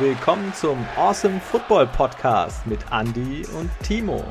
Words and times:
willkommen 0.00 0.50
zum 0.54 0.78
Awesome 0.96 1.38
Football 1.40 1.86
Podcast 1.86 2.66
mit 2.66 2.78
Andy 2.90 3.44
und 3.54 3.70
Timo. 3.82 4.24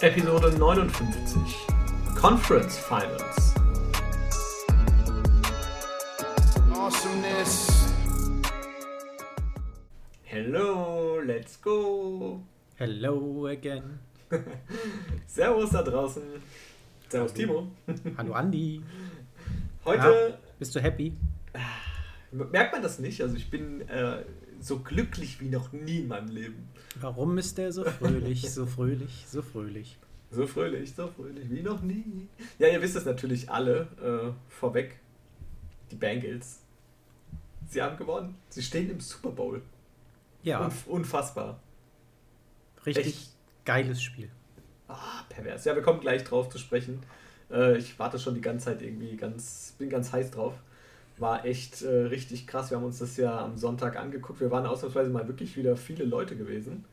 Episode 0.00 0.50
59 0.58 1.40
Conference 2.18 2.78
Finals. 2.78 3.54
Awesomeness. 6.72 7.92
Hello, 10.22 11.20
let's 11.20 11.60
go. 11.60 12.40
Hello 12.76 13.46
again. 13.48 13.98
Servus 15.26 15.68
da 15.68 15.82
draußen. 15.82 16.22
Servus 17.10 17.34
Timo. 17.34 17.68
Hallo 18.16 18.32
Andy. 18.32 18.82
Heute. 19.84 20.30
Ja, 20.30 20.38
bist 20.58 20.74
du 20.74 20.80
happy? 20.80 21.12
Merkt 22.32 22.72
man 22.72 22.82
das 22.82 22.98
nicht? 22.98 23.20
Also 23.20 23.36
ich 23.36 23.50
bin 23.50 23.86
äh, 23.88 24.22
so 24.60 24.80
glücklich 24.80 25.40
wie 25.40 25.48
noch 25.48 25.72
nie 25.72 26.00
in 26.00 26.08
meinem 26.08 26.28
Leben. 26.28 26.68
Warum 27.00 27.38
ist 27.38 27.58
der 27.58 27.72
so 27.72 27.84
fröhlich, 27.84 28.50
so 28.50 28.66
fröhlich, 28.66 29.24
so 29.26 29.42
fröhlich? 29.42 29.98
So 30.30 30.46
fröhlich, 30.46 30.94
so 30.94 31.08
fröhlich 31.08 31.50
wie 31.50 31.62
noch 31.62 31.80
nie. 31.80 32.28
Ja, 32.58 32.68
ihr 32.68 32.82
wisst 32.82 32.96
es 32.96 33.04
natürlich 33.04 33.50
alle 33.50 33.88
äh, 34.02 34.50
vorweg. 34.50 34.98
Die 35.90 35.96
Bengals. 35.96 36.60
Sie 37.66 37.80
haben 37.80 37.96
gewonnen. 37.96 38.34
Sie 38.50 38.62
stehen 38.62 38.90
im 38.90 39.00
Super 39.00 39.30
Bowl. 39.30 39.62
Ja. 40.42 40.64
Unf 40.64 40.86
unfassbar. 40.86 41.60
Richtig 42.84 43.06
Echt. 43.06 43.30
geiles 43.64 44.02
Spiel. 44.02 44.30
Ah, 44.86 45.22
pervers. 45.28 45.64
Ja, 45.64 45.74
wir 45.74 45.82
kommen 45.82 46.00
gleich 46.00 46.24
drauf 46.24 46.50
zu 46.50 46.58
sprechen. 46.58 47.00
Äh, 47.50 47.78
ich 47.78 47.98
warte 47.98 48.18
schon 48.18 48.34
die 48.34 48.40
ganze 48.40 48.66
Zeit 48.66 48.82
irgendwie 48.82 49.16
ganz, 49.16 49.74
bin 49.78 49.88
ganz 49.88 50.12
heiß 50.12 50.30
drauf 50.30 50.54
war 51.20 51.44
echt 51.44 51.82
äh, 51.82 51.88
richtig 51.88 52.46
krass. 52.46 52.70
Wir 52.70 52.78
haben 52.78 52.84
uns 52.84 52.98
das 52.98 53.16
ja 53.16 53.44
am 53.44 53.56
Sonntag 53.56 53.96
angeguckt. 53.96 54.40
Wir 54.40 54.50
waren 54.50 54.66
ausnahmsweise 54.66 55.10
mal 55.10 55.26
wirklich 55.28 55.56
wieder 55.56 55.76
viele 55.76 56.04
Leute 56.04 56.36
gewesen. 56.36 56.84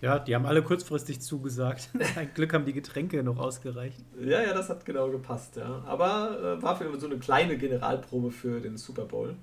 Ja, 0.00 0.18
die 0.18 0.34
haben 0.34 0.46
alle 0.46 0.62
kurzfristig 0.62 1.20
zugesagt. 1.20 1.90
Ein 2.16 2.32
Glück 2.34 2.54
haben 2.54 2.64
die 2.64 2.72
Getränke 2.72 3.22
noch 3.22 3.38
ausgereicht. 3.38 3.98
Ja, 4.18 4.42
ja, 4.42 4.54
das 4.54 4.70
hat 4.70 4.84
genau 4.84 5.10
gepasst, 5.10 5.56
ja. 5.56 5.82
Aber 5.86 6.58
äh, 6.58 6.62
war 6.62 6.76
für 6.76 6.98
so 6.98 7.06
eine 7.06 7.18
kleine 7.18 7.58
Generalprobe 7.58 8.30
für 8.30 8.60
den 8.60 8.78
Super 8.78 9.04
Bowl. 9.04 9.34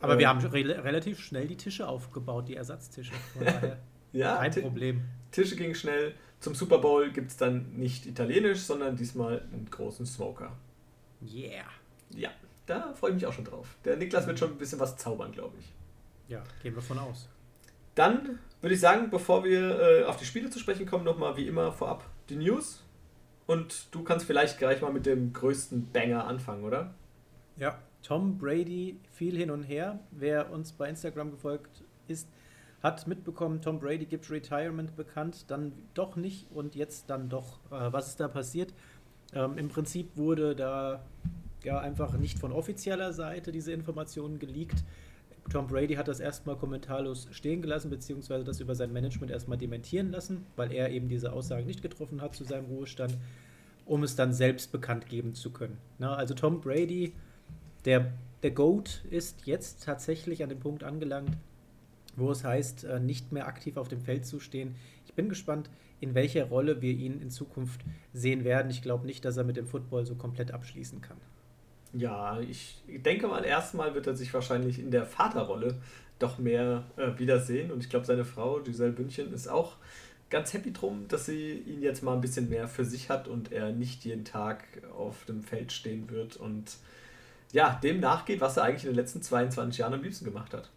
Aber 0.00 0.14
äh, 0.14 0.18
wir 0.18 0.28
haben 0.28 0.40
re 0.40 0.84
relativ 0.84 1.20
schnell 1.20 1.46
die 1.46 1.56
Tische 1.56 1.86
aufgebaut, 1.86 2.48
die 2.48 2.56
Ersatztische. 2.56 3.12
ja, 4.12 4.36
kein 4.36 4.62
Problem. 4.62 5.02
Tische 5.30 5.56
ging 5.56 5.74
schnell. 5.74 6.14
Zum 6.40 6.54
Super 6.54 6.78
Bowl 6.78 7.10
gibt 7.10 7.30
es 7.30 7.36
dann 7.36 7.72
nicht 7.76 8.06
italienisch, 8.06 8.60
sondern 8.60 8.96
diesmal 8.96 9.42
einen 9.52 9.68
großen 9.70 10.06
Smoker. 10.06 10.56
Yeah. 11.22 11.64
Ja, 12.16 12.30
da 12.66 12.92
freue 12.94 13.10
ich 13.10 13.16
mich 13.16 13.26
auch 13.26 13.32
schon 13.32 13.44
drauf. 13.44 13.76
Der 13.84 13.96
Niklas 13.96 14.26
wird 14.26 14.38
schon 14.38 14.50
ein 14.50 14.58
bisschen 14.58 14.80
was 14.80 14.96
zaubern, 14.96 15.32
glaube 15.32 15.56
ich. 15.58 15.72
Ja, 16.28 16.42
gehen 16.62 16.74
wir 16.74 16.82
von 16.82 16.98
aus. 16.98 17.28
Dann 17.94 18.38
würde 18.60 18.74
ich 18.74 18.80
sagen, 18.80 19.10
bevor 19.10 19.44
wir 19.44 19.80
äh, 19.80 20.04
auf 20.04 20.16
die 20.16 20.24
Spiele 20.24 20.48
zu 20.50 20.58
sprechen 20.58 20.86
kommen, 20.86 21.04
nochmal 21.04 21.36
wie 21.36 21.46
immer 21.46 21.72
vorab 21.72 22.04
die 22.28 22.36
News. 22.36 22.82
Und 23.46 23.94
du 23.94 24.02
kannst 24.02 24.24
vielleicht 24.26 24.58
gleich 24.58 24.80
mal 24.80 24.92
mit 24.92 25.04
dem 25.04 25.32
größten 25.32 25.90
Banger 25.92 26.26
anfangen, 26.26 26.64
oder? 26.64 26.94
Ja, 27.56 27.78
Tom 28.02 28.38
Brady 28.38 28.98
fiel 29.12 29.36
hin 29.36 29.50
und 29.50 29.64
her. 29.64 29.98
Wer 30.10 30.50
uns 30.50 30.72
bei 30.72 30.88
Instagram 30.88 31.32
gefolgt 31.32 31.82
ist, 32.08 32.28
hat 32.82 33.06
mitbekommen, 33.06 33.60
Tom 33.60 33.78
Brady 33.78 34.06
gibt 34.06 34.30
Retirement 34.30 34.96
bekannt, 34.96 35.50
dann 35.50 35.72
doch 35.94 36.16
nicht 36.16 36.50
und 36.50 36.74
jetzt 36.74 37.10
dann 37.10 37.28
doch. 37.28 37.58
Äh, 37.70 37.92
was 37.92 38.08
ist 38.08 38.20
da 38.20 38.28
passiert? 38.28 38.72
Ähm, 39.34 39.58
Im 39.58 39.68
Prinzip 39.68 40.16
wurde 40.16 40.56
da 40.56 41.04
ja 41.64 41.78
einfach 41.78 42.16
nicht 42.16 42.38
von 42.38 42.52
offizieller 42.52 43.12
Seite 43.12 43.52
diese 43.52 43.72
Informationen 43.72 44.38
geleakt. 44.38 44.84
Tom 45.50 45.66
Brady 45.66 45.94
hat 45.94 46.08
das 46.08 46.20
erstmal 46.20 46.56
kommentarlos 46.56 47.28
stehen 47.32 47.62
gelassen, 47.62 47.90
beziehungsweise 47.90 48.44
das 48.44 48.60
über 48.60 48.74
sein 48.74 48.92
Management 48.92 49.32
erstmal 49.32 49.58
dementieren 49.58 50.10
lassen, 50.10 50.46
weil 50.56 50.72
er 50.72 50.90
eben 50.90 51.08
diese 51.08 51.32
Aussagen 51.32 51.66
nicht 51.66 51.82
getroffen 51.82 52.20
hat 52.22 52.34
zu 52.34 52.44
seinem 52.44 52.66
Ruhestand, 52.66 53.18
um 53.84 54.02
es 54.04 54.14
dann 54.14 54.32
selbst 54.32 54.70
bekannt 54.72 55.06
geben 55.08 55.34
zu 55.34 55.50
können. 55.50 55.78
Na, 55.98 56.14
also 56.14 56.34
Tom 56.34 56.60
Brady, 56.60 57.12
der, 57.84 58.12
der 58.42 58.52
GOAT, 58.52 59.04
ist 59.10 59.46
jetzt 59.46 59.84
tatsächlich 59.84 60.42
an 60.42 60.48
dem 60.48 60.60
Punkt 60.60 60.84
angelangt, 60.84 61.36
wo 62.16 62.30
es 62.30 62.44
heißt, 62.44 62.84
äh, 62.84 63.00
nicht 63.00 63.32
mehr 63.32 63.46
aktiv 63.46 63.76
auf 63.76 63.88
dem 63.88 64.00
Feld 64.00 64.26
zu 64.26 64.38
stehen. 64.38 64.76
Ich 65.06 65.14
bin 65.14 65.28
gespannt, 65.28 65.70
in 66.00 66.14
welcher 66.14 66.46
Rolle 66.46 66.82
wir 66.82 66.92
ihn 66.92 67.20
in 67.20 67.30
Zukunft 67.30 67.80
sehen 68.12 68.44
werden. 68.44 68.70
Ich 68.70 68.82
glaube 68.82 69.06
nicht, 69.06 69.24
dass 69.24 69.36
er 69.36 69.44
mit 69.44 69.56
dem 69.56 69.66
Football 69.66 70.04
so 70.04 70.14
komplett 70.14 70.52
abschließen 70.52 71.00
kann. 71.00 71.16
Ja, 71.92 72.40
ich 72.40 72.82
denke 72.86 73.28
mal, 73.28 73.44
erstmal 73.44 73.94
wird 73.94 74.06
er 74.06 74.16
sich 74.16 74.32
wahrscheinlich 74.32 74.78
in 74.78 74.90
der 74.90 75.04
Vaterrolle 75.04 75.74
doch 76.18 76.38
mehr 76.38 76.84
äh, 76.96 77.18
wiedersehen. 77.18 77.70
Und 77.70 77.82
ich 77.82 77.90
glaube, 77.90 78.06
seine 78.06 78.24
Frau, 78.24 78.60
Giselle 78.60 78.92
Bündchen, 78.92 79.32
ist 79.32 79.48
auch 79.48 79.76
ganz 80.30 80.54
happy 80.54 80.72
drum, 80.72 81.06
dass 81.08 81.26
sie 81.26 81.52
ihn 81.52 81.82
jetzt 81.82 82.02
mal 82.02 82.14
ein 82.14 82.22
bisschen 82.22 82.48
mehr 82.48 82.66
für 82.66 82.86
sich 82.86 83.10
hat 83.10 83.28
und 83.28 83.52
er 83.52 83.72
nicht 83.72 84.04
jeden 84.04 84.24
Tag 84.24 84.64
auf 84.96 85.26
dem 85.26 85.42
Feld 85.42 85.72
stehen 85.72 86.08
wird 86.10 86.36
und 86.36 86.76
ja, 87.52 87.78
dem 87.82 88.00
nachgeht, 88.00 88.40
was 88.40 88.56
er 88.56 88.64
eigentlich 88.64 88.84
in 88.84 88.90
den 88.92 88.96
letzten 88.96 89.20
22 89.20 89.78
Jahren 89.78 89.92
am 89.92 90.02
liebsten 90.02 90.24
gemacht 90.24 90.54
hat. 90.54 90.70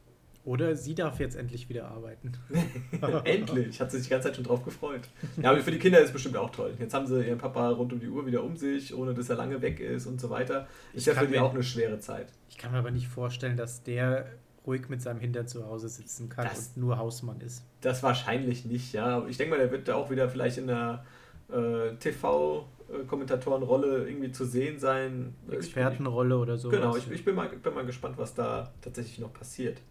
Oder 0.45 0.75
sie 0.75 0.93
darf 0.93 1.19
jetzt 1.19 1.35
endlich 1.35 1.69
wieder 1.69 1.87
arbeiten. 1.87 2.33
endlich, 3.23 3.81
hat 3.81 3.89
sie 3.89 3.97
sich 3.97 4.07
die 4.07 4.11
ganze 4.11 4.27
Zeit 4.27 4.35
schon 4.35 4.45
drauf 4.45 4.63
gefreut. 4.63 5.01
Ja, 5.41 5.49
aber 5.49 5.59
für 5.59 5.71
die 5.71 5.79
Kinder 5.79 5.99
ist 5.99 6.07
es 6.07 6.13
bestimmt 6.13 6.37
auch 6.37 6.51
toll. 6.51 6.73
Jetzt 6.79 6.93
haben 6.93 7.07
sie 7.07 7.25
ihren 7.25 7.39
Papa 7.39 7.69
rund 7.71 7.91
um 7.93 7.99
die 7.99 8.07
Uhr 8.07 8.27
wieder 8.27 8.43
um 8.43 8.55
sich, 8.55 8.93
ohne 8.93 9.15
dass 9.15 9.27
er 9.29 9.37
lange 9.37 9.61
weg 9.63 9.79
ist 9.79 10.05
und 10.05 10.21
so 10.21 10.29
weiter. 10.29 10.67
Ist 10.93 11.07
ich 11.07 11.13
ja 11.13 11.19
für 11.19 11.27
die 11.27 11.39
auch 11.39 11.53
eine 11.53 11.63
schwere 11.63 11.99
Zeit. 11.99 12.27
Ich 12.47 12.59
kann 12.59 12.71
mir 12.71 12.77
aber 12.77 12.91
nicht 12.91 13.07
vorstellen, 13.07 13.57
dass 13.57 13.81
der 13.81 14.27
ruhig 14.67 14.87
mit 14.87 15.01
seinem 15.01 15.19
Hintern 15.19 15.47
zu 15.47 15.65
Hause 15.65 15.89
sitzen 15.89 16.29
kann 16.29 16.45
das, 16.45 16.73
und 16.75 16.77
nur 16.77 16.99
Hausmann 16.99 17.41
ist. 17.41 17.63
Das 17.81 18.03
wahrscheinlich 18.03 18.65
nicht, 18.65 18.93
ja. 18.93 19.25
Ich 19.27 19.37
denke 19.37 19.55
mal, 19.55 19.59
der 19.59 19.71
wird 19.71 19.87
da 19.87 19.95
auch 19.95 20.11
wieder 20.11 20.29
vielleicht 20.29 20.59
in 20.59 20.69
einer 20.69 21.03
äh, 21.49 21.95
TV- 21.99 22.65
Kommentatorenrolle 23.07 24.07
irgendwie 24.07 24.31
zu 24.31 24.45
sehen 24.45 24.77
sein. 24.77 25.33
Expertenrolle 25.49 26.37
oder 26.37 26.55
so. 26.55 26.69
Genau, 26.69 26.95
ich, 26.95 27.09
ich 27.09 27.25
bin, 27.25 27.33
mal, 27.33 27.49
bin 27.49 27.73
mal 27.73 27.83
gespannt, 27.83 28.15
was 28.19 28.35
da 28.35 28.71
tatsächlich 28.79 29.17
noch 29.17 29.33
passiert. 29.33 29.81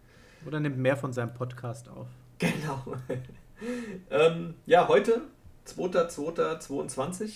Oder 0.45 0.59
nimmt 0.59 0.77
mehr 0.77 0.97
von 0.97 1.13
seinem 1.13 1.33
Podcast 1.33 1.89
auf. 1.89 2.07
Genau. 2.37 2.83
ähm, 4.09 4.55
ja, 4.65 4.89
heute, 4.89 5.21
2.2.22, 5.67 7.23
äh, 7.23 7.31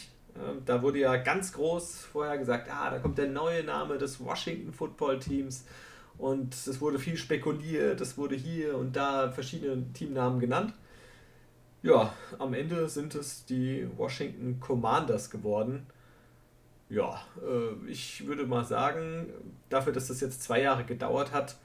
da 0.65 0.81
wurde 0.81 0.99
ja 0.99 1.15
ganz 1.15 1.53
groß 1.53 2.01
vorher 2.01 2.37
gesagt, 2.37 2.69
ah, 2.69 2.89
da 2.89 2.99
kommt 2.99 3.17
der 3.17 3.29
neue 3.29 3.63
Name 3.63 3.97
des 3.97 4.19
Washington 4.19 4.73
Football 4.73 5.19
Teams. 5.19 5.63
Und 6.17 6.53
es 6.53 6.81
wurde 6.81 6.99
viel 6.99 7.15
spekuliert, 7.15 8.01
es 8.01 8.17
wurde 8.17 8.35
hier 8.35 8.77
und 8.77 8.97
da 8.97 9.31
verschiedene 9.31 9.85
Teamnamen 9.93 10.41
genannt. 10.41 10.73
Ja, 11.81 12.13
am 12.37 12.53
Ende 12.53 12.89
sind 12.89 13.15
es 13.15 13.45
die 13.45 13.87
Washington 13.95 14.59
Commanders 14.59 15.29
geworden. 15.29 15.87
Ja, 16.89 17.21
äh, 17.41 17.89
ich 17.89 18.27
würde 18.27 18.45
mal 18.45 18.65
sagen, 18.65 19.27
dafür, 19.69 19.93
dass 19.93 20.07
das 20.07 20.19
jetzt 20.19 20.43
zwei 20.43 20.61
Jahre 20.61 20.83
gedauert 20.83 21.31
hat, 21.31 21.55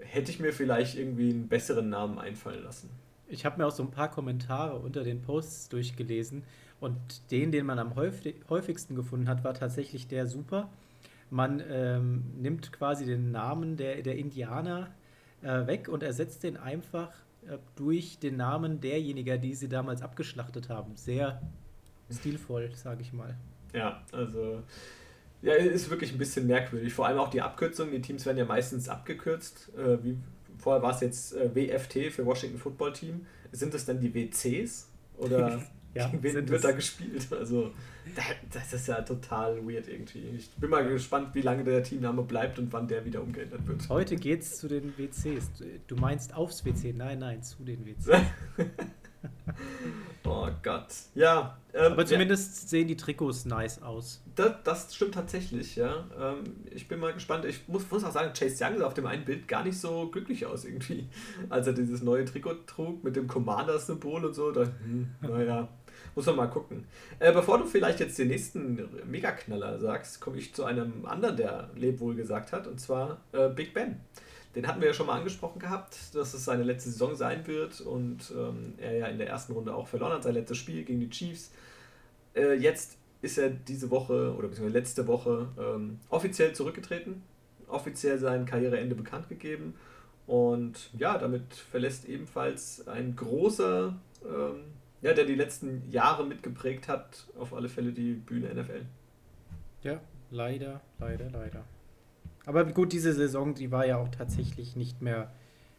hätte 0.00 0.30
ich 0.30 0.40
mir 0.40 0.52
vielleicht 0.52 0.96
irgendwie 0.96 1.30
einen 1.30 1.48
besseren 1.48 1.88
Namen 1.88 2.18
einfallen 2.18 2.62
lassen. 2.62 2.90
Ich 3.28 3.44
habe 3.44 3.58
mir 3.58 3.66
auch 3.66 3.72
so 3.72 3.82
ein 3.82 3.90
paar 3.90 4.10
Kommentare 4.10 4.76
unter 4.76 5.04
den 5.04 5.22
Posts 5.22 5.68
durchgelesen 5.68 6.42
und 6.80 7.30
den, 7.30 7.52
den 7.52 7.66
man 7.66 7.78
am 7.78 7.94
häufigsten 7.94 8.94
gefunden 8.94 9.28
hat, 9.28 9.44
war 9.44 9.54
tatsächlich 9.54 10.08
der 10.08 10.26
super. 10.26 10.68
Man 11.30 11.62
ähm, 11.70 12.24
nimmt 12.38 12.72
quasi 12.72 13.04
den 13.04 13.30
Namen 13.30 13.76
der, 13.76 14.02
der 14.02 14.16
Indianer 14.16 14.88
äh, 15.42 15.66
weg 15.66 15.88
und 15.88 16.02
ersetzt 16.02 16.42
den 16.42 16.56
einfach 16.56 17.12
äh, 17.46 17.58
durch 17.76 18.18
den 18.18 18.36
Namen 18.36 18.80
derjenigen, 18.80 19.40
die 19.40 19.54
sie 19.54 19.68
damals 19.68 20.02
abgeschlachtet 20.02 20.68
haben. 20.68 20.96
Sehr 20.96 21.40
stilvoll, 22.10 22.74
sage 22.74 23.02
ich 23.02 23.12
mal. 23.12 23.36
Ja, 23.72 24.02
also 24.10 24.64
ja, 25.42 25.54
ist 25.54 25.90
wirklich 25.90 26.12
ein 26.12 26.18
bisschen 26.18 26.46
merkwürdig. 26.46 26.92
Vor 26.92 27.06
allem 27.06 27.18
auch 27.18 27.30
die 27.30 27.40
Abkürzungen. 27.40 27.92
Die 27.92 28.00
Teams 28.00 28.26
werden 28.26 28.38
ja 28.38 28.44
meistens 28.44 28.88
abgekürzt. 28.88 29.70
Äh, 29.76 30.02
wie, 30.04 30.18
vorher 30.58 30.82
war 30.82 30.94
es 30.94 31.00
jetzt 31.00 31.34
äh, 31.34 31.54
WFT 31.54 32.12
für 32.12 32.26
Washington 32.26 32.58
Football 32.58 32.92
Team. 32.92 33.26
Sind 33.52 33.74
es 33.74 33.86
dann 33.86 34.00
die 34.00 34.14
WCs? 34.14 34.88
Oder 35.16 35.62
ja, 35.94 36.08
gegen 36.10 36.22
wen 36.22 36.48
wird 36.48 36.64
da 36.64 36.72
gespielt? 36.72 37.26
Also, 37.32 37.72
das 38.52 38.72
ist 38.72 38.88
ja 38.88 39.00
total 39.02 39.66
weird 39.66 39.88
irgendwie. 39.88 40.24
Ich 40.36 40.50
bin 40.56 40.70
mal 40.70 40.86
gespannt, 40.86 41.34
wie 41.34 41.42
lange 41.42 41.64
der 41.64 41.82
Teamname 41.82 42.22
bleibt 42.22 42.58
und 42.58 42.72
wann 42.72 42.86
der 42.86 43.04
wieder 43.04 43.22
umgeändert 43.22 43.66
wird. 43.66 43.88
Heute 43.88 44.16
geht's 44.16 44.58
zu 44.58 44.68
den 44.68 44.96
WCs. 44.98 45.50
Du 45.86 45.96
meinst 45.96 46.34
aufs 46.34 46.64
WC? 46.64 46.92
Nein, 46.92 47.20
nein, 47.20 47.42
zu 47.42 47.64
den 47.64 47.86
WCs. 47.86 48.08
oh 50.30 50.48
Gott. 50.62 50.86
Ja. 51.14 51.58
Ähm, 51.72 51.92
Aber 51.92 52.04
zumindest 52.04 52.62
ja. 52.62 52.68
sehen 52.68 52.88
die 52.88 52.96
Trikots 52.96 53.44
nice 53.44 53.82
aus. 53.82 54.22
Das, 54.34 54.52
das 54.64 54.94
stimmt 54.94 55.14
tatsächlich, 55.14 55.76
ja. 55.76 56.04
Ähm, 56.18 56.44
ich 56.70 56.88
bin 56.88 56.98
mal 56.98 57.12
gespannt. 57.12 57.44
Ich 57.44 57.68
muss, 57.68 57.88
muss 57.90 58.04
auch 58.04 58.10
sagen, 58.10 58.32
Chase 58.32 58.64
Young 58.64 58.78
sah 58.78 58.86
auf 58.86 58.94
dem 58.94 59.06
einen 59.06 59.24
Bild 59.24 59.46
gar 59.46 59.64
nicht 59.64 59.78
so 59.78 60.08
glücklich 60.10 60.46
aus 60.46 60.64
irgendwie. 60.64 61.08
Als 61.48 61.66
er 61.66 61.72
dieses 61.72 62.02
neue 62.02 62.24
Trikot 62.24 62.66
trug 62.66 63.04
mit 63.04 63.16
dem 63.16 63.28
Commander-Symbol 63.28 64.24
und 64.24 64.34
so. 64.34 64.50
Da, 64.50 64.62
hm, 64.62 65.08
naja, 65.20 65.68
muss 66.14 66.26
man 66.26 66.36
mal 66.36 66.46
gucken. 66.46 66.86
Äh, 67.18 67.32
bevor 67.32 67.58
du 67.58 67.66
vielleicht 67.66 68.00
jetzt 68.00 68.18
den 68.18 68.28
nächsten 68.28 68.88
Megaknaller 69.08 69.78
sagst, 69.78 70.20
komme 70.20 70.38
ich 70.38 70.54
zu 70.54 70.64
einem 70.64 71.04
anderen, 71.06 71.36
der 71.36 71.70
Lebwohl 71.76 72.14
gesagt 72.14 72.52
hat, 72.52 72.66
und 72.66 72.80
zwar 72.80 73.20
äh, 73.32 73.48
Big 73.48 73.74
Ben. 73.74 74.00
Den 74.54 74.66
hatten 74.66 74.80
wir 74.80 74.88
ja 74.88 74.94
schon 74.94 75.06
mal 75.06 75.18
angesprochen 75.18 75.60
gehabt, 75.60 76.14
dass 76.14 76.34
es 76.34 76.44
seine 76.44 76.64
letzte 76.64 76.90
Saison 76.90 77.14
sein 77.14 77.46
wird 77.46 77.80
und 77.80 78.32
ähm, 78.36 78.74
er 78.78 78.96
ja 78.96 79.06
in 79.06 79.18
der 79.18 79.28
ersten 79.28 79.52
Runde 79.52 79.74
auch 79.74 79.86
verloren 79.86 80.12
hat, 80.12 80.24
sein 80.24 80.34
letztes 80.34 80.58
Spiel 80.58 80.84
gegen 80.84 81.00
die 81.00 81.10
Chiefs. 81.10 81.52
Äh, 82.34 82.54
jetzt 82.54 82.96
ist 83.22 83.38
er 83.38 83.50
diese 83.50 83.90
Woche 83.90 84.34
oder 84.34 84.48
beziehungsweise 84.48 84.78
letzte 84.78 85.06
Woche 85.06 85.48
ähm, 85.58 86.00
offiziell 86.08 86.52
zurückgetreten, 86.52 87.22
offiziell 87.68 88.18
sein 88.18 88.44
Karriereende 88.44 88.96
bekannt 88.96 89.28
gegeben 89.28 89.74
und 90.26 90.90
ja, 90.98 91.18
damit 91.18 91.54
verlässt 91.54 92.08
ebenfalls 92.08 92.86
ein 92.88 93.14
großer, 93.14 93.96
ähm, 94.24 94.62
ja, 95.02 95.12
der 95.12 95.24
die 95.24 95.34
letzten 95.34 95.88
Jahre 95.90 96.24
mitgeprägt 96.24 96.88
hat, 96.88 97.26
auf 97.38 97.54
alle 97.54 97.68
Fälle 97.68 97.92
die 97.92 98.14
Bühne 98.14 98.52
NFL. 98.54 98.84
Ja, 99.82 100.00
leider, 100.30 100.80
leider, 100.98 101.30
leider. 101.30 101.64
Aber 102.50 102.64
gut, 102.64 102.92
diese 102.92 103.12
Saison, 103.12 103.54
die 103.54 103.70
war 103.70 103.86
ja 103.86 103.96
auch 103.96 104.08
tatsächlich 104.08 104.74
nicht 104.74 105.00
mehr 105.00 105.30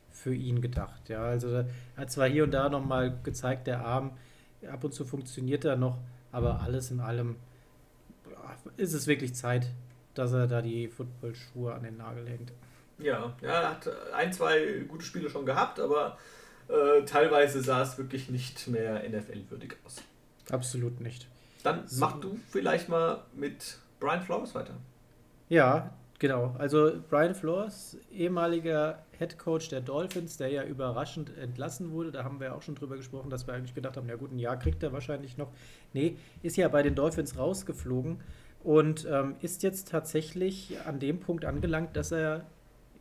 für 0.09 0.33
ihn 0.33 0.61
gedacht. 0.61 1.09
Ja, 1.09 1.21
also 1.21 1.49
er 1.49 1.65
hat 1.97 2.09
zwar 2.09 2.29
hier 2.29 2.45
und 2.45 2.51
da 2.51 2.69
nochmal 2.69 3.19
gezeigt, 3.23 3.67
der 3.67 3.85
Arm, 3.85 4.11
ab 4.71 4.81
und 4.85 4.93
zu 4.93 5.03
funktioniert 5.03 5.65
er 5.65 5.75
noch, 5.75 5.97
aber 6.31 6.61
alles 6.61 6.89
in 6.89 7.01
allem 7.01 7.35
ist 8.77 8.93
es 8.93 9.05
wirklich 9.05 9.35
Zeit, 9.35 9.67
dass 10.13 10.31
er 10.31 10.47
da 10.47 10.61
die 10.61 10.87
Footballschuhe 10.87 11.73
an 11.73 11.83
den 11.83 11.97
Nagel 11.97 12.25
hängt. 12.25 12.53
Ja, 12.99 13.35
ja, 13.41 13.49
er 13.49 13.69
hat 13.71 13.89
ein, 14.13 14.31
zwei 14.31 14.85
gute 14.87 15.03
Spiele 15.03 15.29
schon 15.29 15.45
gehabt, 15.45 15.77
aber 15.77 16.17
äh, 16.69 17.03
teilweise 17.03 17.61
sah 17.61 17.81
es 17.81 17.97
wirklich 17.97 18.29
nicht 18.29 18.69
mehr 18.69 19.03
NFL-würdig 19.09 19.75
aus. 19.85 19.97
Absolut 20.49 21.01
nicht. 21.01 21.27
Dann 21.63 21.85
so. 21.85 21.99
mach 21.99 22.21
du 22.21 22.39
vielleicht 22.49 22.87
mal 22.87 23.25
mit 23.33 23.77
Brian 23.99 24.21
Flores 24.21 24.55
weiter. 24.55 24.75
Ja, 25.49 25.91
genau. 26.21 26.55
Also 26.59 26.91
Brian 27.09 27.33
Flores, 27.33 27.97
ehemaliger 28.13 29.03
Head 29.17 29.39
Coach 29.39 29.69
der 29.69 29.81
Dolphins, 29.81 30.37
der 30.37 30.49
ja 30.49 30.63
überraschend 30.63 31.35
entlassen 31.35 31.91
wurde. 31.91 32.11
Da 32.11 32.23
haben 32.23 32.39
wir 32.39 32.55
auch 32.55 32.61
schon 32.61 32.75
drüber 32.75 32.95
gesprochen, 32.95 33.29
dass 33.31 33.47
wir 33.47 33.55
eigentlich 33.55 33.73
gedacht 33.73 33.97
haben, 33.97 34.07
ja 34.07 34.15
gut, 34.15 34.31
ein 34.31 34.39
Jahr 34.39 34.57
kriegt 34.57 34.83
er 34.83 34.93
wahrscheinlich 34.93 35.37
noch. 35.37 35.49
Nee, 35.93 36.15
ist 36.43 36.55
ja 36.57 36.67
bei 36.67 36.83
den 36.83 36.93
Dolphins 36.93 37.37
rausgeflogen 37.37 38.21
und 38.63 39.07
ähm, 39.09 39.35
ist 39.41 39.63
jetzt 39.63 39.89
tatsächlich 39.89 40.77
an 40.85 40.99
dem 40.99 41.19
Punkt 41.19 41.43
angelangt, 41.43 41.97
dass 41.97 42.11
er 42.11 42.45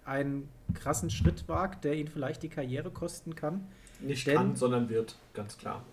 einen 0.07 0.49
krassen 0.73 1.11
Schritt 1.11 1.47
wagt, 1.47 1.85
der 1.85 1.95
ihn 1.95 2.09
vielleicht 2.09 2.43
die 2.43 2.49
Karriere 2.49 2.91
kosten 2.91 3.35
kann. 3.35 3.69
Nicht 4.01 4.27
Denn, 4.27 4.37
kann, 4.37 4.57
sondern 4.57 4.89
wird, 4.89 5.17
ganz 5.35 5.59
klar. 5.59 5.85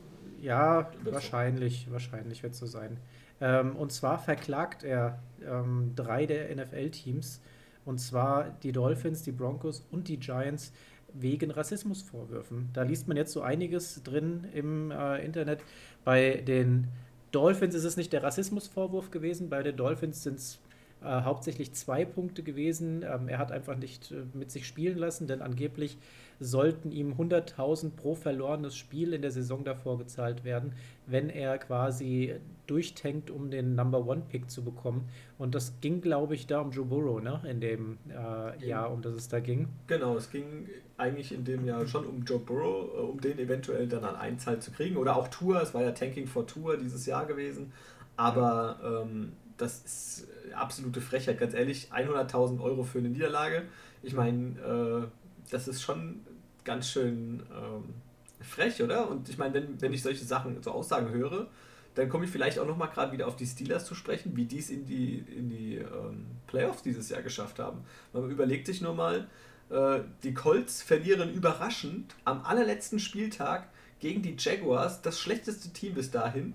Ja, 0.42 0.92
wahrscheinlich, 1.04 1.92
wahrscheinlich 1.92 2.42
wird 2.42 2.54
es 2.54 2.60
so 2.60 2.68
sein. 2.68 2.98
Ähm, 3.40 3.76
und 3.76 3.92
zwar 3.92 4.20
verklagt 4.20 4.84
er 4.84 5.20
ähm, 5.46 5.94
drei 5.96 6.26
der 6.26 6.56
NFL-Teams, 6.56 7.42
und 7.86 8.00
zwar 8.00 8.50
die 8.64 8.72
Dolphins, 8.72 9.24
die 9.24 9.32
Broncos 9.32 9.86
und 9.92 10.08
die 10.08 10.20
Giants 10.20 10.74
wegen 11.14 11.52
Rassismusvorwürfen. 11.52 12.70
Da 12.74 12.84
liest 12.84 13.08
man 13.08 13.18
jetzt 13.18 13.32
so 13.32 13.42
einiges 13.42 14.04
drin 14.04 14.46
im 14.54 14.92
äh, 14.92 15.24
Internet. 15.24 15.62
Bei 16.04 16.38
den 16.38 16.88
Dolphins 17.32 17.76
ist 17.76 17.84
es 17.84 17.98
nicht 17.98 18.14
der 18.14 18.24
Rassismusvorwurf 18.24 19.12
gewesen, 19.12 19.50
bei 19.50 19.64
den 19.64 19.76
Dolphins 19.76 20.24
sind 20.24 20.40
es 20.40 20.60
äh, 21.02 21.22
hauptsächlich 21.22 21.74
zwei 21.74 22.06
Punkte 22.06 22.44
gewesen. 22.44 23.04
Ähm, 23.04 23.28
er 23.28 23.38
hat 23.38 23.52
einfach 23.52 23.78
nicht 23.78 24.12
äh, 24.12 24.24
mit 24.34 24.52
sich 24.52 24.68
spielen 24.68 24.98
lassen, 24.98 25.28
denn 25.28 25.42
angeblich 25.42 25.98
sollten 26.40 26.92
ihm 26.92 27.14
100.000 27.14 27.92
pro 27.92 28.16
verlorenes 28.16 28.76
Spiel 28.76 29.14
in 29.14 29.22
der 29.22 29.32
Saison 29.32 29.64
davor 29.64 29.98
gezahlt 29.98 30.44
werden, 30.44 30.74
wenn 31.06 31.30
er 31.30 31.58
quasi 31.58 32.36
durchtankt, 32.68 33.32
um 33.32 33.50
den 33.50 33.76
Number 33.76 34.06
One 34.06 34.24
Pick 34.30 34.52
zu 34.52 34.64
bekommen. 34.64 35.08
Und 35.38 35.56
das 35.56 35.74
ging, 35.82 36.02
glaube 36.02 36.36
ich, 36.36 36.48
da 36.48 36.60
um 36.60 36.72
Joe 36.72 36.86
Burrow, 36.86 37.22
ne? 37.22 37.42
In 37.50 37.62
dem 37.62 37.98
äh, 38.10 38.68
Jahr, 38.68 38.92
um 38.92 39.02
das 39.02 39.14
es 39.14 39.28
da 39.30 39.40
ging. 39.40 39.68
Genau, 39.88 40.18
es 40.18 40.30
ging 40.30 40.68
eigentlich 40.98 41.32
in 41.32 41.46
dem 41.46 41.66
Jahr 41.66 41.88
schon 41.88 42.06
um 42.06 42.24
Joe 42.24 42.40
Burrow, 42.40 42.90
äh, 42.94 43.00
um 43.00 43.22
den 43.22 43.40
eventuell 43.40 43.88
dann 43.88 44.04
an 44.04 44.16
Einzahl 44.16 44.60
zu 44.60 44.72
kriegen. 44.72 44.98
Oder 44.98 45.16
auch 45.16 45.30
Tour, 45.30 45.62
es 45.62 45.74
war 45.74 45.84
ja 45.84 45.92
Tanking 45.92 46.28
for 46.28 46.46
Tour 46.46 46.78
dieses 46.78 47.06
Jahr 47.06 47.26
gewesen. 47.26 47.72
Aber 48.18 49.06
ähm, 49.06 49.32
das 49.58 49.84
ist 49.84 50.28
absolute 50.54 51.02
Frechheit, 51.02 51.40
ganz 51.40 51.54
ehrlich. 51.54 51.90
100.000 51.94 52.62
Euro 52.62 52.84
für 52.84 53.00
eine 53.00 53.10
Niederlage. 53.10 53.64
Ich 54.04 54.14
meine, 54.14 54.60
äh, 54.60 55.08
das 55.50 55.68
ist 55.68 55.82
schon 55.82 56.22
ganz 56.64 56.90
schön 56.90 57.44
ähm, 57.52 57.94
frech, 58.42 58.82
oder? 58.82 59.10
Und 59.10 59.30
ich 59.30 59.38
meine, 59.38 59.54
wenn, 59.54 59.82
wenn 59.82 59.94
ich 59.94 60.02
solche 60.04 60.26
Sachen, 60.26 60.62
so 60.62 60.72
Aussagen 60.72 61.10
höre, 61.10 61.48
dann 61.96 62.10
komme 62.10 62.26
ich 62.26 62.32
vielleicht 62.32 62.60
auch 62.60 62.68
nochmal 62.68 62.90
gerade 62.90 63.12
wieder 63.12 63.28
auf 63.28 63.36
die 63.36 63.46
Steelers 63.46 63.86
zu 63.86 63.96
sprechen, 63.96 64.36
wie 64.36 64.46
die 64.46 64.60
es 64.60 64.70
in 64.70 64.86
die, 64.86 65.18
in 65.36 65.50
die 65.50 65.78
ähm, 65.78 66.28
Playoffs 66.46 66.84
dieses 66.84 67.10
Jahr 67.10 67.24
geschafft 67.24 67.58
haben. 67.58 67.82
Man 68.14 68.30
überlegt 68.30 68.68
sich 68.68 68.82
nur 68.82 68.94
mal, 68.94 69.28
äh, 69.70 70.02
die 70.22 70.34
Colts 70.34 70.84
verlieren 70.84 71.34
überraschend 71.34 72.16
am 72.24 72.44
allerletzten 72.44 73.00
Spieltag 73.00 73.70
gegen 74.00 74.22
die 74.22 74.36
Jaguars, 74.38 75.02
das 75.02 75.20
schlechteste 75.20 75.70
Team 75.70 75.96
bis 75.96 76.12
dahin. 76.12 76.54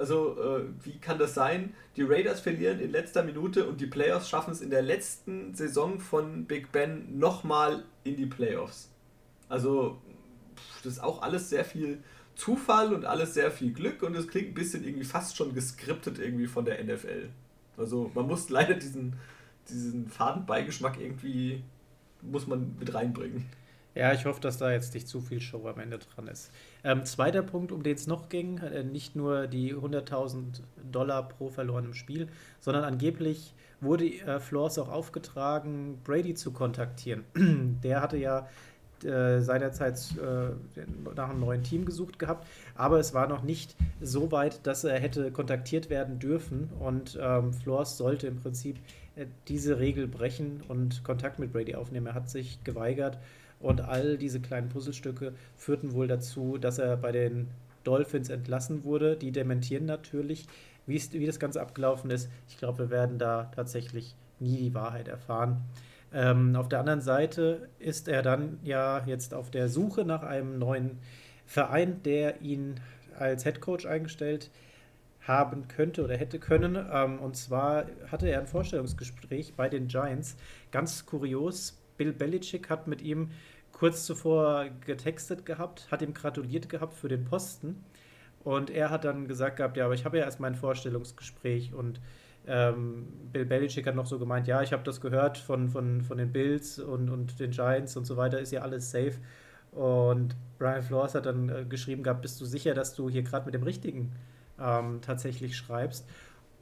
Also, 0.00 0.34
äh, 0.40 0.64
wie 0.82 0.96
kann 0.98 1.18
das 1.18 1.34
sein? 1.34 1.74
Die 1.94 2.00
Raiders 2.00 2.40
verlieren 2.40 2.80
in 2.80 2.90
letzter 2.90 3.22
Minute 3.22 3.68
und 3.68 3.82
die 3.82 3.86
Playoffs 3.86 4.30
schaffen 4.30 4.50
es 4.50 4.62
in 4.62 4.70
der 4.70 4.80
letzten 4.80 5.54
Saison 5.54 6.00
von 6.00 6.46
Big 6.46 6.72
Ben 6.72 7.18
nochmal 7.18 7.84
in 8.02 8.16
die 8.16 8.24
Playoffs. 8.24 8.90
Also, 9.50 10.00
das 10.82 10.94
ist 10.94 11.04
auch 11.04 11.20
alles 11.20 11.50
sehr 11.50 11.66
viel 11.66 12.02
Zufall 12.34 12.94
und 12.94 13.04
alles 13.04 13.34
sehr 13.34 13.50
viel 13.50 13.74
Glück 13.74 14.02
und 14.02 14.16
es 14.16 14.26
klingt 14.26 14.48
ein 14.48 14.54
bisschen 14.54 14.84
irgendwie 14.84 15.04
fast 15.04 15.36
schon 15.36 15.52
geskriptet 15.52 16.18
irgendwie 16.18 16.46
von 16.46 16.64
der 16.64 16.82
NFL. 16.82 17.28
Also, 17.76 18.10
man 18.14 18.26
muss 18.26 18.48
leider 18.48 18.76
diesen, 18.76 19.16
diesen 19.68 20.08
Fadenbeigeschmack 20.08 20.98
irgendwie, 20.98 21.62
muss 22.22 22.46
man 22.46 22.74
mit 22.78 22.94
reinbringen. 22.94 23.50
Ja, 23.94 24.12
ich 24.12 24.24
hoffe, 24.24 24.40
dass 24.40 24.58
da 24.58 24.70
jetzt 24.70 24.94
nicht 24.94 25.08
zu 25.08 25.20
viel 25.20 25.40
Show 25.40 25.66
am 25.66 25.80
Ende 25.80 25.98
dran 25.98 26.28
ist. 26.28 26.52
Ähm, 26.84 27.04
zweiter 27.04 27.42
Punkt, 27.42 27.72
um 27.72 27.82
den 27.82 27.96
es 27.96 28.06
noch 28.06 28.28
ging, 28.28 28.58
äh, 28.58 28.84
nicht 28.84 29.16
nur 29.16 29.48
die 29.48 29.74
100.000 29.74 30.60
Dollar 30.90 31.28
pro 31.28 31.48
verlorenem 31.48 31.94
Spiel, 31.94 32.28
sondern 32.60 32.84
angeblich 32.84 33.52
wurde 33.80 34.06
äh, 34.06 34.38
Flores 34.38 34.78
auch 34.78 34.88
aufgetragen, 34.88 35.98
Brady 36.04 36.34
zu 36.34 36.52
kontaktieren. 36.52 37.24
Der 37.82 38.00
hatte 38.00 38.16
ja 38.16 38.46
äh, 39.04 39.40
seinerzeit 39.40 39.98
äh, 40.18 40.82
nach 41.16 41.30
einem 41.30 41.40
neuen 41.40 41.62
Team 41.62 41.84
gesucht 41.84 42.18
gehabt, 42.18 42.46
aber 42.76 42.98
es 42.98 43.14
war 43.14 43.26
noch 43.26 43.42
nicht 43.42 43.74
so 44.00 44.30
weit, 44.30 44.66
dass 44.66 44.84
er 44.84 45.00
hätte 45.00 45.32
kontaktiert 45.32 45.90
werden 45.90 46.18
dürfen 46.18 46.70
und 46.78 47.18
ähm, 47.20 47.52
Flores 47.52 47.96
sollte 47.96 48.26
im 48.26 48.36
Prinzip 48.36 48.76
äh, 49.16 49.26
diese 49.48 49.78
Regel 49.78 50.06
brechen 50.06 50.62
und 50.68 51.02
Kontakt 51.02 51.38
mit 51.38 51.52
Brady 51.52 51.74
aufnehmen. 51.74 52.06
Er 52.06 52.14
hat 52.14 52.28
sich 52.28 52.62
geweigert 52.62 53.18
und 53.60 53.82
all 53.82 54.16
diese 54.16 54.40
kleinen 54.40 54.68
Puzzlestücke 54.68 55.34
führten 55.56 55.92
wohl 55.92 56.08
dazu, 56.08 56.58
dass 56.58 56.78
er 56.78 56.96
bei 56.96 57.12
den 57.12 57.48
Dolphins 57.84 58.30
entlassen 58.30 58.84
wurde. 58.84 59.16
Die 59.16 59.32
dementieren 59.32 59.86
natürlich, 59.86 60.46
wie 60.86 61.26
das 61.26 61.38
Ganze 61.38 61.60
abgelaufen 61.60 62.10
ist. 62.10 62.28
Ich 62.48 62.58
glaube, 62.58 62.78
wir 62.78 62.90
werden 62.90 63.18
da 63.18 63.50
tatsächlich 63.54 64.16
nie 64.38 64.56
die 64.56 64.74
Wahrheit 64.74 65.08
erfahren. 65.08 65.62
Ähm, 66.12 66.56
auf 66.56 66.68
der 66.68 66.80
anderen 66.80 67.02
Seite 67.02 67.68
ist 67.78 68.08
er 68.08 68.22
dann 68.22 68.58
ja 68.64 69.02
jetzt 69.06 69.34
auf 69.34 69.50
der 69.50 69.68
Suche 69.68 70.04
nach 70.04 70.22
einem 70.22 70.58
neuen 70.58 70.98
Verein, 71.46 72.02
der 72.02 72.40
ihn 72.40 72.80
als 73.18 73.44
Head 73.44 73.60
Coach 73.60 73.86
eingestellt 73.86 74.50
haben 75.20 75.68
könnte 75.68 76.02
oder 76.02 76.16
hätte 76.16 76.38
können. 76.38 76.78
Ähm, 76.92 77.18
und 77.20 77.36
zwar 77.36 77.86
hatte 78.10 78.28
er 78.28 78.40
ein 78.40 78.46
Vorstellungsgespräch 78.46 79.54
bei 79.54 79.68
den 79.68 79.86
Giants. 79.86 80.36
Ganz 80.72 81.06
kurios, 81.06 81.79
Bill 82.00 82.14
Belichick 82.14 82.70
hat 82.70 82.86
mit 82.86 83.02
ihm 83.02 83.28
kurz 83.72 84.06
zuvor 84.06 84.64
getextet 84.86 85.44
gehabt, 85.44 85.86
hat 85.90 86.00
ihm 86.00 86.14
gratuliert 86.14 86.70
gehabt 86.70 86.94
für 86.94 87.08
den 87.08 87.26
Posten. 87.26 87.84
Und 88.42 88.70
er 88.70 88.88
hat 88.88 89.04
dann 89.04 89.28
gesagt 89.28 89.58
gehabt, 89.58 89.76
ja, 89.76 89.84
aber 89.84 89.92
ich 89.92 90.06
habe 90.06 90.16
ja 90.16 90.24
erst 90.24 90.40
mein 90.40 90.54
Vorstellungsgespräch 90.54 91.74
und 91.74 92.00
ähm, 92.46 93.06
Bill 93.34 93.44
Belichick 93.44 93.86
hat 93.86 93.96
noch 93.96 94.06
so 94.06 94.18
gemeint, 94.18 94.46
ja, 94.46 94.62
ich 94.62 94.72
habe 94.72 94.82
das 94.82 95.02
gehört 95.02 95.36
von, 95.36 95.68
von, 95.68 96.00
von 96.00 96.16
den 96.16 96.32
Bills 96.32 96.78
und, 96.78 97.10
und 97.10 97.38
den 97.38 97.50
Giants 97.50 97.98
und 97.98 98.06
so 98.06 98.16
weiter, 98.16 98.40
ist 98.40 98.50
ja 98.50 98.62
alles 98.62 98.90
safe. 98.90 99.18
Und 99.72 100.36
Brian 100.58 100.82
Flores 100.82 101.14
hat 101.14 101.26
dann 101.26 101.50
äh, 101.50 101.66
geschrieben 101.68 102.02
gehabt, 102.02 102.22
bist 102.22 102.40
du 102.40 102.46
sicher, 102.46 102.72
dass 102.72 102.94
du 102.94 103.10
hier 103.10 103.24
gerade 103.24 103.44
mit 103.44 103.52
dem 103.52 103.62
Richtigen 103.62 104.12
ähm, 104.58 105.02
tatsächlich 105.02 105.54
schreibst? 105.54 106.08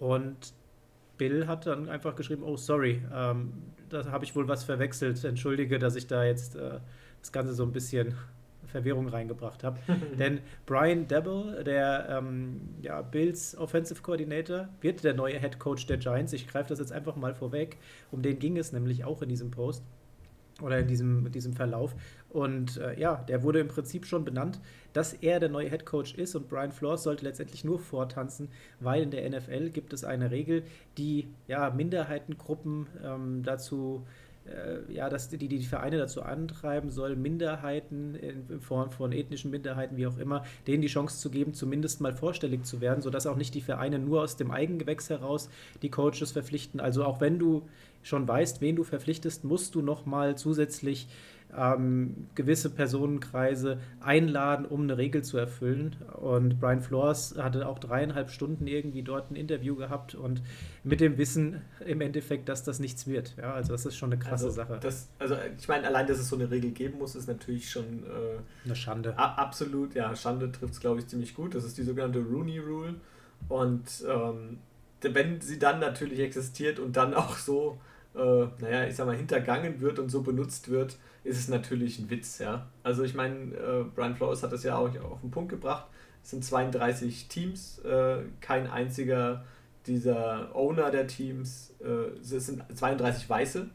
Und 0.01 0.53
Bill 1.19 1.47
hat 1.47 1.67
dann 1.67 1.89
einfach 1.89 2.17
geschrieben, 2.17 2.43
oh 2.45 2.57
sorry, 2.57 3.03
ähm, 3.13 3.53
da 3.89 4.07
habe 4.07 4.25
ich 4.25 4.35
wohl 4.35 4.49
was 4.49 4.65
verwechselt, 4.65 5.23
entschuldige, 5.25 5.79
dass 5.79 5.97
ich 5.97 6.07
da 6.07 6.25
jetzt 6.25 6.57
äh, 6.57 6.79
das 7.21 7.33
Ganze 7.33 7.53
so 7.55 7.65
ein 7.65 7.73
bisschen 7.73 8.15
Verwirrung 8.69 9.09
reingebracht 9.09 9.65
habe. 9.65 9.79
Denn 10.19 10.41
Brian 10.67 11.09
Dabble, 11.09 11.65
der 11.65 12.07
ähm, 12.11 12.61
ja, 12.81 13.03
Bills 13.03 13.57
Offensive 13.57 14.03
Coordinator, 14.03 14.69
wird 14.81 15.05
der 15.05 15.15
neue 15.15 15.39
Head 15.39 15.59
Coach 15.59 15.87
der 15.87 15.97
Giants. 15.97 16.33
Ich 16.33 16.47
greife 16.47 16.69
das 16.69 16.79
jetzt 16.79 16.93
einfach 16.93 17.17
mal 17.17 17.35
vorweg. 17.35 17.79
Um 18.11 18.23
den 18.23 18.39
ging 18.39 18.57
es 18.57 18.73
nämlich 18.73 19.05
auch 19.05 19.23
in 19.23 19.29
diesem 19.29 19.51
Post 19.51 19.83
oder 20.61 20.79
in 20.79 20.87
diesem, 20.87 21.31
diesem 21.33 21.53
Verlauf. 21.53 21.95
Und 22.31 22.77
äh, 22.79 22.99
ja, 22.99 23.17
der 23.29 23.43
wurde 23.43 23.61
im 23.61 23.69
Prinzip 23.69 24.07
schon 24.07 24.25
benannt, 24.25 24.61
dass 24.93 25.13
er 25.15 25.41
der 25.41 25.49
neue 25.49 25.71
Head 25.71 25.87
Coach 25.87 26.15
ist 26.15 26.35
und 26.35 26.49
Brian 26.49 26.73
Flores 26.73 27.03
sollte 27.03 27.25
letztendlich 27.25 27.65
nur 27.65 27.79
vortanzen, 27.79 28.49
weil 28.81 29.03
in 29.03 29.11
der 29.11 29.29
NFL 29.29 29.71
gibt 29.71 29.93
es 29.93 30.05
eine 30.05 30.31
Regel, 30.31 30.65
die 30.99 31.29
ja 31.47 31.71
Minderheitengruppen 31.71 32.87
ähm, 33.03 33.43
dazu 33.45 34.05
äh, 34.49 34.93
ja, 34.93 35.09
dass 35.09 35.29
die, 35.29 35.37
die 35.37 35.63
Vereine 35.63 35.99
dazu 35.99 36.23
antreiben 36.23 36.91
soll, 36.91 37.17
Minderheiten 37.17 38.15
in 38.15 38.61
Form 38.61 38.91
von 38.91 39.13
ethnischen 39.13 39.51
Minderheiten, 39.51 39.97
wie 39.97 40.07
auch 40.07 40.19
immer, 40.19 40.45
denen 40.67 40.83
die 40.83 40.89
Chance 40.89 41.21
zu 41.21 41.31
geben, 41.31 41.55
zumindest 41.55 42.01
mal 42.01 42.13
vorstellig 42.13 42.65
zu 42.65 42.81
werden, 42.81 43.03
sodass 43.03 43.27
auch 43.27 43.37
nicht 43.37 43.55
die 43.55 43.61
Vereine 43.61 43.99
nur 43.99 44.23
aus 44.23 44.37
dem 44.37 44.51
Eigengewächs 44.51 45.11
heraus 45.11 45.51
die 45.83 45.91
Coaches 45.91 46.33
verpflichten. 46.33 46.81
Also 46.81 47.05
auch 47.05 47.21
wenn 47.21 47.39
du 47.39 47.69
schon 48.09 48.27
weißt, 48.27 48.61
wen 48.61 48.77
du 48.77 48.85
verpflichtest, 48.85 49.45
musst 49.45 49.75
du 49.75 49.83
nochmal 49.83 50.37
zusätzlich 50.37 51.09
ähm, 51.57 52.29
gewisse 52.35 52.71
Personenkreise 52.71 53.79
einladen, 54.01 54.67
um 54.67 54.83
eine 54.83 54.99
Regel 54.99 55.23
zu 55.23 55.39
erfüllen. 55.39 55.97
Und 56.21 56.61
Brian 56.61 56.81
Flores 56.81 57.37
hatte 57.39 57.67
auch 57.67 57.79
dreieinhalb 57.79 58.31
Stunden 58.31 58.67
irgendwie 58.67 59.03
dort 59.03 59.31
ein 59.31 59.37
Interview 59.37 59.75
gehabt 59.75 60.15
und 60.15 60.43
mit 60.85 61.01
dem 61.01 61.17
Wissen 61.17 61.63
im 61.85 62.01
Endeffekt, 62.01 62.49
dass 62.49 62.65
das 62.65 62.81
nichts 62.81 63.07
wird. 63.07 63.35
Ja, 63.39 63.55
also 63.55 63.73
das 63.73 63.87
ist 63.87 63.97
schon 63.97 64.13
eine 64.13 64.21
krasse 64.21 64.47
also 64.47 64.57
Sache. 64.57 64.79
Das, 64.81 65.09
also 65.19 65.37
ich 65.59 65.69
meine, 65.69 65.87
allein, 65.87 66.07
dass 66.07 66.19
es 66.19 66.29
so 66.29 66.37
eine 66.37 66.51
Regel 66.51 66.73
geben 66.73 66.99
muss, 66.99 67.15
ist 67.15 67.29
natürlich 67.29 67.71
schon 67.71 68.05
äh, 68.05 68.39
eine 68.65 68.77
Schande. 68.77 69.19
Absolut, 69.19 69.95
ja, 69.95 70.15
Schande 70.15 70.53
trifft 70.53 70.75
es, 70.75 70.81
glaube 70.81 71.01
ich, 71.01 71.07
ziemlich 71.07 71.35
gut. 71.35 71.55
Das 71.55 71.65
ist 71.65 71.79
die 71.79 71.83
sogenannte 71.83 72.21
Rooney 72.21 72.59
Rule. 72.59 72.95
Und 73.49 74.05
ähm, 74.07 74.59
wenn 75.01 75.41
sie 75.41 75.59
dann 75.59 75.81
natürlich 75.81 76.19
existiert 76.19 76.79
und 76.79 76.97
dann 76.97 77.15
auch 77.15 77.37
so 77.37 77.79
äh, 78.19 78.49
naja, 78.61 78.87
ich 78.87 78.97
sag 78.97 79.07
mal, 79.07 79.17
hintergangen 79.17 79.81
wird 79.81 79.99
und 79.99 80.09
so 80.11 80.23
benutzt 80.23 80.69
wird, 80.69 80.97
ist 81.25 81.39
es 81.39 81.49
natürlich 81.49 81.99
ein 81.99 82.11
Witz, 82.11 82.39
ja. 82.39 82.67
Also 82.83 83.05
ich 83.05 83.15
meine, 83.15 83.55
äh, 83.55 83.85
Brian 83.95 84.17
Flores 84.17 84.43
hat 84.43 84.53
das 84.53 84.65
ja 84.65 84.77
auch 84.77 84.95
auf 85.01 85.21
den 85.21 85.31
Punkt 85.31 85.51
gebracht. 85.51 85.87
Es 86.23 86.31
sind 86.31 86.45
32 86.45 87.29
Teams, 87.29 87.79
äh, 87.81 88.19
kein 88.41 88.67
einziger 88.67 89.45
dieser 89.87 90.55
Owner 90.55 90.91
der 90.91 91.07
Teams, 91.07 91.75
äh, 91.81 92.19
es 92.21 92.47
sind 92.47 92.63
32 92.75 93.29
weiße 93.31 93.69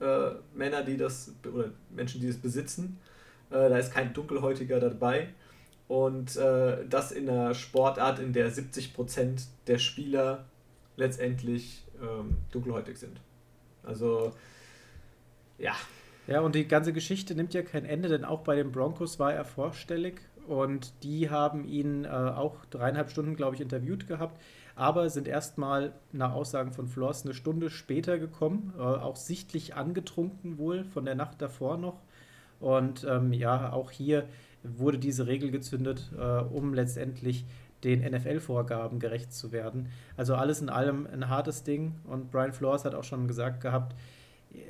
äh, 0.00 0.30
Männer, 0.54 0.82
die 0.82 0.96
das, 0.96 1.32
oder 1.50 1.70
Menschen, 1.90 2.20
die 2.20 2.26
das 2.26 2.36
besitzen. 2.36 2.98
Äh, 3.50 3.68
da 3.68 3.78
ist 3.78 3.92
kein 3.92 4.12
Dunkelhäutiger 4.12 4.80
dabei. 4.80 5.28
Und 5.88 6.36
das 6.36 7.12
in 7.12 7.30
einer 7.30 7.54
Sportart, 7.54 8.18
in 8.18 8.34
der 8.34 8.52
70% 8.52 9.46
der 9.66 9.78
Spieler 9.78 10.44
letztendlich 10.96 11.82
ähm, 11.98 12.36
dunkelhäutig 12.50 12.98
sind. 12.98 13.18
Also, 13.88 14.32
ja. 15.58 15.74
Ja, 16.26 16.42
und 16.42 16.54
die 16.54 16.68
ganze 16.68 16.92
Geschichte 16.92 17.34
nimmt 17.34 17.54
ja 17.54 17.62
kein 17.62 17.86
Ende, 17.86 18.10
denn 18.10 18.26
auch 18.26 18.40
bei 18.40 18.54
den 18.54 18.70
Broncos 18.70 19.18
war 19.18 19.32
er 19.32 19.46
vorstellig 19.46 20.20
und 20.46 20.92
die 21.02 21.30
haben 21.30 21.66
ihn 21.66 22.04
äh, 22.04 22.08
auch 22.08 22.66
dreieinhalb 22.66 23.10
Stunden, 23.10 23.34
glaube 23.34 23.54
ich, 23.54 23.62
interviewt 23.62 24.06
gehabt, 24.06 24.38
aber 24.76 25.08
sind 25.08 25.26
erstmal 25.26 25.94
nach 26.12 26.34
Aussagen 26.34 26.72
von 26.72 26.86
Floss 26.86 27.24
eine 27.24 27.32
Stunde 27.32 27.70
später 27.70 28.18
gekommen, 28.18 28.74
äh, 28.76 28.82
auch 28.82 29.16
sichtlich 29.16 29.74
angetrunken 29.74 30.58
wohl 30.58 30.84
von 30.84 31.06
der 31.06 31.14
Nacht 31.14 31.40
davor 31.40 31.78
noch. 31.78 32.02
Und 32.60 33.06
ähm, 33.08 33.32
ja, 33.32 33.72
auch 33.72 33.90
hier 33.90 34.28
wurde 34.62 34.98
diese 34.98 35.26
Regel 35.26 35.50
gezündet, 35.50 36.10
äh, 36.18 36.22
um 36.22 36.74
letztendlich 36.74 37.46
den 37.84 38.00
NFL-Vorgaben 38.00 38.98
gerecht 38.98 39.32
zu 39.32 39.52
werden. 39.52 39.88
Also 40.16 40.34
alles 40.34 40.60
in 40.60 40.68
allem 40.68 41.06
ein 41.06 41.28
hartes 41.28 41.62
Ding 41.62 41.94
und 42.04 42.30
Brian 42.30 42.52
Flores 42.52 42.84
hat 42.84 42.94
auch 42.94 43.04
schon 43.04 43.28
gesagt 43.28 43.60
gehabt, 43.60 43.94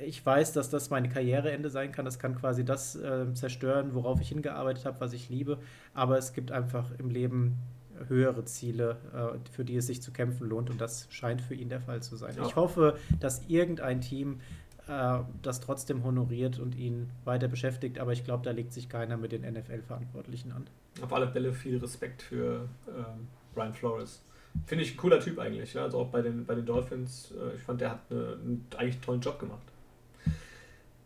ich 0.05 0.25
weiß, 0.25 0.53
dass 0.53 0.69
das 0.69 0.89
mein 0.89 1.09
Karriereende 1.09 1.69
sein 1.69 1.91
kann. 1.91 2.05
Das 2.05 2.19
kann 2.19 2.35
quasi 2.35 2.65
das 2.65 2.95
äh, 2.95 3.33
zerstören, 3.33 3.93
worauf 3.93 4.19
ich 4.19 4.29
hingearbeitet 4.29 4.85
habe, 4.85 4.99
was 4.99 5.13
ich 5.13 5.29
liebe. 5.29 5.57
Aber 5.93 6.17
es 6.17 6.33
gibt 6.33 6.51
einfach 6.51 6.91
im 6.99 7.09
Leben 7.09 7.57
höhere 8.07 8.45
Ziele, 8.45 8.97
äh, 9.13 9.51
für 9.51 9.65
die 9.65 9.77
es 9.77 9.87
sich 9.87 10.01
zu 10.01 10.11
kämpfen 10.11 10.47
lohnt. 10.47 10.69
Und 10.69 10.81
das 10.81 11.07
scheint 11.09 11.41
für 11.41 11.55
ihn 11.55 11.69
der 11.69 11.81
Fall 11.81 12.01
zu 12.01 12.15
sein. 12.15 12.35
Ja. 12.35 12.45
Ich 12.45 12.55
hoffe, 12.55 12.97
dass 13.19 13.43
irgendein 13.47 14.01
Team 14.01 14.41
äh, 14.89 15.19
das 15.43 15.61
trotzdem 15.61 16.03
honoriert 16.03 16.57
und 16.57 16.75
ihn 16.75 17.11
weiter 17.23 17.47
beschäftigt. 17.47 17.99
Aber 17.99 18.11
ich 18.11 18.23
glaube, 18.23 18.43
da 18.43 18.51
legt 18.51 18.73
sich 18.73 18.89
keiner 18.89 19.17
mit 19.17 19.31
den 19.31 19.41
NFL-Verantwortlichen 19.41 20.51
an. 20.51 20.67
Auf 21.01 21.13
alle 21.13 21.27
Fälle 21.27 21.53
viel 21.53 21.77
Respekt 21.77 22.23
für 22.23 22.67
ähm, 22.87 23.27
Brian 23.53 23.73
Flores. 23.73 24.23
Finde 24.65 24.83
ich 24.83 24.95
ein 24.95 24.97
cooler 24.97 25.19
Typ 25.19 25.37
eigentlich. 25.37 25.75
Ja? 25.75 25.83
Also 25.83 25.99
auch 25.99 26.07
bei 26.07 26.23
den, 26.23 26.43
bei 26.43 26.55
den 26.55 26.65
Dolphins. 26.65 27.31
Äh, 27.31 27.55
ich 27.55 27.61
fand, 27.61 27.81
der 27.81 27.91
hat 27.91 27.99
eine, 28.09 28.19
einen 28.19 28.67
eigentlich 28.77 28.99
tollen 28.99 29.21
Job 29.21 29.39
gemacht. 29.39 29.61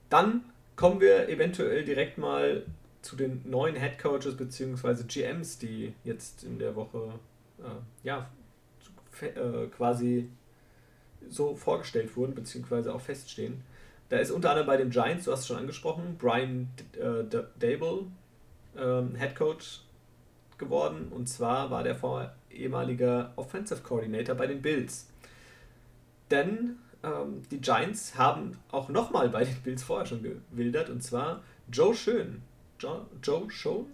Dann 0.10 0.46
kommen 0.78 1.02
wir 1.02 1.28
eventuell 1.28 1.84
direkt 1.84 2.18
mal 2.18 2.64
zu 3.02 3.18
den 3.18 3.42
neuen 3.44 3.76
Head 3.76 4.00
Coaches 4.00 4.38
bzw. 4.38 5.04
GMs, 5.04 5.58
die 5.60 5.94
jetzt 6.06 6.46
in 6.46 6.58
der 6.58 6.76
Woche 6.78 7.20
äh, 7.60 8.08
ja, 8.08 8.30
äh, 9.22 9.68
quasi 9.76 10.30
so 11.30 11.56
vorgestellt 11.56 12.16
wurden, 12.16 12.34
beziehungsweise 12.34 12.94
auch 12.94 13.02
feststehen. 13.02 13.62
Da 14.10 14.18
ist 14.18 14.32
unter 14.32 14.50
anderem 14.50 14.68
bei 14.68 14.78
den 14.78 14.90
Giants, 14.90 15.26
du 15.26 15.32
hast 15.32 15.42
es 15.42 15.48
schon 15.48 15.58
angesprochen, 15.58 16.18
Brian 16.18 16.70
äh, 17.00 17.24
Dable, 17.60 18.06
ähm, 18.78 19.16
Head 19.16 19.36
Coach 19.36 19.82
geworden. 20.58 21.08
Und 21.12 21.28
zwar 21.28 21.72
war 21.72 21.84
der 21.84 21.96
vorher 21.96 22.36
ehemaliger 22.52 23.34
Offensive 23.36 23.82
Coordinator 23.82 24.36
bei 24.36 24.48
den 24.48 24.62
Bills. 24.62 25.10
Denn 26.30 26.78
ähm, 27.04 27.42
die 27.52 27.60
Giants 27.60 28.18
haben 28.18 28.58
auch 28.72 28.90
nochmal 28.90 29.30
bei 29.30 29.46
den 29.46 29.62
Bills 29.64 29.84
vorher 29.84 30.06
schon 30.06 30.22
gewildert. 30.22 30.90
Und 30.90 31.02
zwar 31.02 31.42
Joe 31.72 31.96
Schön. 31.96 32.42
Jo, 32.80 33.06
Joe 33.22 33.50
Schoen. 33.50 33.88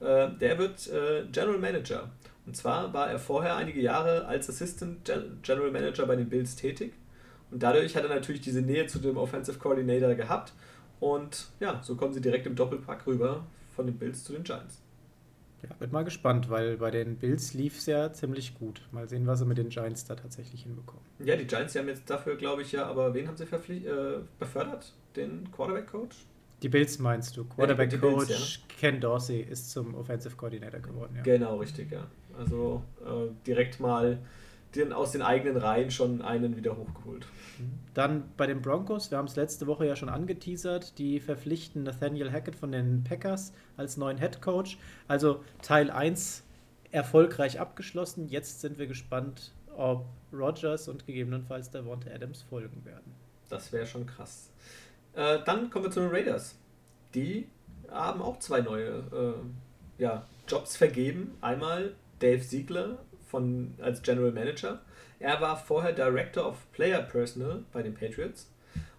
Äh, 0.00 0.30
der 0.40 0.58
wird 0.58 0.88
äh, 0.88 1.24
General 1.30 1.58
Manager. 1.58 2.10
Und 2.46 2.56
zwar 2.56 2.92
war 2.92 3.10
er 3.10 3.18
vorher 3.18 3.56
einige 3.56 3.80
Jahre 3.80 4.26
als 4.26 4.48
Assistant 4.48 5.10
General 5.42 5.70
Manager 5.70 6.06
bei 6.06 6.16
den 6.16 6.28
Bills 6.28 6.54
tätig 6.54 6.92
und 7.50 7.62
dadurch 7.62 7.96
hat 7.96 8.02
er 8.04 8.08
natürlich 8.08 8.40
diese 8.40 8.62
Nähe 8.62 8.86
zu 8.86 8.98
dem 8.98 9.16
Offensive 9.16 9.58
Coordinator 9.58 10.14
gehabt. 10.14 10.52
Und 10.98 11.48
ja, 11.60 11.80
so 11.82 11.94
kommen 11.96 12.12
sie 12.12 12.20
direkt 12.20 12.46
im 12.46 12.56
Doppelpack 12.56 13.06
rüber 13.06 13.44
von 13.74 13.86
den 13.86 13.96
Bills 13.98 14.24
zu 14.24 14.32
den 14.32 14.42
Giants. 14.42 14.80
Ja, 15.62 15.74
bin 15.78 15.90
mal 15.90 16.04
gespannt, 16.04 16.50
weil 16.50 16.76
bei 16.76 16.90
den 16.90 17.16
Bills 17.16 17.54
lief 17.54 17.78
es 17.78 17.86
ja 17.86 18.12
ziemlich 18.12 18.54
gut. 18.54 18.82
Mal 18.92 19.08
sehen, 19.08 19.26
was 19.26 19.40
sie 19.40 19.46
mit 19.46 19.58
den 19.58 19.68
Giants 19.68 20.04
da 20.04 20.14
tatsächlich 20.14 20.62
hinbekommen. 20.62 21.02
Ja, 21.18 21.36
die 21.36 21.46
Giants 21.46 21.72
die 21.72 21.78
haben 21.78 21.88
jetzt 21.88 22.08
dafür, 22.08 22.36
glaube 22.36 22.62
ich, 22.62 22.72
ja, 22.72 22.86
aber 22.86 23.14
wen 23.14 23.26
haben 23.26 23.36
sie 23.36 23.44
äh, 23.44 24.18
befördert? 24.38 24.92
Den 25.16 25.50
Quarterback-Coach? 25.50 26.16
Die 26.62 26.68
Bills 26.68 26.98
meinst 26.98 27.36
du? 27.36 27.44
Quarterback-Coach 27.44 28.30
ja, 28.30 28.36
ja. 28.36 28.44
Ken 28.78 29.00
Dorsey 29.00 29.40
ist 29.40 29.70
zum 29.70 29.94
Offensive 29.94 30.36
Coordinator 30.36 30.80
geworden, 30.80 31.14
ja. 31.16 31.22
Genau, 31.22 31.56
richtig, 31.58 31.90
ja. 31.90 32.06
Also 32.38 32.82
äh, 33.04 33.30
direkt 33.46 33.80
mal 33.80 34.18
den, 34.74 34.92
aus 34.92 35.12
den 35.12 35.22
eigenen 35.22 35.56
Reihen 35.56 35.90
schon 35.90 36.22
einen 36.22 36.56
wieder 36.56 36.76
hochgeholt. 36.76 37.26
Dann 37.94 38.24
bei 38.36 38.46
den 38.46 38.60
Broncos, 38.60 39.10
wir 39.10 39.18
haben 39.18 39.26
es 39.26 39.36
letzte 39.36 39.66
Woche 39.66 39.86
ja 39.86 39.96
schon 39.96 40.10
angeteasert, 40.10 40.98
die 40.98 41.20
verpflichten 41.20 41.84
Nathaniel 41.84 42.30
Hackett 42.30 42.54
von 42.54 42.72
den 42.72 43.04
Packers 43.04 43.52
als 43.76 43.96
neuen 43.96 44.18
Head 44.18 44.42
Coach. 44.42 44.78
Also 45.08 45.42
Teil 45.62 45.90
1 45.90 46.42
erfolgreich 46.90 47.58
abgeschlossen. 47.58 48.28
Jetzt 48.28 48.60
sind 48.60 48.78
wir 48.78 48.86
gespannt, 48.86 49.52
ob 49.76 50.06
Rogers 50.32 50.88
und 50.88 51.06
gegebenenfalls 51.06 51.70
der 51.70 51.82
Devonta 51.82 52.10
Adams 52.10 52.42
folgen 52.42 52.84
werden. 52.84 53.14
Das 53.48 53.72
wäre 53.72 53.86
schon 53.86 54.06
krass. 54.06 54.50
Äh, 55.14 55.38
dann 55.44 55.70
kommen 55.70 55.86
wir 55.86 55.90
zu 55.90 56.00
den 56.00 56.10
Raiders. 56.10 56.56
Die 57.14 57.48
haben 57.90 58.20
auch 58.20 58.38
zwei 58.40 58.60
neue 58.60 58.88
äh, 58.88 60.02
ja, 60.02 60.26
Jobs 60.48 60.76
vergeben. 60.76 61.36
Einmal 61.40 61.94
Dave 62.18 62.42
Siegler 62.42 62.98
von, 63.26 63.74
als 63.80 64.02
General 64.02 64.32
Manager. 64.32 64.80
Er 65.18 65.40
war 65.40 65.56
vorher 65.56 65.92
Director 65.92 66.46
of 66.46 66.70
Player 66.72 67.02
Personnel 67.02 67.64
bei 67.72 67.82
den 67.82 67.94
Patriots. 67.94 68.50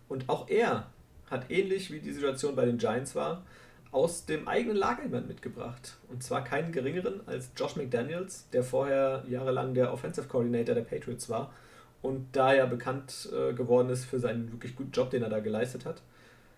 Und 0.10 0.30
auch 0.30 0.48
er 0.50 0.88
hat 1.30 1.50
ähnlich 1.52 1.92
wie 1.92 2.00
die 2.00 2.14
Situation 2.14 2.56
bei 2.56 2.66
den 2.66 2.78
Giants 2.78 3.16
war, 3.16 3.44
aus 3.92 4.26
dem 4.26 4.48
eigenen 4.48 4.78
Lager 4.78 5.04
jemand 5.04 5.28
mitgebracht. 5.28 5.98
Und 6.10 6.24
zwar 6.24 6.44
keinen 6.44 6.72
geringeren 6.72 7.22
als 7.28 7.52
Josh 7.56 7.76
McDaniels, 7.76 8.50
der 8.52 8.64
vorher 8.64 9.24
jahrelang 9.28 9.74
der 9.74 9.94
Offensive 9.94 10.28
Coordinator 10.28 10.76
der 10.76 10.84
Patriots 10.84 11.30
war 11.30 11.54
und 12.02 12.28
da 12.34 12.54
ja 12.54 12.66
bekannt 12.66 13.30
äh, 13.34 13.54
geworden 13.54 13.90
ist 13.90 14.06
für 14.06 14.20
seinen 14.20 14.52
wirklich 14.52 14.76
guten 14.76 14.92
Job, 14.92 15.10
den 15.10 15.24
er 15.24 15.30
da 15.30 15.40
geleistet 15.40 15.86
hat. 15.86 16.02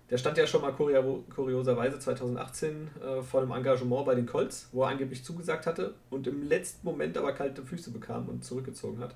Der 0.09 0.17
stand 0.17 0.37
ja 0.37 0.47
schon 0.47 0.61
mal 0.61 0.71
kurioserweise 0.73 1.99
2018 1.99 2.87
äh, 3.01 3.21
vor 3.21 3.41
einem 3.41 3.51
Engagement 3.51 4.05
bei 4.05 4.15
den 4.15 4.25
Colts, 4.25 4.69
wo 4.71 4.83
er 4.83 4.89
angeblich 4.89 5.23
zugesagt 5.23 5.67
hatte 5.67 5.93
und 6.09 6.25
im 6.25 6.41
letzten 6.47 6.85
Moment 6.85 7.15
aber 7.17 7.33
kalte 7.33 7.63
Füße 7.63 7.91
bekam 7.91 8.27
und 8.27 8.43
zurückgezogen 8.43 8.99
hat. 8.99 9.15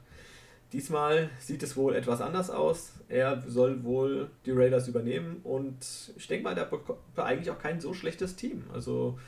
Diesmal 0.71 1.29
sieht 1.39 1.61
es 1.63 1.75
wohl 1.77 1.95
etwas 1.95 2.21
anders 2.21 2.49
aus. 2.49 2.93
Er 3.07 3.43
soll 3.47 3.83
wohl 3.83 4.29
die 4.45 4.51
Raiders 4.51 4.87
übernehmen 4.87 5.41
und 5.43 5.77
ich 6.15 6.27
denke 6.27 6.43
mal, 6.43 6.55
der 6.55 6.65
bekommt 6.65 6.99
eigentlich 7.15 7.51
auch 7.51 7.59
kein 7.59 7.79
so 7.79 7.93
schlechtes 7.93 8.35
Team. 8.35 8.63
Also 8.73 9.19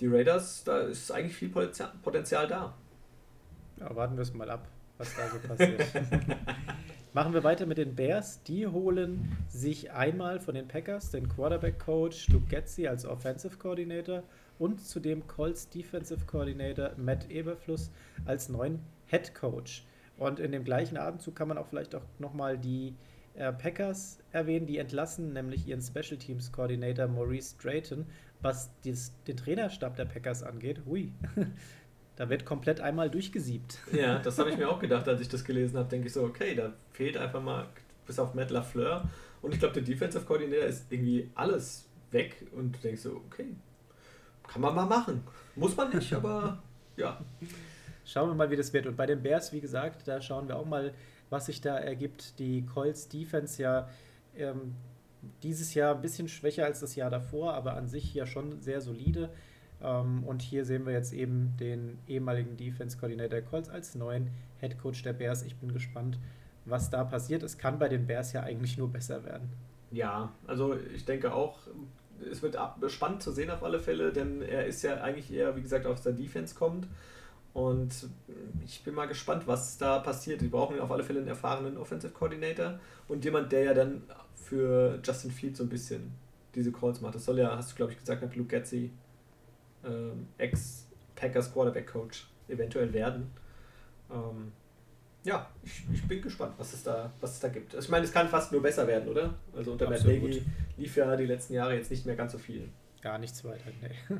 die 0.00 0.06
Raiders, 0.06 0.64
da 0.64 0.78
ist 0.78 1.10
eigentlich 1.12 1.36
viel 1.36 1.50
Potenzial 1.50 2.48
da. 2.48 2.74
Ja, 3.78 3.94
warten 3.94 4.16
wir 4.16 4.22
es 4.22 4.32
mal 4.34 4.50
ab, 4.50 4.66
was 4.98 5.14
da 5.16 5.28
so 5.28 5.38
passiert. 5.38 5.84
Machen 7.12 7.34
wir 7.34 7.42
weiter 7.42 7.66
mit 7.66 7.78
den 7.78 7.96
Bears. 7.96 8.40
Die 8.44 8.68
holen 8.68 9.36
sich 9.48 9.90
einmal 9.90 10.38
von 10.38 10.54
den 10.54 10.68
Packers 10.68 11.10
den 11.10 11.28
Quarterback-Coach 11.28 12.28
Luke 12.28 12.46
Getzi 12.46 12.86
als 12.86 13.04
Offensive 13.04 13.56
Coordinator 13.56 14.22
und 14.60 14.80
zudem 14.80 15.26
Colts 15.26 15.68
Defensive 15.68 16.24
Coordinator 16.26 16.92
Matt 16.96 17.28
Eberfluss 17.28 17.90
als 18.26 18.48
neuen 18.48 18.78
Head 19.06 19.34
Coach. 19.34 19.84
Und 20.18 20.38
in 20.38 20.52
dem 20.52 20.62
gleichen 20.62 20.96
Abendzug 20.96 21.34
kann 21.34 21.48
man 21.48 21.58
auch 21.58 21.66
vielleicht 21.66 21.96
auch 21.96 22.04
nochmal 22.20 22.56
die 22.56 22.94
äh, 23.34 23.52
Packers 23.52 24.20
erwähnen, 24.30 24.66
die 24.66 24.78
entlassen 24.78 25.32
nämlich 25.32 25.66
ihren 25.66 25.82
Special 25.82 26.16
Teams 26.16 26.52
Coordinator 26.52 27.08
Maurice 27.08 27.56
Drayton, 27.60 28.06
was 28.40 28.70
dies, 28.84 29.12
den 29.26 29.36
Trainerstab 29.36 29.96
der 29.96 30.04
Packers 30.04 30.44
angeht. 30.44 30.82
Hui, 30.86 31.12
da 32.16 32.28
wird 32.28 32.44
komplett 32.44 32.80
einmal 32.80 33.10
durchgesiebt. 33.10 33.78
Ja, 33.92 34.18
das 34.22 34.38
habe 34.38 34.50
ich 34.50 34.56
mir 34.56 34.68
auch 34.68 34.78
gedacht, 34.78 35.08
als 35.08 35.20
ich 35.20 35.28
das 35.28 35.44
gelesen 35.44 35.78
habe. 35.78 35.88
Denke 35.88 36.08
ich 36.08 36.12
so, 36.12 36.22
okay, 36.22 36.54
da 36.54 36.72
fehlt 36.92 37.16
einfach 37.16 37.42
mal 37.42 37.66
bis 38.06 38.18
auf 38.18 38.34
Matt 38.34 38.50
LaFleur. 38.50 39.08
Und 39.42 39.54
ich 39.54 39.60
glaube, 39.60 39.74
der 39.74 39.82
Defensive 39.82 40.24
Coordinator 40.24 40.66
ist 40.66 40.90
irgendwie 40.90 41.30
alles 41.34 41.88
weg 42.10 42.46
und 42.52 42.76
du 42.76 42.80
denkst 42.80 43.02
so, 43.02 43.22
okay, 43.26 43.54
kann 44.46 44.60
man 44.60 44.74
mal 44.74 44.86
machen. 44.86 45.22
Muss 45.54 45.76
man 45.76 45.94
nicht, 45.94 46.12
aber 46.14 46.62
ja. 46.96 47.18
Schauen 48.04 48.30
wir 48.30 48.34
mal, 48.34 48.50
wie 48.50 48.56
das 48.56 48.72
wird. 48.72 48.86
Und 48.86 48.96
bei 48.96 49.06
den 49.06 49.22
Bears, 49.22 49.52
wie 49.52 49.60
gesagt, 49.60 50.06
da 50.08 50.20
schauen 50.20 50.48
wir 50.48 50.56
auch 50.56 50.66
mal, 50.66 50.92
was 51.30 51.46
sich 51.46 51.60
da 51.60 51.78
ergibt. 51.78 52.38
Die 52.38 52.66
Colts 52.66 53.08
Defense 53.08 53.62
ja 53.62 53.88
ähm, 54.36 54.74
dieses 55.42 55.74
Jahr 55.74 55.94
ein 55.94 56.02
bisschen 56.02 56.28
schwächer 56.28 56.64
als 56.64 56.80
das 56.80 56.96
Jahr 56.96 57.10
davor, 57.10 57.54
aber 57.54 57.74
an 57.74 57.88
sich 57.88 58.12
ja 58.14 58.26
schon 58.26 58.60
sehr 58.60 58.80
solide. 58.80 59.30
Ähm, 59.82 60.24
und 60.24 60.42
hier 60.42 60.64
sehen 60.64 60.86
wir 60.86 60.92
jetzt 60.92 61.12
eben 61.12 61.54
den 61.58 61.98
ehemaligen 62.06 62.56
Defense 62.56 62.98
Coordinator 62.98 63.40
Colts 63.40 63.68
als 63.68 63.94
neuen 63.94 64.30
Head 64.60 64.78
Coach 64.78 65.02
der 65.02 65.12
Bears. 65.12 65.42
Ich 65.42 65.56
bin 65.56 65.72
gespannt, 65.72 66.18
was 66.64 66.90
da 66.90 67.04
passiert. 67.04 67.42
Es 67.42 67.58
kann 67.58 67.78
bei 67.78 67.88
den 67.88 68.06
Bears 68.06 68.32
ja 68.32 68.42
eigentlich 68.42 68.76
nur 68.78 68.88
besser 68.88 69.24
werden. 69.24 69.48
Ja, 69.90 70.32
also 70.46 70.76
ich 70.94 71.04
denke 71.04 71.32
auch, 71.32 71.58
es 72.30 72.42
wird 72.42 72.56
spannend 72.88 73.22
zu 73.22 73.32
sehen 73.32 73.50
auf 73.50 73.62
alle 73.62 73.80
Fälle, 73.80 74.12
denn 74.12 74.42
er 74.42 74.66
ist 74.66 74.82
ja 74.82 75.00
eigentlich 75.00 75.32
eher, 75.32 75.56
wie 75.56 75.62
gesagt, 75.62 75.86
aus 75.86 76.02
der 76.02 76.12
Defense 76.12 76.54
kommt. 76.54 76.86
Und 77.52 78.08
ich 78.64 78.84
bin 78.84 78.94
mal 78.94 79.06
gespannt, 79.06 79.46
was 79.46 79.76
da 79.76 79.98
passiert. 79.98 80.40
Die 80.40 80.48
brauchen 80.48 80.78
auf 80.78 80.90
alle 80.92 81.02
Fälle 81.02 81.18
einen 81.18 81.28
erfahrenen 81.28 81.76
Offensive 81.76 82.12
Coordinator 82.12 82.78
und 83.08 83.24
jemand, 83.24 83.50
der 83.50 83.64
ja 83.64 83.74
dann 83.74 84.02
für 84.36 85.00
Justin 85.02 85.32
Fields 85.32 85.58
so 85.58 85.64
ein 85.64 85.68
bisschen 85.68 86.12
diese 86.54 86.70
Calls 86.70 87.00
macht. 87.00 87.16
Das 87.16 87.24
soll 87.24 87.38
ja, 87.38 87.56
hast 87.56 87.72
du 87.72 87.76
glaube 87.76 87.92
ich 87.92 87.98
gesagt, 87.98 88.36
Luke 88.36 88.48
Getzi, 88.48 88.92
ähm, 89.84 90.28
Ex-Packers 90.38 91.52
Quarterback 91.52 91.86
Coach, 91.86 92.28
eventuell 92.48 92.92
werden. 92.92 93.30
Ähm, 94.10 94.52
ja, 95.22 95.48
ich, 95.62 95.84
ich 95.92 96.08
bin 96.08 96.22
gespannt, 96.22 96.54
was 96.56 96.72
es, 96.72 96.82
da, 96.82 97.12
was 97.20 97.32
es 97.32 97.40
da 97.40 97.48
gibt. 97.48 97.74
Also 97.74 97.84
ich 97.86 97.90
meine, 97.90 98.04
es 98.04 98.12
kann 98.12 98.28
fast 98.28 98.52
nur 98.52 98.62
besser 98.62 98.86
werden, 98.86 99.08
oder? 99.08 99.34
Also 99.54 99.72
unter 99.72 99.88
Matt 99.88 100.04
Nagy 100.04 100.42
lief 100.76 100.96
ja 100.96 101.14
die 101.16 101.26
letzten 101.26 101.54
Jahre 101.54 101.74
jetzt 101.74 101.90
nicht 101.90 102.06
mehr 102.06 102.16
ganz 102.16 102.32
so 102.32 102.38
viel. 102.38 102.68
Gar 103.02 103.18
nichts 103.18 103.44
weiter, 103.44 103.70
nee. 103.82 104.16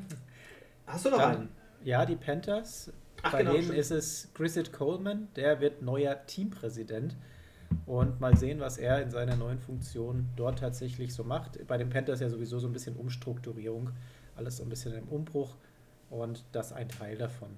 Hast 0.85 1.05
du 1.05 1.09
noch 1.09 1.17
Dann, 1.17 1.35
einen? 1.35 1.49
Ja, 1.83 2.05
die 2.05 2.15
Panthers. 2.15 2.91
Ach, 3.23 3.31
Bei 3.31 3.39
genau, 3.39 3.53
denen 3.53 3.63
stimmt. 3.63 3.79
ist 3.79 3.91
es 3.91 4.29
Grisset 4.33 4.73
Coleman, 4.73 5.27
der 5.35 5.59
wird 5.59 5.81
neuer 5.81 6.25
Teampräsident. 6.25 7.15
Und 7.85 8.19
mal 8.19 8.35
sehen, 8.35 8.59
was 8.59 8.77
er 8.77 9.01
in 9.01 9.09
seiner 9.11 9.37
neuen 9.37 9.59
Funktion 9.59 10.29
dort 10.35 10.59
tatsächlich 10.59 11.13
so 11.13 11.23
macht. 11.23 11.65
Bei 11.67 11.77
den 11.77 11.89
Panthers 11.89 12.19
ja 12.19 12.29
sowieso 12.29 12.59
so 12.59 12.67
ein 12.67 12.73
bisschen 12.73 12.95
Umstrukturierung, 12.97 13.91
alles 14.35 14.57
so 14.57 14.63
ein 14.63 14.69
bisschen 14.69 14.93
im 14.93 15.07
Umbruch 15.07 15.55
und 16.09 16.43
das 16.51 16.73
ein 16.73 16.89
Teil 16.89 17.17
davon. 17.17 17.49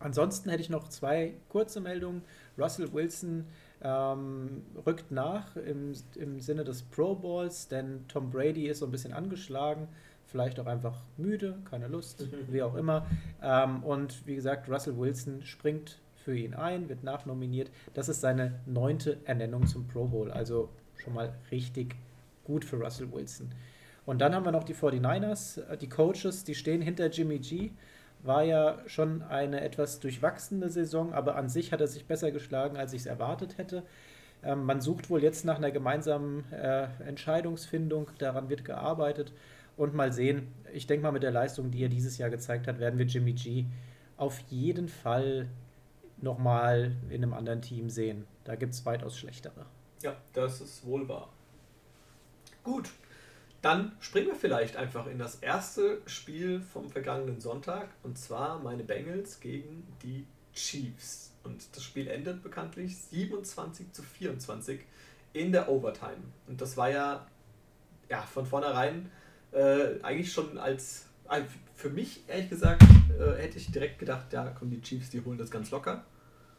Ansonsten 0.00 0.50
hätte 0.50 0.62
ich 0.62 0.70
noch 0.70 0.88
zwei 0.88 1.34
kurze 1.48 1.80
Meldungen. 1.80 2.22
Russell 2.58 2.92
Wilson 2.92 3.46
ähm, 3.80 4.62
rückt 4.86 5.10
nach 5.10 5.56
im, 5.56 5.92
im 6.16 6.40
Sinne 6.40 6.64
des 6.64 6.82
Pro 6.82 7.14
Bowls, 7.14 7.68
denn 7.68 8.06
Tom 8.08 8.30
Brady 8.30 8.66
ist 8.68 8.80
so 8.80 8.86
ein 8.86 8.90
bisschen 8.90 9.12
angeschlagen, 9.12 9.88
vielleicht 10.26 10.58
auch 10.58 10.66
einfach 10.66 11.02
müde, 11.16 11.58
keine 11.70 11.88
Lust, 11.88 12.26
wie 12.50 12.62
auch 12.62 12.74
immer. 12.74 13.06
Ähm, 13.42 13.82
und 13.84 14.26
wie 14.26 14.34
gesagt, 14.34 14.68
Russell 14.68 14.98
Wilson 14.98 15.42
springt 15.42 16.00
für 16.16 16.36
ihn 16.36 16.54
ein, 16.54 16.88
wird 16.88 17.04
nachnominiert. 17.04 17.70
Das 17.92 18.08
ist 18.08 18.20
seine 18.20 18.60
neunte 18.66 19.18
Ernennung 19.24 19.66
zum 19.66 19.86
Pro 19.86 20.06
Bowl, 20.06 20.30
also 20.30 20.70
schon 20.96 21.14
mal 21.14 21.34
richtig 21.50 21.94
gut 22.44 22.64
für 22.64 22.76
Russell 22.76 23.12
Wilson. 23.12 23.50
Und 24.06 24.20
dann 24.20 24.34
haben 24.34 24.44
wir 24.44 24.52
noch 24.52 24.64
die 24.64 24.74
49ers, 24.74 25.60
äh, 25.68 25.76
die 25.76 25.88
Coaches, 25.88 26.44
die 26.44 26.54
stehen 26.54 26.82
hinter 26.82 27.06
Jimmy 27.08 27.38
G 27.38 27.70
war 28.24 28.42
ja 28.42 28.78
schon 28.86 29.22
eine 29.22 29.60
etwas 29.60 30.00
durchwachsene 30.00 30.70
Saison, 30.70 31.12
aber 31.12 31.36
an 31.36 31.50
sich 31.50 31.72
hat 31.72 31.82
er 31.82 31.86
sich 31.86 32.06
besser 32.06 32.30
geschlagen, 32.30 32.78
als 32.78 32.94
ich 32.94 33.02
es 33.02 33.06
erwartet 33.06 33.58
hätte. 33.58 33.82
Ähm, 34.42 34.64
man 34.64 34.80
sucht 34.80 35.10
wohl 35.10 35.22
jetzt 35.22 35.44
nach 35.44 35.56
einer 35.56 35.70
gemeinsamen 35.70 36.50
äh, 36.50 36.88
Entscheidungsfindung, 37.06 38.10
daran 38.18 38.48
wird 38.48 38.64
gearbeitet 38.64 39.32
und 39.76 39.94
mal 39.94 40.10
sehen. 40.12 40.48
Ich 40.72 40.86
denke 40.86 41.02
mal, 41.02 41.12
mit 41.12 41.22
der 41.22 41.32
Leistung, 41.32 41.70
die 41.70 41.82
er 41.82 41.90
dieses 41.90 42.16
Jahr 42.16 42.30
gezeigt 42.30 42.66
hat, 42.66 42.78
werden 42.78 42.98
wir 42.98 43.06
Jimmy 43.06 43.34
G 43.34 43.66
auf 44.16 44.38
jeden 44.48 44.88
Fall 44.88 45.48
nochmal 46.16 46.96
in 47.10 47.22
einem 47.22 47.34
anderen 47.34 47.60
Team 47.60 47.90
sehen. 47.90 48.26
Da 48.44 48.54
gibt 48.54 48.72
es 48.72 48.86
weitaus 48.86 49.18
schlechtere. 49.18 49.66
Ja, 50.02 50.16
das 50.32 50.62
ist 50.62 50.86
wohl 50.86 51.06
wahr. 51.08 51.28
Gut, 52.62 52.90
dann 53.64 53.92
springen 53.98 54.26
wir 54.26 54.34
vielleicht 54.34 54.76
einfach 54.76 55.06
in 55.06 55.18
das 55.18 55.36
erste 55.36 56.02
Spiel 56.04 56.60
vom 56.60 56.90
vergangenen 56.90 57.40
Sonntag 57.40 57.88
und 58.02 58.18
zwar 58.18 58.58
meine 58.58 58.84
Bengals 58.84 59.40
gegen 59.40 59.86
die 60.02 60.26
Chiefs. 60.52 61.32
Und 61.44 61.64
das 61.74 61.82
Spiel 61.82 62.08
endet 62.08 62.42
bekanntlich 62.42 62.96
27 62.96 63.92
zu 63.92 64.02
24 64.02 64.80
in 65.32 65.50
der 65.50 65.70
Overtime. 65.70 66.22
Und 66.46 66.60
das 66.60 66.76
war 66.76 66.90
ja, 66.90 67.26
ja 68.10 68.20
von 68.22 68.44
vornherein 68.44 69.10
äh, 69.52 70.00
eigentlich 70.02 70.32
schon 70.32 70.58
als, 70.58 71.06
also 71.26 71.46
für 71.74 71.88
mich 71.88 72.28
ehrlich 72.28 72.50
gesagt, 72.50 72.82
äh, 73.18 73.40
hätte 73.40 73.56
ich 73.56 73.70
direkt 73.72 73.98
gedacht, 73.98 74.32
ja, 74.32 74.46
kommen 74.50 74.70
die 74.70 74.82
Chiefs, 74.82 75.08
die 75.08 75.24
holen 75.24 75.38
das 75.38 75.50
ganz 75.50 75.70
locker. 75.70 76.04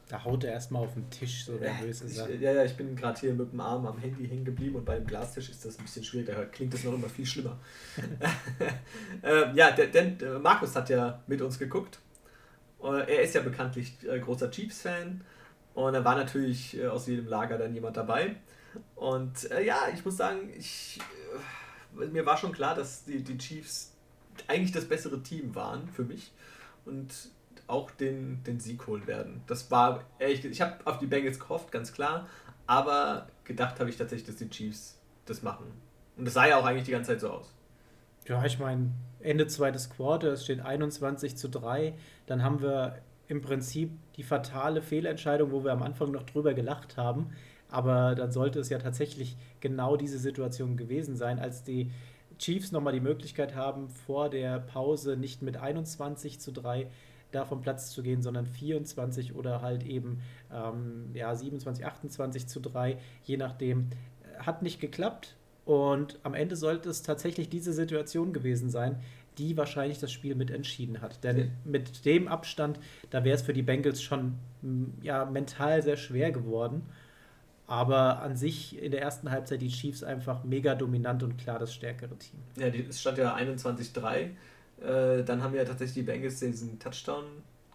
Da 0.08 0.24
haut 0.24 0.44
er 0.44 0.52
erstmal 0.52 0.84
auf 0.84 0.94
den 0.94 1.10
Tisch, 1.10 1.46
so 1.46 1.52
nervös 1.54 2.00
ist 2.00 2.16
er. 2.16 2.32
Ja, 2.36 2.52
ja, 2.52 2.64
ich 2.64 2.76
bin 2.76 2.94
gerade 2.94 3.18
hier 3.18 3.34
mit 3.34 3.50
dem 3.50 3.60
Arm 3.60 3.86
am 3.86 3.98
Handy 3.98 4.28
hängen 4.28 4.44
geblieben 4.44 4.76
und 4.76 4.84
beim 4.84 5.04
Glastisch 5.04 5.50
ist 5.50 5.64
das 5.64 5.78
ein 5.78 5.84
bisschen 5.84 6.04
schwierig, 6.04 6.28
da 6.28 6.44
klingt 6.44 6.72
das 6.72 6.84
noch 6.84 6.94
immer 6.94 7.08
viel 7.08 7.26
schlimmer. 7.26 7.58
äh, 9.22 9.52
ja, 9.54 9.72
denn 9.72 10.20
äh, 10.20 10.38
Markus 10.38 10.76
hat 10.76 10.90
ja 10.90 11.22
mit 11.26 11.42
uns 11.42 11.58
geguckt. 11.58 11.98
er 12.80 13.20
ist 13.22 13.34
ja 13.34 13.40
bekanntlich 13.40 13.96
äh, 14.08 14.20
großer 14.20 14.50
Chiefs-Fan 14.50 15.22
und 15.74 15.92
da 15.92 16.04
war 16.04 16.16
natürlich 16.16 16.78
äh, 16.78 16.86
aus 16.86 17.06
jedem 17.06 17.26
Lager 17.26 17.58
dann 17.58 17.74
jemand 17.74 17.96
dabei. 17.96 18.36
Und 18.94 19.50
äh, 19.50 19.62
ja, 19.62 19.88
ich 19.92 20.04
muss 20.04 20.16
sagen, 20.16 20.50
ich, 20.56 20.98
äh, 22.00 22.06
mir 22.06 22.24
war 22.24 22.38
schon 22.38 22.52
klar, 22.52 22.74
dass 22.74 23.04
die, 23.04 23.22
die 23.22 23.36
Chiefs 23.36 23.92
eigentlich 24.46 24.72
das 24.72 24.86
bessere 24.86 25.22
Team 25.22 25.54
waren 25.54 25.88
für 25.88 26.04
mich. 26.04 26.32
Und 26.86 27.12
auch 27.66 27.90
den, 27.90 28.42
den 28.44 28.60
Sieg 28.60 28.86
holen 28.86 29.06
werden. 29.06 29.42
Das 29.46 29.70
war 29.70 30.04
ehrlich 30.18 30.44
ich 30.44 30.60
habe 30.60 30.78
auf 30.84 30.98
die 30.98 31.06
Bengals 31.06 31.40
gehofft, 31.40 31.72
ganz 31.72 31.92
klar, 31.92 32.28
aber 32.66 33.28
gedacht 33.44 33.80
habe 33.80 33.90
ich 33.90 33.96
tatsächlich, 33.96 34.26
dass 34.26 34.36
die 34.36 34.50
Chiefs 34.50 34.98
das 35.24 35.42
machen. 35.42 35.66
Und 36.16 36.24
das 36.24 36.34
sah 36.34 36.46
ja 36.46 36.56
auch 36.56 36.64
eigentlich 36.64 36.84
die 36.84 36.92
ganze 36.92 37.12
Zeit 37.12 37.20
so 37.20 37.30
aus. 37.30 37.52
Ja, 38.26 38.44
ich 38.44 38.58
meine, 38.58 38.90
Ende 39.20 39.46
zweites 39.46 39.90
Quarter, 39.90 40.32
es 40.32 40.44
steht 40.44 40.60
21 40.60 41.36
zu 41.36 41.48
3. 41.48 41.94
Dann 42.26 42.42
haben 42.42 42.60
wir 42.60 42.98
im 43.28 43.40
Prinzip 43.40 43.90
die 44.16 44.22
fatale 44.22 44.82
Fehlentscheidung, 44.82 45.52
wo 45.52 45.64
wir 45.64 45.72
am 45.72 45.82
Anfang 45.82 46.10
noch 46.10 46.24
drüber 46.24 46.54
gelacht 46.54 46.96
haben. 46.96 47.30
Aber 47.68 48.14
dann 48.14 48.32
sollte 48.32 48.60
es 48.60 48.68
ja 48.68 48.78
tatsächlich 48.78 49.36
genau 49.60 49.96
diese 49.96 50.18
Situation 50.18 50.76
gewesen 50.76 51.16
sein, 51.16 51.38
als 51.38 51.62
die 51.62 51.90
Chiefs 52.38 52.70
nochmal 52.70 52.92
die 52.92 53.00
Möglichkeit 53.00 53.54
haben, 53.54 53.88
vor 53.88 54.28
der 54.28 54.60
Pause 54.60 55.16
nicht 55.16 55.42
mit 55.42 55.56
21 55.56 56.40
zu 56.40 56.52
3 56.52 56.88
da 57.36 57.44
vom 57.44 57.60
Platz 57.60 57.90
zu 57.90 58.02
gehen, 58.02 58.22
sondern 58.22 58.46
24 58.46 59.34
oder 59.34 59.62
halt 59.62 59.84
eben 59.84 60.22
ähm, 60.52 61.10
ja, 61.14 61.34
27, 61.34 61.84
28 61.84 62.46
zu 62.46 62.60
3, 62.60 62.98
je 63.24 63.36
nachdem. 63.36 63.90
Hat 64.38 64.62
nicht 64.62 64.80
geklappt 64.80 65.34
und 65.64 66.18
am 66.22 66.34
Ende 66.34 66.56
sollte 66.56 66.90
es 66.90 67.02
tatsächlich 67.02 67.48
diese 67.48 67.72
Situation 67.72 68.32
gewesen 68.32 68.68
sein, 68.70 69.00
die 69.38 69.56
wahrscheinlich 69.56 69.98
das 69.98 70.12
Spiel 70.12 70.34
mit 70.34 70.50
entschieden 70.50 71.00
hat. 71.00 71.24
Denn 71.24 71.52
mit 71.64 72.04
dem 72.04 72.28
Abstand, 72.28 72.78
da 73.10 73.24
wäre 73.24 73.36
es 73.36 73.42
für 73.42 73.52
die 73.52 73.62
Bengals 73.62 74.02
schon 74.02 74.34
ja, 75.02 75.24
mental 75.24 75.82
sehr 75.82 75.96
schwer 75.96 76.32
geworden. 76.32 76.82
Aber 77.66 78.22
an 78.22 78.36
sich 78.36 78.80
in 78.80 78.92
der 78.92 79.02
ersten 79.02 79.30
Halbzeit 79.30 79.60
die 79.60 79.68
Chiefs 79.68 80.04
einfach 80.04 80.44
mega 80.44 80.74
dominant 80.74 81.22
und 81.22 81.36
klar 81.36 81.58
das 81.58 81.74
stärkere 81.74 82.16
Team. 82.16 82.38
Ja, 82.56 82.68
es 82.68 83.00
stand 83.00 83.18
ja 83.18 83.34
21-3 83.34 84.30
äh, 84.80 85.22
dann 85.24 85.42
haben 85.42 85.54
ja 85.54 85.64
tatsächlich 85.64 85.94
die 85.94 86.02
Bengals 86.02 86.40
diesen 86.40 86.78
Touchdown 86.78 87.24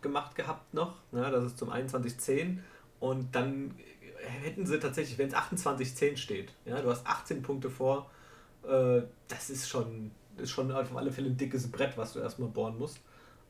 gemacht 0.01 0.35
gehabt 0.35 0.73
noch. 0.73 0.95
Ne? 1.11 1.29
Das 1.31 1.43
ist 1.45 1.57
zum 1.57 1.69
21-10. 1.69 2.59
Und 2.99 3.35
dann 3.35 3.75
hätten 4.43 4.65
sie 4.65 4.79
tatsächlich, 4.79 5.17
wenn 5.17 5.29
es 5.29 5.33
28-10 5.33 6.17
steht, 6.17 6.53
ja, 6.65 6.81
du 6.81 6.89
hast 6.89 7.05
18 7.05 7.41
Punkte 7.41 7.69
vor, 7.69 8.09
äh, 8.63 9.01
das 9.27 9.49
ist 9.49 9.67
schon, 9.67 10.11
ist 10.37 10.51
schon 10.51 10.71
auf 10.71 10.95
alle 10.95 11.11
Fälle 11.11 11.29
ein 11.29 11.37
dickes 11.37 11.71
Brett, 11.71 11.97
was 11.97 12.13
du 12.13 12.19
erstmal 12.19 12.49
bohren 12.49 12.77
musst. 12.77 12.99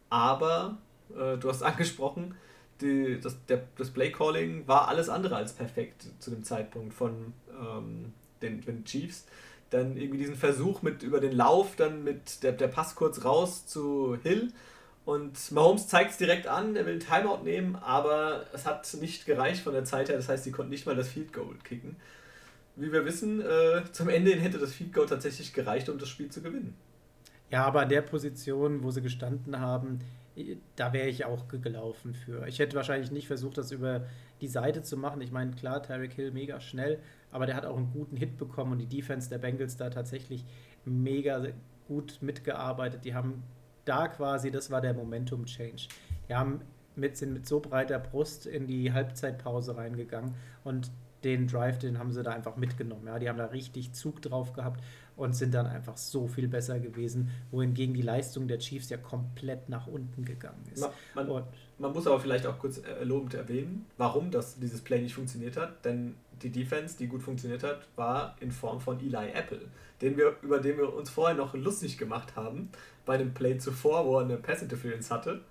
Aber 0.09 0.77
äh, 1.09 1.37
du 1.37 1.49
hast 1.49 1.63
angesprochen, 1.63 2.35
die, 2.79 3.19
das, 3.19 3.37
der, 3.45 3.63
das 3.77 3.91
Play-Calling 3.91 4.67
war 4.67 4.87
alles 4.87 5.09
andere 5.09 5.35
als 5.35 5.53
perfekt 5.53 6.07
zu 6.19 6.31
dem 6.31 6.43
Zeitpunkt 6.43 6.93
von 6.93 7.33
ähm, 7.49 8.13
den, 8.41 8.61
den 8.61 8.83
Chiefs 8.85 9.25
dann 9.71 9.97
irgendwie 9.97 10.19
diesen 10.19 10.36
Versuch 10.36 10.81
mit 10.84 11.01
über 11.01 11.19
den 11.19 11.31
Lauf, 11.31 11.75
dann 11.75 12.03
mit 12.03 12.43
der, 12.43 12.51
der 12.51 12.67
Pass 12.67 12.95
kurz 12.95 13.25
raus 13.25 13.65
zu 13.65 14.17
Hill. 14.21 14.49
Und 15.03 15.51
Mahomes 15.51 15.88
zeigt 15.88 16.12
es 16.12 16.17
direkt 16.17 16.45
an, 16.45 16.75
er 16.75 16.86
will 16.86 16.93
ein 16.93 16.99
Timeout 16.99 17.43
nehmen, 17.43 17.75
aber 17.75 18.45
es 18.53 18.67
hat 18.67 18.93
nicht 18.99 19.25
gereicht 19.25 19.63
von 19.63 19.73
der 19.73 19.84
Zeit 19.84 20.10
her. 20.10 20.17
Das 20.17 20.29
heißt, 20.29 20.43
sie 20.43 20.51
konnten 20.51 20.69
nicht 20.69 20.86
mal 20.86 20.95
das 20.95 21.10
Field 21.10 21.34
Goal 21.34 21.55
kicken. 21.63 21.95
wie 22.75 22.91
wir 22.91 23.03
wissen, 23.05 23.41
äh, 23.41 23.84
zum 23.91 24.10
Ende 24.10 24.31
hätte 24.36 24.60
das 24.60 24.73
Feed 24.73 24.93
Goal 24.93 25.07
tatsächlich 25.07 25.53
gereicht, 25.53 25.89
um 25.89 25.97
das 25.97 26.10
Spiel 26.10 26.29
zu 26.29 26.41
gewinnen. 26.41 26.75
Ja, 27.49 27.65
aber 27.65 27.81
an 27.81 27.89
der 27.89 28.01
Position, 28.01 28.84
wo 28.84 28.91
sie 28.91 29.01
gestanden 29.01 29.60
haben, 29.60 29.99
da 30.75 30.93
wäre 30.93 31.10
ich 31.10 31.25
auch 31.25 31.47
gelaufen 31.47 32.13
für. 32.13 32.47
Ich 32.47 32.60
hätte 32.60 32.75
wahrscheinlich 32.75 33.12
nicht 33.12 33.27
versucht, 33.27 33.57
das 33.57 33.71
über 33.71 34.05
die 34.39 34.47
Seite 34.47 34.84
zu 34.84 34.97
machen. 34.97 35.21
Ich 35.21 35.31
meine, 35.31 35.51
klar, 35.51 35.84
Tyreek 35.84 36.13
Hill 36.13 36.31
mega 36.31 36.62
schnell, 36.62 36.99
aber 37.32 37.46
der 37.46 37.56
hat 37.56 37.65
auch 37.65 37.78
einen 37.78 37.91
guten 37.91 38.17
Hit 38.17 38.38
bekommen 38.38 38.74
und 38.74 38.80
die 38.80 38.88
Defense 38.88 39.30
der 39.30 39.38
Bengals 39.38 39.78
da 39.78 39.89
tatsächlich 39.89 40.46
mega 40.86 41.44
gut 41.88 42.20
mitgearbeitet. 42.22 43.06
Die 43.06 43.13
haben 43.13 43.44
da 43.86 44.08
quasi, 44.08 44.52
das 44.52 44.72
war 44.72 44.82
der 44.82 44.94
Momentum-Change. 44.94 45.88
Die 46.30 46.36
haben 46.36 46.62
mit, 46.96 47.17
sind 47.17 47.34
mit 47.34 47.48
so 47.48 47.60
breiter 47.60 48.00
Brust 48.00 48.46
in 48.46 48.67
die 48.67 48.91
Halbzeitpause 48.91 49.78
reingegangen 49.78 50.36
und 50.63 50.91
den 51.24 51.48
Drive, 51.48 51.78
den 51.78 52.00
haben 52.00 52.12
sie 52.12 52.24
da 52.24 52.32
einfach 52.32 52.56
mitgenommen. 52.56 53.06
Ja, 53.06 53.20
die 53.20 53.30
haben 53.30 53.38
da 53.38 53.46
richtig 53.46 53.94
Zug 53.94 54.22
drauf 54.22 54.54
gehabt 54.54 54.82
und 55.15 55.36
sind 55.36 55.54
dann 55.54 55.67
einfach 55.67 55.98
so 55.98 56.28
viel 56.28 56.48
besser 56.48 56.80
gewesen, 56.80 57.30
wohingegen 57.52 57.94
die 57.94 58.02
Leistung 58.02 58.48
der 58.48 58.58
Chiefs 58.58 58.89
ja 58.89 58.98
komplett 58.98 59.70
nach 59.70 59.88
unten 59.88 60.26
gegangen 60.26 60.63
ist. 60.74 60.82
Man, 61.13 61.28
man, 61.28 61.44
man 61.78 61.94
muss 61.94 62.08
aber 62.08 62.20
vielleicht 62.20 62.48
auch 62.48 62.58
kurz 62.58 62.82
lobend 63.04 63.36
erwähnen, 63.36 63.86
warum 63.98 64.32
das, 64.32 64.58
dieses 64.58 64.82
Play 64.82 65.02
nicht 65.02 65.13
funktioniert 65.13 65.58
hat, 65.58 65.86
denn 65.86 66.15
die 66.43 66.49
Defense, 66.49 66.97
die 66.97 67.08
gut 67.08 67.23
funktioniert 67.23 67.63
hat, 67.63 67.88
war 67.95 68.36
in 68.39 68.51
Form 68.51 68.80
von 68.80 68.99
Eli 68.99 69.32
Apple, 69.32 69.62
den 70.01 70.17
wir, 70.17 70.36
über 70.41 70.60
den 70.60 70.77
wir 70.77 70.93
uns 70.93 71.10
vorher 71.10 71.36
noch 71.36 71.54
lustig 71.54 71.97
gemacht 71.97 72.36
haben, 72.36 72.69
bei 73.06 73.17
dem 73.17 73.34
Play 73.34 73.58
zuvor, 73.58 74.06
wo 74.06 74.17
er 74.17 74.25
eine 74.25 74.38
Pass 74.38 74.62
Interference 74.62 75.12
hatte. 75.12 75.41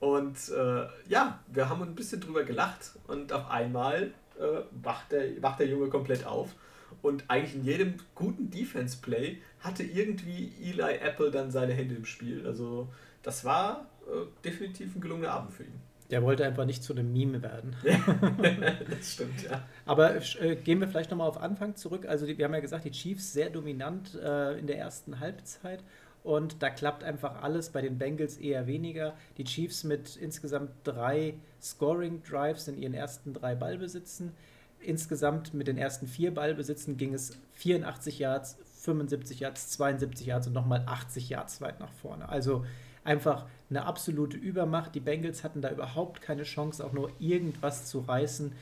Und 0.00 0.36
äh, 0.48 0.86
ja, 1.08 1.40
wir 1.46 1.68
haben 1.68 1.82
ein 1.82 1.94
bisschen 1.94 2.20
drüber 2.20 2.42
gelacht 2.42 2.92
und 3.06 3.32
auf 3.32 3.48
einmal 3.50 4.12
äh, 4.38 4.62
wacht, 4.82 5.12
der, 5.12 5.40
wacht 5.42 5.60
der 5.60 5.68
Junge 5.68 5.88
komplett 5.88 6.26
auf. 6.26 6.54
Und 7.02 7.24
eigentlich 7.28 7.54
in 7.54 7.64
jedem 7.64 7.94
guten 8.14 8.50
Defense-Play 8.50 9.40
hatte 9.60 9.82
irgendwie 9.82 10.52
Eli 10.60 10.98
Apple 10.98 11.30
dann 11.30 11.50
seine 11.50 11.72
Hände 11.72 11.94
im 11.94 12.04
Spiel. 12.04 12.46
Also 12.46 12.88
das 13.22 13.44
war 13.44 13.86
äh, 14.06 14.26
definitiv 14.44 14.94
ein 14.94 15.00
gelungener 15.00 15.30
Abend 15.30 15.52
für 15.52 15.64
ihn. 15.64 15.80
Der 16.12 16.22
wollte 16.22 16.44
einfach 16.44 16.66
nicht 16.66 16.84
zu 16.84 16.92
einem 16.92 17.10
Meme 17.10 17.42
werden. 17.42 17.74
das 18.90 19.14
stimmt, 19.14 19.42
ja. 19.44 19.66
Aber 19.86 20.14
äh, 20.40 20.56
gehen 20.56 20.78
wir 20.78 20.86
vielleicht 20.86 21.10
nochmal 21.10 21.26
auf 21.26 21.40
Anfang 21.40 21.74
zurück. 21.74 22.06
Also 22.06 22.26
die, 22.26 22.36
wir 22.36 22.44
haben 22.44 22.52
ja 22.52 22.60
gesagt, 22.60 22.84
die 22.84 22.90
Chiefs 22.90 23.32
sehr 23.32 23.48
dominant 23.48 24.14
äh, 24.22 24.58
in 24.58 24.66
der 24.66 24.76
ersten 24.76 25.20
Halbzeit. 25.20 25.82
Und 26.22 26.62
da 26.62 26.68
klappt 26.68 27.02
einfach 27.02 27.42
alles, 27.42 27.70
bei 27.70 27.80
den 27.80 27.96
Bengals 27.96 28.36
eher 28.36 28.66
weniger. 28.66 29.14
Die 29.38 29.44
Chiefs 29.44 29.84
mit 29.84 30.16
insgesamt 30.16 30.70
drei 30.84 31.34
Scoring-Drives 31.62 32.68
in 32.68 32.76
ihren 32.76 32.92
ersten 32.92 33.32
drei 33.32 33.54
Ballbesitzen. 33.54 34.32
Insgesamt 34.80 35.54
mit 35.54 35.66
den 35.66 35.78
ersten 35.78 36.06
vier 36.06 36.34
Ballbesitzen 36.34 36.98
ging 36.98 37.14
es 37.14 37.38
84 37.54 38.18
Yards, 38.18 38.58
75 38.82 39.40
Yards, 39.40 39.70
72 39.70 40.26
Yards 40.26 40.46
und 40.48 40.52
nochmal 40.52 40.82
80 40.84 41.30
Yards 41.30 41.62
weit 41.62 41.80
nach 41.80 41.92
vorne. 41.92 42.28
Also 42.28 42.66
einfach 43.02 43.46
eine 43.72 43.86
absolute 43.86 44.36
Übermacht. 44.36 44.94
Die 44.94 45.00
Bengals 45.00 45.44
hatten 45.44 45.62
da 45.62 45.70
überhaupt 45.70 46.20
keine 46.20 46.42
Chance, 46.42 46.84
auch 46.84 46.92
nur 46.92 47.10
irgendwas 47.18 47.86
zu 47.86 48.00
reißen. 48.00 48.52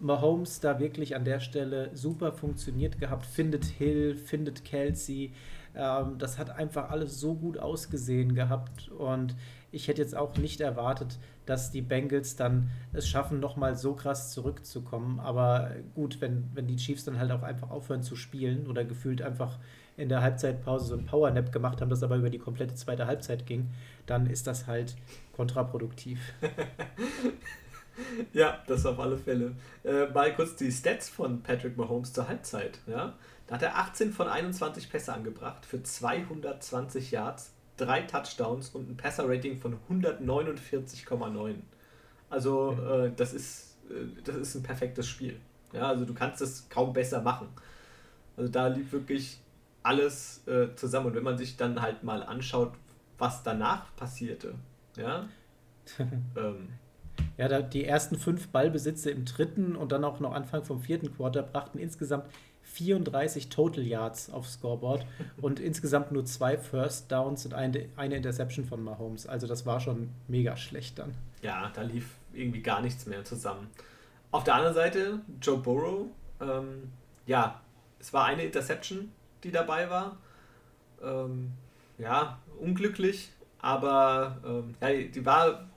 Mahomes 0.00 0.60
da 0.60 0.78
wirklich 0.78 1.16
an 1.16 1.24
der 1.24 1.40
Stelle 1.40 1.90
super 1.94 2.32
funktioniert 2.32 2.98
gehabt, 2.98 3.24
findet 3.24 3.64
Hill, 3.64 4.16
findet 4.16 4.64
Kelsey. 4.64 5.32
Ähm, 5.74 6.18
das 6.18 6.38
hat 6.38 6.50
einfach 6.50 6.90
alles 6.90 7.20
so 7.20 7.34
gut 7.34 7.58
ausgesehen 7.58 8.34
gehabt 8.34 8.88
und 8.90 9.34
ich 9.72 9.88
hätte 9.88 10.00
jetzt 10.00 10.16
auch 10.16 10.36
nicht 10.36 10.60
erwartet, 10.60 11.18
dass 11.44 11.70
die 11.70 11.82
Bengals 11.82 12.36
dann 12.36 12.70
es 12.92 13.08
schaffen, 13.08 13.40
nochmal 13.40 13.76
so 13.76 13.94
krass 13.94 14.32
zurückzukommen. 14.32 15.20
Aber 15.20 15.70
gut, 15.94 16.20
wenn, 16.20 16.50
wenn 16.54 16.66
die 16.66 16.76
Chiefs 16.76 17.04
dann 17.04 17.18
halt 17.18 17.30
auch 17.30 17.42
einfach 17.42 17.70
aufhören 17.70 18.02
zu 18.02 18.16
spielen 18.16 18.66
oder 18.66 18.84
gefühlt 18.84 19.20
einfach 19.22 19.58
in 19.96 20.08
der 20.08 20.20
Halbzeitpause 20.20 20.86
so 20.86 20.94
ein 20.94 21.06
Powernap 21.06 21.52
gemacht 21.52 21.80
haben, 21.80 21.88
das 21.88 22.02
aber 22.02 22.16
über 22.16 22.30
die 22.30 22.38
komplette 22.38 22.74
zweite 22.74 23.06
Halbzeit 23.06 23.46
ging, 23.46 23.70
dann 24.06 24.26
ist 24.26 24.46
das 24.46 24.66
halt 24.66 24.94
kontraproduktiv. 25.32 26.20
ja, 28.32 28.62
das 28.66 28.84
auf 28.84 28.98
alle 28.98 29.16
Fälle. 29.16 29.54
Äh, 29.84 30.06
mal 30.08 30.34
kurz 30.34 30.56
die 30.56 30.70
Stats 30.70 31.08
von 31.08 31.42
Patrick 31.42 31.76
Mahomes 31.76 32.12
zur 32.12 32.28
Halbzeit. 32.28 32.78
Ja? 32.86 33.14
Da 33.46 33.54
hat 33.54 33.62
er 33.62 33.78
18 33.78 34.12
von 34.12 34.28
21 34.28 34.90
Pässe 34.90 35.12
angebracht 35.12 35.64
für 35.64 35.82
220 35.82 37.10
Yards, 37.10 37.52
drei 37.76 38.02
Touchdowns 38.02 38.70
und 38.70 38.90
ein 38.90 38.96
Passer-Rating 38.96 39.60
von 39.60 39.78
149,9. 39.90 41.54
Also 42.28 42.72
äh, 42.72 43.12
das, 43.14 43.32
ist, 43.32 43.76
äh, 43.88 44.22
das 44.24 44.36
ist 44.36 44.54
ein 44.56 44.62
perfektes 44.62 45.08
Spiel. 45.08 45.38
Ja, 45.72 45.88
also 45.88 46.04
du 46.04 46.14
kannst 46.14 46.40
es 46.42 46.68
kaum 46.68 46.92
besser 46.92 47.22
machen. 47.22 47.48
Also 48.36 48.50
da 48.50 48.66
lief 48.68 48.92
wirklich 48.92 49.40
alles 49.86 50.46
äh, 50.46 50.74
zusammen. 50.74 51.06
Und 51.06 51.14
wenn 51.14 51.22
man 51.22 51.38
sich 51.38 51.56
dann 51.56 51.80
halt 51.80 52.02
mal 52.02 52.22
anschaut, 52.22 52.72
was 53.18 53.42
danach 53.42 53.94
passierte, 53.96 54.54
ja. 54.96 55.28
ähm, 56.36 56.68
ja, 57.38 57.48
da 57.48 57.62
die 57.62 57.84
ersten 57.84 58.16
fünf 58.18 58.48
Ballbesitze 58.48 59.10
im 59.10 59.24
dritten 59.24 59.76
und 59.76 59.92
dann 59.92 60.04
auch 60.04 60.20
noch 60.20 60.32
Anfang 60.32 60.64
vom 60.64 60.80
vierten 60.80 61.14
Quarter 61.14 61.42
brachten 61.42 61.78
insgesamt 61.78 62.26
34 62.62 63.48
Total 63.48 63.84
Yards 63.84 64.30
aufs 64.30 64.54
Scoreboard 64.54 65.06
und 65.40 65.60
insgesamt 65.60 66.12
nur 66.12 66.24
zwei 66.24 66.58
First 66.58 67.12
Downs 67.12 67.46
und 67.46 67.54
eine, 67.54 67.88
eine 67.96 68.16
Interception 68.16 68.64
von 68.64 68.82
Mahomes. 68.82 69.26
Also 69.26 69.46
das 69.46 69.66
war 69.66 69.80
schon 69.80 70.10
mega 70.28 70.56
schlecht 70.56 70.98
dann. 70.98 71.14
Ja, 71.42 71.70
da 71.74 71.82
lief 71.82 72.10
irgendwie 72.32 72.62
gar 72.62 72.82
nichts 72.82 73.06
mehr 73.06 73.24
zusammen. 73.24 73.68
Auf 74.32 74.44
der 74.44 74.54
anderen 74.56 74.74
Seite, 74.74 75.20
Joe 75.40 75.58
Burrow, 75.58 76.06
ähm, 76.40 76.90
ja, 77.26 77.60
es 77.98 78.12
war 78.12 78.24
eine 78.26 78.42
Interception, 78.42 79.12
die 79.44 79.50
dabei 79.50 79.90
war. 79.90 80.16
Ähm, 81.02 81.52
ja, 81.98 82.38
unglücklich, 82.58 83.32
aber 83.58 84.38
ähm, 84.44 84.74
ja, 84.80 84.92
die 84.92 85.24
war, 85.24 85.68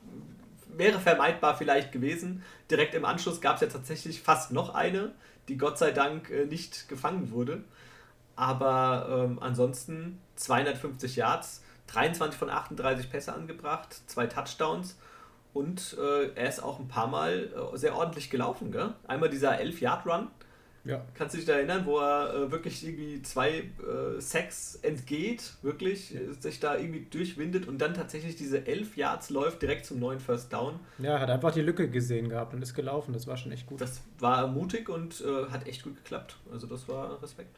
wäre 0.67 0.99
vermeidbar 0.99 1.55
vielleicht 1.55 1.91
gewesen. 1.91 2.43
Direkt 2.69 2.93
im 2.95 3.05
Anschluss 3.05 3.41
gab 3.41 3.55
es 3.55 3.61
ja 3.61 3.67
tatsächlich 3.67 4.21
fast 4.21 4.51
noch 4.51 4.73
eine 4.73 5.13
die 5.49 5.57
Gott 5.57 5.77
sei 5.77 5.91
Dank 5.91 6.29
äh, 6.29 6.45
nicht 6.45 6.87
gefangen 6.87 7.31
wurde. 7.31 7.63
Aber 8.35 9.25
ähm, 9.25 9.39
ansonsten 9.41 10.21
250 10.35 11.17
Yards, 11.17 11.63
23 11.87 12.39
von 12.39 12.49
38 12.49 13.09
Pässe 13.09 13.33
angebracht, 13.33 14.01
zwei 14.07 14.27
Touchdowns 14.27 14.97
und 15.53 15.97
äh, 15.99 16.29
er 16.35 16.47
ist 16.47 16.63
auch 16.63 16.79
ein 16.79 16.87
paar 16.87 17.07
Mal 17.07 17.49
äh, 17.53 17.77
sehr 17.77 17.95
ordentlich 17.95 18.29
gelaufen. 18.29 18.71
Gell? 18.71 18.93
Einmal 19.07 19.29
dieser 19.29 19.59
11-Yard-Run, 19.59 20.27
ja. 20.85 21.05
Kannst 21.13 21.33
du 21.33 21.37
dich 21.37 21.45
da 21.45 21.53
erinnern, 21.53 21.85
wo 21.85 21.99
er 21.99 22.33
äh, 22.33 22.51
wirklich 22.51 22.85
irgendwie 22.85 23.21
zwei 23.21 23.49
äh, 23.59 24.19
Sacks 24.19 24.75
entgeht, 24.81 25.53
wirklich, 25.61 26.11
ja. 26.11 26.19
sich 26.39 26.59
da 26.59 26.77
irgendwie 26.77 27.05
durchwindet 27.09 27.67
und 27.67 27.79
dann 27.79 27.93
tatsächlich 27.93 28.35
diese 28.35 28.65
elf 28.65 28.97
Yards 28.97 29.29
läuft 29.29 29.61
direkt 29.61 29.85
zum 29.85 29.99
neuen 29.99 30.19
First 30.19 30.53
Down? 30.53 30.79
Ja, 30.97 31.19
hat 31.19 31.29
einfach 31.29 31.51
die 31.51 31.61
Lücke 31.61 31.89
gesehen 31.89 32.29
gehabt 32.29 32.53
und 32.53 32.61
ist 32.61 32.73
gelaufen. 32.73 33.13
Das 33.13 33.27
war 33.27 33.37
schon 33.37 33.51
echt 33.51 33.67
gut. 33.67 33.81
Das 33.81 34.01
war 34.19 34.47
mutig 34.47 34.89
und 34.89 35.21
äh, 35.21 35.49
hat 35.51 35.67
echt 35.67 35.83
gut 35.83 35.95
geklappt. 35.97 36.37
Also 36.51 36.67
das 36.67 36.87
war 36.87 37.21
Respekt. 37.21 37.57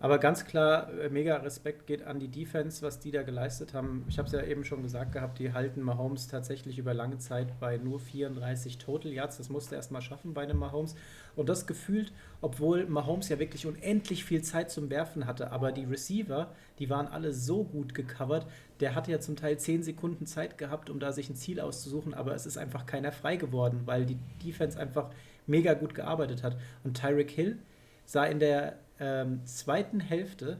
Aber 0.00 0.18
ganz 0.18 0.44
klar, 0.44 0.92
äh, 1.00 1.08
mega 1.08 1.36
Respekt 1.38 1.88
geht 1.88 2.04
an 2.04 2.20
die 2.20 2.28
Defense, 2.28 2.82
was 2.82 3.00
die 3.00 3.10
da 3.10 3.24
geleistet 3.24 3.74
haben. 3.74 4.04
Ich 4.08 4.16
habe 4.18 4.26
es 4.26 4.32
ja 4.32 4.42
eben 4.44 4.64
schon 4.64 4.84
gesagt 4.84 5.10
gehabt, 5.10 5.40
die 5.40 5.52
halten 5.52 5.82
Mahomes 5.82 6.28
tatsächlich 6.28 6.78
über 6.78 6.94
lange 6.94 7.18
Zeit 7.18 7.58
bei 7.58 7.78
nur 7.78 7.98
34 7.98 8.78
Total 8.78 9.12
Yards. 9.12 9.38
Das 9.38 9.48
musste 9.48 9.74
er 9.74 9.78
erst 9.78 9.90
mal 9.90 10.00
schaffen 10.00 10.34
bei 10.34 10.42
einem 10.42 10.58
Mahomes. 10.58 10.94
Und 11.34 11.48
das 11.48 11.66
gefühlt, 11.66 12.12
obwohl 12.40 12.86
Mahomes 12.86 13.28
ja 13.28 13.40
wirklich 13.40 13.66
unendlich 13.66 14.24
viel 14.24 14.42
Zeit 14.42 14.70
zum 14.70 14.88
Werfen 14.88 15.26
hatte. 15.26 15.50
Aber 15.50 15.72
die 15.72 15.84
Receiver, 15.84 16.52
die 16.78 16.90
waren 16.90 17.08
alle 17.08 17.32
so 17.32 17.64
gut 17.64 17.92
gecovert. 17.92 18.46
Der 18.78 18.94
hatte 18.94 19.10
ja 19.10 19.18
zum 19.18 19.34
Teil 19.34 19.58
10 19.58 19.82
Sekunden 19.82 20.26
Zeit 20.26 20.58
gehabt, 20.58 20.90
um 20.90 21.00
da 21.00 21.10
sich 21.10 21.28
ein 21.28 21.34
Ziel 21.34 21.58
auszusuchen. 21.58 22.14
Aber 22.14 22.36
es 22.36 22.46
ist 22.46 22.56
einfach 22.56 22.86
keiner 22.86 23.10
frei 23.10 23.34
geworden, 23.34 23.82
weil 23.86 24.06
die 24.06 24.18
Defense 24.44 24.78
einfach 24.78 25.10
mega 25.48 25.74
gut 25.74 25.96
gearbeitet 25.96 26.44
hat. 26.44 26.56
Und 26.84 26.96
Tyreek 26.96 27.32
Hill 27.32 27.58
sah 28.04 28.24
in 28.24 28.38
der 28.38 28.78
ähm, 29.00 29.44
zweiten 29.44 30.00
Hälfte 30.00 30.58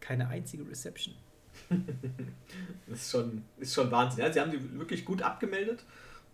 keine 0.00 0.28
einzige 0.28 0.68
Reception. 0.68 1.14
das 2.86 2.98
ist 3.00 3.10
schon, 3.10 3.42
ist 3.58 3.74
schon 3.74 3.90
Wahnsinn. 3.90 4.24
Ja, 4.24 4.32
sie 4.32 4.40
haben 4.40 4.50
die 4.50 4.78
wirklich 4.78 5.04
gut 5.04 5.22
abgemeldet. 5.22 5.84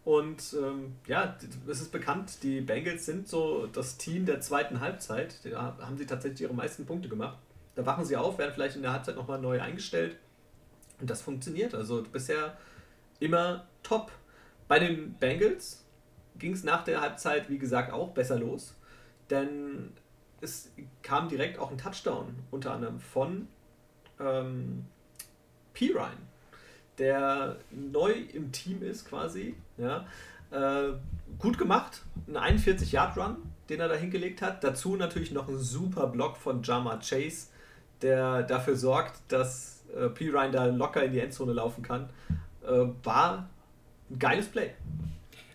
Und 0.04 0.54
ähm, 0.60 0.96
ja, 1.06 1.36
es 1.68 1.80
ist 1.80 1.92
bekannt, 1.92 2.42
die 2.42 2.60
Bengals 2.60 3.06
sind 3.06 3.28
so 3.28 3.66
das 3.66 3.98
Team 3.98 4.26
der 4.26 4.40
zweiten 4.40 4.80
Halbzeit. 4.80 5.36
Da 5.44 5.76
haben 5.80 5.96
sie 5.96 6.06
tatsächlich 6.06 6.42
ihre 6.42 6.54
meisten 6.54 6.86
Punkte 6.86 7.08
gemacht. 7.08 7.38
Da 7.76 7.86
wachen 7.86 8.04
sie 8.04 8.16
auf, 8.16 8.36
werden 8.38 8.52
vielleicht 8.52 8.76
in 8.76 8.82
der 8.82 8.92
Halbzeit 8.92 9.16
nochmal 9.16 9.40
neu 9.40 9.60
eingestellt. 9.60 10.16
Und 11.00 11.08
das 11.08 11.22
funktioniert. 11.22 11.74
Also 11.74 12.02
bisher 12.02 12.56
immer 13.20 13.66
top. 13.82 14.10
Bei 14.68 14.78
den 14.78 15.14
Bengals 15.14 15.84
ging 16.36 16.52
es 16.52 16.64
nach 16.64 16.84
der 16.84 17.00
Halbzeit, 17.00 17.48
wie 17.48 17.58
gesagt, 17.58 17.92
auch 17.92 18.10
besser 18.10 18.38
los. 18.38 18.74
Denn 19.30 19.92
es 20.42 20.70
kam 21.02 21.28
direkt 21.28 21.58
auch 21.58 21.70
ein 21.70 21.78
Touchdown, 21.78 22.34
unter 22.50 22.72
anderem 22.72 23.00
von 23.00 23.48
ähm, 24.20 24.84
P. 25.72 25.92
Ryan, 25.92 26.18
der 26.98 27.56
neu 27.70 28.12
im 28.12 28.52
Team 28.52 28.82
ist 28.82 29.08
quasi. 29.08 29.54
Ja, 29.78 30.04
äh, 30.50 30.92
gut 31.38 31.56
gemacht, 31.58 32.02
ein 32.26 32.58
41-Yard-Run, 32.58 33.36
den 33.68 33.80
er 33.80 33.88
da 33.88 33.94
hingelegt 33.94 34.42
hat. 34.42 34.62
Dazu 34.62 34.96
natürlich 34.96 35.32
noch 35.32 35.48
ein 35.48 35.58
super 35.58 36.08
Block 36.08 36.36
von 36.36 36.62
Jama 36.62 36.98
Chase, 36.98 37.46
der 38.02 38.42
dafür 38.42 38.76
sorgt, 38.76 39.20
dass 39.28 39.84
äh, 39.96 40.08
P. 40.08 40.28
Ryan 40.28 40.52
da 40.52 40.66
locker 40.66 41.04
in 41.04 41.12
die 41.12 41.20
Endzone 41.20 41.52
laufen 41.52 41.82
kann. 41.82 42.10
Äh, 42.66 42.86
war 43.04 43.48
ein 44.10 44.18
geiles 44.18 44.48
Play. 44.48 44.74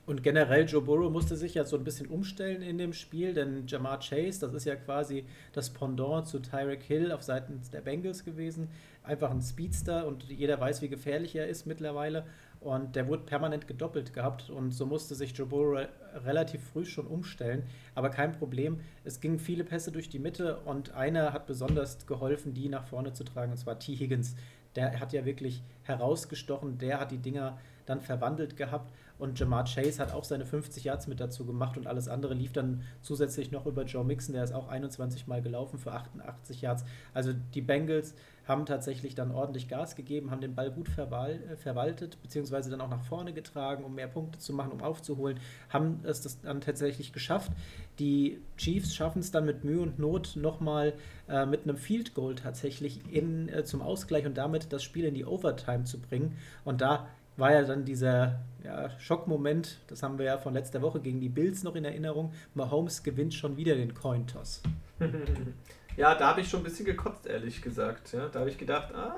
Und 0.07 0.23
generell 0.23 0.65
Joe 0.65 0.81
Burrow 0.81 1.11
musste 1.11 1.35
sich 1.35 1.55
ja 1.55 1.65
so 1.65 1.75
ein 1.75 1.83
bisschen 1.83 2.07
umstellen 2.07 2.61
in 2.61 2.77
dem 2.77 2.93
Spiel, 2.93 3.33
denn 3.33 3.67
Jamar 3.67 3.99
Chase, 3.99 4.39
das 4.39 4.53
ist 4.53 4.63
ja 4.63 4.77
quasi 4.77 5.25
das 5.51 5.69
Pendant 5.69 6.25
zu 6.25 6.39
Tyreek 6.39 6.81
Hill 6.81 7.11
auf 7.11 7.23
Seiten 7.23 7.59
der 7.73 7.81
Bengals 7.81 8.23
gewesen. 8.23 8.69
Einfach 9.03 9.29
ein 9.29 9.41
Speedster 9.41 10.07
und 10.07 10.23
jeder 10.29 10.61
weiß, 10.61 10.81
wie 10.81 10.87
gefährlich 10.87 11.35
er 11.35 11.49
ist 11.49 11.67
mittlerweile. 11.67 12.23
Und 12.61 12.95
der 12.95 13.09
wurde 13.09 13.23
permanent 13.23 13.67
gedoppelt 13.67 14.13
gehabt 14.13 14.49
und 14.49 14.71
so 14.71 14.85
musste 14.85 15.13
sich 15.13 15.33
Joe 15.37 15.45
Burrow 15.45 15.85
relativ 16.23 16.63
früh 16.63 16.85
schon 16.85 17.05
umstellen. 17.05 17.63
Aber 17.93 18.09
kein 18.09 18.31
Problem. 18.31 18.79
Es 19.03 19.19
gingen 19.19 19.39
viele 19.39 19.65
Pässe 19.65 19.91
durch 19.91 20.07
die 20.07 20.19
Mitte 20.19 20.59
und 20.59 20.93
einer 20.93 21.33
hat 21.33 21.47
besonders 21.47 22.07
geholfen, 22.07 22.53
die 22.53 22.69
nach 22.69 22.85
vorne 22.85 23.11
zu 23.11 23.25
tragen, 23.25 23.51
und 23.51 23.57
zwar 23.57 23.77
T. 23.77 23.93
Higgins. 23.93 24.37
Der 24.77 25.01
hat 25.01 25.11
ja 25.11 25.25
wirklich 25.25 25.63
herausgestochen, 25.83 26.77
der 26.77 27.01
hat 27.01 27.11
die 27.11 27.17
Dinger 27.17 27.57
dann 27.85 28.01
verwandelt 28.01 28.55
gehabt. 28.55 28.93
Und 29.19 29.39
Jamar 29.39 29.65
Chase 29.65 30.01
hat 30.01 30.13
auch 30.13 30.23
seine 30.23 30.45
50 30.45 30.83
Yards 30.83 31.07
mit 31.07 31.19
dazu 31.19 31.45
gemacht 31.45 31.77
und 31.77 31.87
alles 31.87 32.07
andere 32.07 32.33
lief 32.33 32.53
dann 32.53 32.83
zusätzlich 33.01 33.51
noch 33.51 33.65
über 33.65 33.83
Joe 33.83 34.03
Mixon, 34.03 34.33
der 34.33 34.43
ist 34.43 34.53
auch 34.53 34.67
21 34.67 35.27
Mal 35.27 35.41
gelaufen 35.41 35.79
für 35.79 35.91
88 35.91 36.61
Yards. 36.61 36.83
Also 37.13 37.33
die 37.33 37.61
Bengals 37.61 38.13
haben 38.47 38.65
tatsächlich 38.65 39.13
dann 39.13 39.31
ordentlich 39.31 39.67
Gas 39.67 39.95
gegeben, 39.95 40.31
haben 40.31 40.41
den 40.41 40.55
Ball 40.55 40.71
gut 40.71 40.87
verwal 40.87 41.39
äh, 41.51 41.57
verwaltet, 41.57 42.21
beziehungsweise 42.21 42.69
dann 42.69 42.81
auch 42.81 42.89
nach 42.89 43.03
vorne 43.03 43.33
getragen, 43.33 43.83
um 43.83 43.95
mehr 43.95 44.07
Punkte 44.07 44.39
zu 44.39 44.53
machen, 44.53 44.71
um 44.71 44.81
aufzuholen, 44.81 45.39
haben 45.69 45.99
es 46.03 46.21
das 46.21 46.41
dann 46.41 46.61
tatsächlich 46.61 47.11
geschafft. 47.11 47.51
Die 47.99 48.39
Chiefs 48.57 48.95
schaffen 48.95 49.19
es 49.19 49.31
dann 49.31 49.45
mit 49.45 49.63
Mühe 49.63 49.81
und 49.81 49.99
Not 49.99 50.35
nochmal 50.35 50.93
äh, 51.27 51.45
mit 51.45 51.63
einem 51.63 51.77
Field 51.77 52.13
Goal 52.13 52.35
tatsächlich 52.35 53.01
in, 53.11 53.49
äh, 53.49 53.65
zum 53.65 53.81
Ausgleich 53.81 54.25
und 54.25 54.37
damit 54.37 54.71
das 54.71 54.83
Spiel 54.83 55.05
in 55.05 55.13
die 55.13 55.25
Overtime 55.25 55.83
zu 55.83 55.99
bringen. 55.99 56.37
Und 56.63 56.81
da 56.81 57.07
war 57.37 57.53
ja 57.53 57.63
dann 57.63 57.85
dieser 57.85 58.39
ja, 58.63 58.89
Schockmoment, 58.99 59.79
das 59.87 60.03
haben 60.03 60.17
wir 60.17 60.25
ja 60.25 60.37
von 60.37 60.53
letzter 60.53 60.81
Woche 60.81 60.99
gegen 60.99 61.21
die 61.21 61.29
Bills 61.29 61.63
noch 61.63 61.75
in 61.75 61.85
Erinnerung. 61.85 62.33
Mahomes 62.53 63.03
gewinnt 63.03 63.33
schon 63.33 63.55
wieder 63.55 63.75
den 63.75 63.93
Cointoss. 63.93 64.61
ja, 65.97 66.15
da 66.15 66.29
habe 66.29 66.41
ich 66.41 66.49
schon 66.49 66.61
ein 66.61 66.63
bisschen 66.63 66.85
gekotzt, 66.85 67.27
ehrlich 67.27 67.61
gesagt. 67.61 68.11
Ja, 68.11 68.27
da 68.27 68.39
habe 68.39 68.49
ich 68.49 68.57
gedacht, 68.57 68.93
ah, 68.93 69.15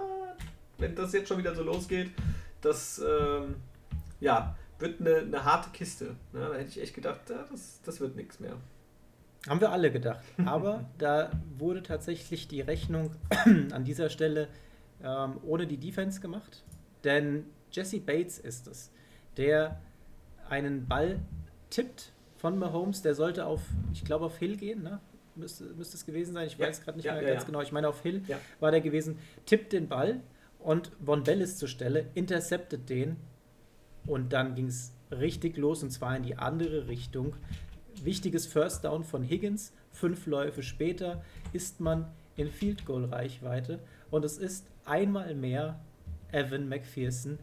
wenn 0.78 0.96
das 0.96 1.14
jetzt 1.14 1.30
schon 1.30 1.38
wieder 1.38 1.56
so 1.56 1.64
losgeht, 1.64 2.12
das 2.62 3.00
ähm, 3.00 3.56
ja, 4.20 4.56
wird 4.78 5.00
eine, 5.00 5.18
eine 5.18 5.44
harte 5.44 5.70
Kiste. 5.72 6.16
Ja, 6.34 6.50
da 6.50 6.56
hätte 6.56 6.70
ich 6.70 6.82
echt 6.82 6.94
gedacht, 6.94 7.22
ja, 7.30 7.46
das, 7.50 7.82
das 7.84 8.00
wird 8.00 8.16
nichts 8.16 8.40
mehr. 8.40 8.58
Haben 9.48 9.62
wir 9.62 9.72
alle 9.72 9.92
gedacht. 9.92 10.24
Aber 10.46 10.86
da 10.98 11.32
wurde 11.58 11.82
tatsächlich 11.82 12.48
die 12.48 12.62
Rechnung 12.62 13.16
an 13.72 13.84
dieser 13.86 14.10
Stelle 14.10 14.50
ähm, 15.02 15.38
ohne 15.44 15.66
die 15.66 15.78
Defense 15.78 16.20
gemacht. 16.20 16.64
Denn 17.04 17.46
Jesse 17.72 18.00
Bates 18.00 18.40
ist 18.40 18.68
es, 18.68 18.92
der 19.38 19.80
einen 20.50 20.88
Ball 20.88 21.20
tippt 21.70 22.12
von 22.38 22.58
Mahomes. 22.58 23.02
Der 23.02 23.16
sollte 23.16 23.46
auf, 23.46 23.62
ich 23.94 24.04
glaube, 24.04 24.26
auf 24.26 24.38
Hill 24.38 24.58
gehen, 24.58 24.84
ne? 24.84 25.00
Müsste, 25.36 25.66
müsste 25.76 25.96
es 25.96 26.06
gewesen 26.06 26.34
sein. 26.34 26.48
Ich 26.48 26.58
ja, 26.58 26.68
weiß 26.68 26.82
gerade 26.84 26.98
nicht 26.98 27.06
ja, 27.06 27.14
mehr 27.14 27.24
ja, 27.24 27.34
ganz 27.34 27.46
genau. 27.46 27.62
Ich 27.62 27.72
meine, 27.72 27.88
auf 27.88 28.02
Hill 28.02 28.24
war 28.60 28.72
der 28.72 28.82
gewesen. 28.82 29.18
Tippt 29.46 29.72
den 29.72 29.88
Ball 29.88 30.22
und 30.60 30.92
Von 31.04 31.24
Bellis 31.24 31.58
zur 31.58 31.70
Stelle, 31.70 32.08
interceptet 32.14 32.90
den 32.90 33.16
und 34.06 34.34
dann 34.34 34.56
ging 34.56 34.68
es 34.68 34.94
richtig 35.12 35.58
los 35.58 35.84
und 35.84 35.92
zwar 35.92 36.16
in 36.18 36.24
die 36.24 36.38
andere 36.38 36.88
Richtung. 36.88 37.36
Wichtiges 38.04 38.46
First 38.46 38.84
Down 38.84 39.04
von 39.04 39.24
Higgins. 39.24 39.74
Fünf 39.92 40.26
Läufe 40.26 40.64
später 40.64 41.24
ist 41.54 41.80
man 41.80 42.12
in 42.36 42.50
Field 42.50 42.86
Goal 42.86 43.06
Reichweite 43.06 43.80
und 44.12 44.26
es 44.26 44.38
ist 44.38 44.68
einmal 44.86 45.36
mehr 45.36 45.80
Evan 46.32 46.70
McPherson, 46.70 47.40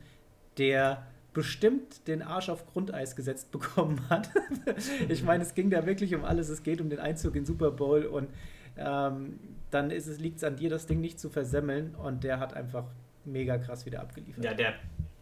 der 0.59 1.07
bestimmt 1.33 2.09
den 2.09 2.23
Arsch 2.23 2.49
auf 2.49 2.67
Grundeis 2.67 3.15
gesetzt 3.15 3.51
bekommen 3.51 4.09
hat. 4.09 4.31
ich 5.09 5.23
meine, 5.23 5.43
es 5.43 5.55
ging 5.55 5.69
da 5.69 5.85
wirklich 5.85 6.15
um 6.15 6.25
alles. 6.25 6.49
Es 6.49 6.63
geht 6.63 6.81
um 6.81 6.89
den 6.89 6.99
Einzug 6.99 7.37
in 7.37 7.45
Super 7.45 7.71
Bowl 7.71 8.07
und 8.07 8.29
ähm, 8.79 9.39
dann 9.71 9.91
liegt 9.91 10.39
es 10.39 10.45
an 10.45 10.57
dir, 10.57 10.71
das 10.71 10.87
Ding 10.87 11.01
nicht 11.01 11.21
zu 11.21 11.29
versemmeln 11.29 11.95
und 11.95 12.25
der 12.25 12.41
hat 12.41 12.55
einfach 12.55 12.85
mega 13.25 13.59
krass 13.59 13.85
wieder 13.85 14.01
abgeliefert. 14.01 14.45
Ja, 14.45 14.55
der 14.55 14.75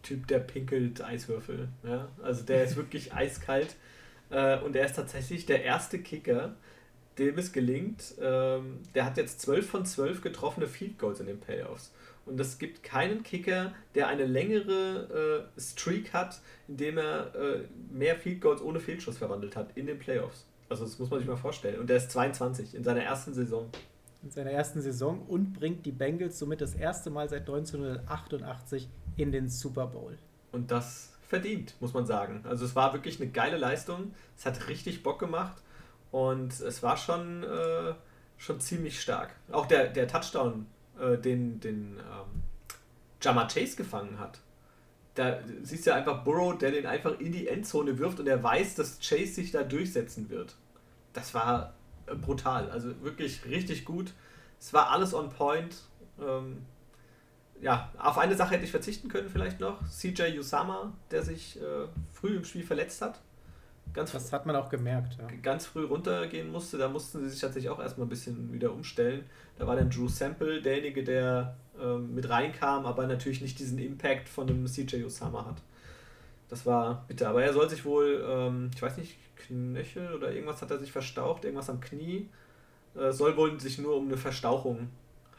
Typ, 0.03 0.27
der 0.27 0.39
pinkelt 0.39 1.03
Eiswürfel. 1.03 1.67
Ja? 1.83 2.07
Also 2.23 2.43
der 2.43 2.63
ist 2.63 2.75
wirklich 2.75 3.13
eiskalt 3.13 3.75
äh, 4.29 4.57
und 4.59 4.75
er 4.75 4.85
ist 4.85 4.95
tatsächlich 4.95 5.45
der 5.45 5.63
erste 5.63 5.99
Kicker, 5.99 6.55
dem 7.17 7.37
es 7.37 7.51
gelingt. 7.51 8.13
Ähm, 8.21 8.79
der 8.93 9.05
hat 9.05 9.17
jetzt 9.17 9.41
12 9.41 9.69
von 9.69 9.85
12 9.85 10.21
getroffene 10.21 10.67
Field 10.67 10.99
Goals 10.99 11.19
in 11.19 11.25
den 11.25 11.39
Playoffs. 11.39 11.91
Und 12.25 12.39
es 12.39 12.57
gibt 12.57 12.83
keinen 12.83 13.23
Kicker, 13.23 13.73
der 13.93 14.07
eine 14.07 14.25
längere 14.25 15.47
äh, 15.57 15.59
Streak 15.59 16.13
hat, 16.13 16.41
indem 16.67 16.97
er 16.97 17.35
äh, 17.35 17.59
mehr 17.91 18.15
Field 18.15 18.41
Goals 18.41 18.61
ohne 18.61 18.79
Fehlschuss 18.79 19.17
verwandelt 19.17 19.55
hat 19.55 19.69
in 19.75 19.85
den 19.85 19.99
Playoffs. 19.99 20.45
Also 20.69 20.85
das 20.85 20.97
muss 20.97 21.09
man 21.09 21.19
sich 21.19 21.27
mal 21.27 21.37
vorstellen. 21.37 21.79
Und 21.79 21.89
der 21.89 21.97
ist 21.97 22.11
22 22.11 22.73
in 22.73 22.83
seiner 22.83 23.03
ersten 23.03 23.33
Saison. 23.33 23.69
In 24.23 24.31
seiner 24.31 24.51
ersten 24.51 24.81
Saison 24.81 25.21
und 25.27 25.53
bringt 25.53 25.85
die 25.85 25.91
Bengals 25.91 26.39
somit 26.39 26.61
das 26.61 26.73
erste 26.73 27.11
Mal 27.11 27.29
seit 27.29 27.41
1988 27.41 28.89
in 29.17 29.31
den 29.31 29.49
Super 29.49 29.85
Bowl. 29.85 30.17
Und 30.51 30.71
das 30.71 31.13
verdient, 31.27 31.75
muss 31.79 31.93
man 31.93 32.07
sagen. 32.07 32.43
Also 32.45 32.65
es 32.65 32.75
war 32.75 32.93
wirklich 32.93 33.21
eine 33.21 33.29
geile 33.29 33.57
Leistung. 33.57 34.13
Es 34.35 34.47
hat 34.47 34.67
richtig 34.67 35.03
Bock 35.03 35.19
gemacht. 35.19 35.61
Und 36.11 36.59
es 36.59 36.81
war 36.81 36.97
schon, 36.97 37.43
äh, 37.43 37.93
schon 38.37 38.59
ziemlich 38.59 38.99
stark. 38.99 39.35
Auch 39.51 39.67
der, 39.67 39.89
der 39.89 40.07
Touchdown 40.07 40.65
äh, 40.99 41.17
den, 41.17 41.59
den 41.59 41.97
ähm, 41.97 42.43
Jama 43.21 43.47
Chase 43.47 43.75
gefangen 43.75 44.19
hat. 44.19 44.39
Da 45.15 45.39
siehst 45.63 45.85
du 45.85 45.91
ja 45.91 45.95
einfach 45.95 46.23
Burrow, 46.23 46.57
der 46.57 46.71
den 46.71 46.85
einfach 46.85 47.19
in 47.19 47.31
die 47.31 47.47
Endzone 47.47 47.97
wirft 47.97 48.19
und 48.19 48.27
er 48.27 48.43
weiß, 48.43 48.75
dass 48.75 48.99
Chase 48.99 49.33
sich 49.33 49.51
da 49.51 49.63
durchsetzen 49.63 50.29
wird. 50.29 50.55
Das 51.13 51.33
war 51.33 51.73
äh, 52.07 52.15
brutal. 52.15 52.69
Also 52.69 53.01
wirklich 53.01 53.45
richtig 53.45 53.85
gut. 53.85 54.13
Es 54.59 54.73
war 54.73 54.91
alles 54.91 55.13
on 55.13 55.29
point. 55.29 55.75
Ähm, 56.19 56.65
ja, 57.61 57.91
auf 57.97 58.17
eine 58.17 58.35
Sache 58.35 58.55
hätte 58.55 58.65
ich 58.65 58.71
verzichten 58.71 59.07
können 59.07 59.29
vielleicht 59.29 59.59
noch. 59.59 59.87
CJ 59.89 60.37
Usama, 60.37 60.93
der 61.11 61.23
sich 61.23 61.59
äh, 61.61 61.87
früh 62.11 62.35
im 62.35 62.43
Spiel 62.43 62.63
verletzt 62.63 63.01
hat. 63.01 63.21
Ganz 63.93 64.11
das 64.11 64.33
hat 64.33 64.45
man 64.45 64.55
auch 64.55 64.69
gemerkt. 64.69 65.17
Ja. 65.17 65.27
Ganz 65.41 65.65
früh 65.65 65.85
runtergehen 65.85 66.51
musste. 66.51 66.77
Da 66.77 66.89
mussten 66.89 67.21
sie 67.21 67.29
sich 67.29 67.39
tatsächlich 67.39 67.69
auch 67.69 67.79
erstmal 67.79 68.07
ein 68.07 68.09
bisschen 68.09 68.51
wieder 68.51 68.73
umstellen. 68.73 69.23
Da 69.57 69.67
war 69.67 69.75
dann 69.75 69.89
Drew 69.89 70.07
Sample 70.07 70.61
derjenige, 70.61 71.03
der 71.03 71.55
ähm, 71.81 72.13
mit 72.13 72.29
reinkam, 72.29 72.85
aber 72.85 73.07
natürlich 73.07 73.41
nicht 73.41 73.57
diesen 73.59 73.79
Impact 73.79 74.27
von 74.27 74.49
einem 74.49 74.67
CJ 74.67 75.03
Osama 75.05 75.45
hat. 75.45 75.61
Das 76.49 76.65
war 76.65 77.05
bitter. 77.07 77.29
Aber 77.29 77.43
er 77.43 77.53
soll 77.53 77.69
sich 77.69 77.85
wohl, 77.85 78.23
ähm, 78.27 78.69
ich 78.75 78.81
weiß 78.81 78.97
nicht, 78.97 79.17
Knöchel 79.35 80.13
oder 80.13 80.31
irgendwas 80.31 80.61
hat 80.61 80.71
er 80.71 80.77
sich 80.77 80.91
verstaucht, 80.91 81.45
irgendwas 81.45 81.69
am 81.69 81.79
Knie. 81.79 82.29
Äh, 82.95 83.11
soll 83.11 83.37
wohl 83.37 83.59
sich 83.59 83.77
nur 83.77 83.95
um 83.95 84.07
eine 84.07 84.17
Verstauchung 84.17 84.89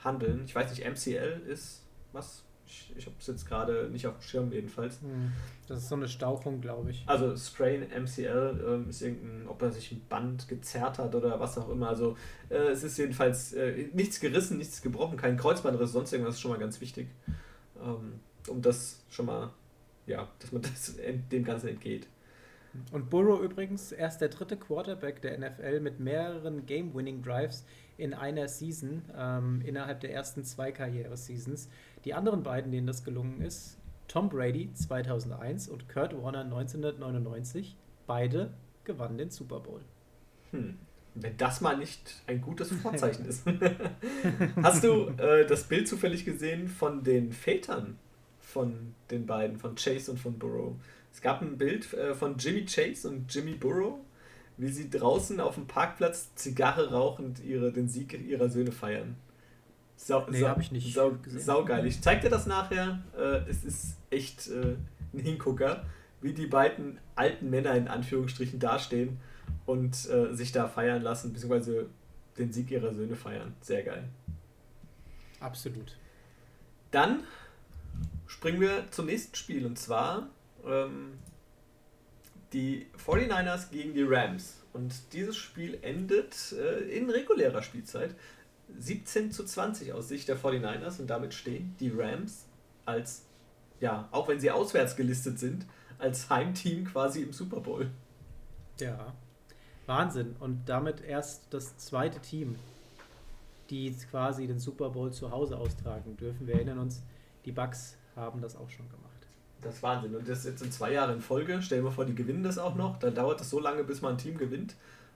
handeln. 0.02 0.42
Ich 0.46 0.54
weiß 0.54 0.70
nicht, 0.70 0.88
MCL 0.88 1.42
ist 1.46 1.82
was? 2.12 2.45
Ich, 2.66 2.92
ich 2.96 3.06
habe 3.06 3.16
es 3.18 3.26
jetzt 3.26 3.46
gerade 3.46 3.88
nicht 3.90 4.06
auf 4.06 4.18
dem 4.18 4.22
Schirm 4.22 4.52
jedenfalls. 4.52 5.00
Hm, 5.00 5.32
das 5.68 5.78
ist 5.78 5.88
so 5.88 5.94
eine 5.94 6.08
Stauchung, 6.08 6.60
glaube 6.60 6.90
ich. 6.90 7.04
Also 7.06 7.36
Sprain 7.36 7.82
MCL 7.82 8.64
ähm, 8.66 8.90
ist 8.90 9.02
irgendein, 9.02 9.48
ob 9.48 9.62
er 9.62 9.70
sich 9.70 9.92
ein 9.92 10.02
Band 10.08 10.48
gezerrt 10.48 10.98
hat 10.98 11.14
oder 11.14 11.38
was 11.38 11.56
auch 11.58 11.68
immer. 11.70 11.88
Also 11.88 12.16
äh, 12.48 12.56
es 12.56 12.82
ist 12.82 12.98
jedenfalls 12.98 13.52
äh, 13.52 13.88
nichts 13.92 14.20
gerissen, 14.20 14.58
nichts 14.58 14.82
gebrochen, 14.82 15.16
kein 15.16 15.36
Kreuzbandriss, 15.36 15.92
sonst 15.92 16.12
irgendwas 16.12 16.34
ist 16.34 16.40
schon 16.40 16.50
mal 16.50 16.60
ganz 16.60 16.80
wichtig. 16.80 17.08
Ähm, 17.82 18.20
um 18.48 18.62
das 18.62 19.02
schon 19.10 19.26
mal, 19.26 19.50
ja, 20.06 20.28
dass 20.38 20.52
man 20.52 20.62
das, 20.62 20.96
dem 21.30 21.44
Ganzen 21.44 21.68
entgeht. 21.68 22.06
Und 22.92 23.10
Burrow 23.10 23.40
übrigens 23.40 23.92
erst 23.92 24.20
der 24.20 24.28
dritte 24.28 24.56
Quarterback 24.56 25.22
der 25.22 25.38
NFL 25.38 25.80
mit 25.80 25.98
mehreren 26.00 26.66
Game-Winning-Drives 26.66 27.64
in 27.98 28.14
einer 28.14 28.48
Season 28.48 29.02
ähm, 29.16 29.62
innerhalb 29.64 30.00
der 30.00 30.12
ersten 30.12 30.44
zwei 30.44 30.72
Karriere-Seasons. 30.72 31.68
Die 32.06 32.14
anderen 32.14 32.44
beiden, 32.44 32.70
denen 32.70 32.86
das 32.86 33.02
gelungen 33.02 33.40
ist, 33.42 33.78
Tom 34.06 34.28
Brady 34.28 34.72
2001 34.72 35.68
und 35.68 35.88
Kurt 35.88 36.16
Warner 36.16 36.42
1999, 36.42 37.76
beide 38.06 38.54
gewannen 38.84 39.18
den 39.18 39.30
Super 39.30 39.58
Bowl. 39.58 39.80
Hm. 40.52 40.78
Wenn 41.16 41.36
das 41.36 41.60
mal 41.60 41.76
nicht 41.76 42.22
ein 42.28 42.40
gutes 42.40 42.70
Vorzeichen 42.82 43.24
ist. 43.24 43.44
Hast 44.62 44.84
du 44.84 45.08
äh, 45.18 45.46
das 45.46 45.64
Bild 45.64 45.88
zufällig 45.88 46.24
gesehen 46.24 46.68
von 46.68 47.02
den 47.02 47.32
Vätern 47.32 47.98
von 48.38 48.94
den 49.10 49.26
beiden, 49.26 49.58
von 49.58 49.74
Chase 49.74 50.12
und 50.12 50.18
von 50.18 50.38
Burrow? 50.38 50.76
Es 51.12 51.20
gab 51.20 51.42
ein 51.42 51.58
Bild 51.58 51.92
äh, 51.94 52.14
von 52.14 52.38
Jimmy 52.38 52.66
Chase 52.66 53.08
und 53.08 53.34
Jimmy 53.34 53.54
Burrow, 53.54 53.98
wie 54.58 54.68
sie 54.68 54.88
draußen 54.88 55.40
auf 55.40 55.56
dem 55.56 55.66
Parkplatz 55.66 56.32
Zigarre 56.36 56.92
rauchend 56.92 57.42
ihre, 57.42 57.72
den 57.72 57.88
Sieg 57.88 58.12
ihrer 58.28 58.48
Söhne 58.48 58.70
feiern. 58.70 59.16
Sau, 59.96 60.26
nee, 60.30 60.42
habe 60.42 60.60
ich 60.60 60.72
nicht 60.72 60.94
sau, 60.94 61.12
gesehen. 61.12 61.40
Saugeil. 61.40 61.86
Ich 61.86 62.00
zeig 62.02 62.20
dir 62.20 62.30
das 62.30 62.46
nachher. 62.46 63.00
Äh, 63.16 63.48
es 63.48 63.64
ist 63.64 63.96
echt 64.10 64.48
äh, 64.48 64.76
ein 65.12 65.18
Hingucker, 65.18 65.84
wie 66.20 66.32
die 66.32 66.46
beiden 66.46 66.98
alten 67.14 67.50
Männer 67.50 67.74
in 67.74 67.88
Anführungsstrichen 67.88 68.58
dastehen 68.58 69.18
und 69.64 70.08
äh, 70.08 70.34
sich 70.34 70.52
da 70.52 70.68
feiern 70.68 71.02
lassen, 71.02 71.32
beziehungsweise 71.32 71.88
den 72.38 72.52
Sieg 72.52 72.70
ihrer 72.70 72.92
Söhne 72.92 73.16
feiern. 73.16 73.54
Sehr 73.60 73.82
geil. 73.82 74.04
Absolut. 75.40 75.96
Dann 76.90 77.24
springen 78.26 78.60
wir 78.60 78.90
zum 78.90 79.06
nächsten 79.06 79.34
Spiel 79.34 79.66
und 79.66 79.78
zwar 79.78 80.28
ähm, 80.66 81.14
die 82.52 82.86
49ers 83.04 83.70
gegen 83.70 83.94
die 83.94 84.02
Rams. 84.02 84.62
Und 84.72 85.12
dieses 85.12 85.36
Spiel 85.36 85.78
endet 85.82 86.52
äh, 86.52 86.80
in 86.96 87.08
regulärer 87.08 87.62
Spielzeit 87.62 88.14
17 88.78 89.32
zu 89.32 89.44
20 89.44 89.92
aus 89.92 90.08
Sicht 90.08 90.28
der 90.28 90.36
49ers 90.36 91.00
und 91.00 91.08
damit 91.08 91.34
stehen 91.34 91.74
die 91.80 91.90
Rams 91.90 92.46
als, 92.84 93.24
ja, 93.80 94.08
auch 94.10 94.28
wenn 94.28 94.40
sie 94.40 94.50
auswärts 94.50 94.96
gelistet 94.96 95.38
sind, 95.38 95.66
als 95.98 96.28
Heimteam 96.30 96.84
quasi 96.84 97.22
im 97.22 97.32
Super 97.32 97.60
Bowl. 97.60 97.90
Ja, 98.80 99.14
Wahnsinn. 99.86 100.36
Und 100.40 100.68
damit 100.68 101.00
erst 101.00 101.44
das 101.50 101.76
zweite 101.78 102.20
Team, 102.20 102.56
die 103.70 103.94
quasi 104.10 104.46
den 104.46 104.58
Super 104.58 104.90
Bowl 104.90 105.12
zu 105.12 105.30
Hause 105.30 105.56
austragen 105.56 106.16
dürfen. 106.16 106.46
Wir 106.46 106.56
erinnern 106.56 106.78
uns, 106.78 107.02
die 107.44 107.52
Bucks 107.52 107.96
haben 108.14 108.40
das 108.40 108.56
auch 108.56 108.70
schon 108.70 108.88
gemacht. 108.88 109.02
Das 109.62 109.76
ist 109.76 109.82
Wahnsinn. 109.82 110.14
Und 110.14 110.28
das 110.28 110.44
jetzt 110.44 110.62
in 110.62 110.70
zwei 110.70 110.92
Jahren 110.92 111.14
in 111.14 111.20
Folge. 111.20 111.60
Stell 111.62 111.78
dir 111.78 111.84
mal 111.84 111.90
vor, 111.90 112.04
die 112.04 112.14
gewinnen 112.14 112.42
das 112.42 112.58
auch 112.58 112.74
noch. 112.74 112.98
Dann 112.98 113.14
dauert 113.14 113.40
es 113.40 113.50
so 113.50 113.58
lange, 113.58 113.84
bis 113.84 114.02
man 114.02 114.14
ein 114.14 114.18
Team 114.18 114.36
gewinnt. 114.36 114.74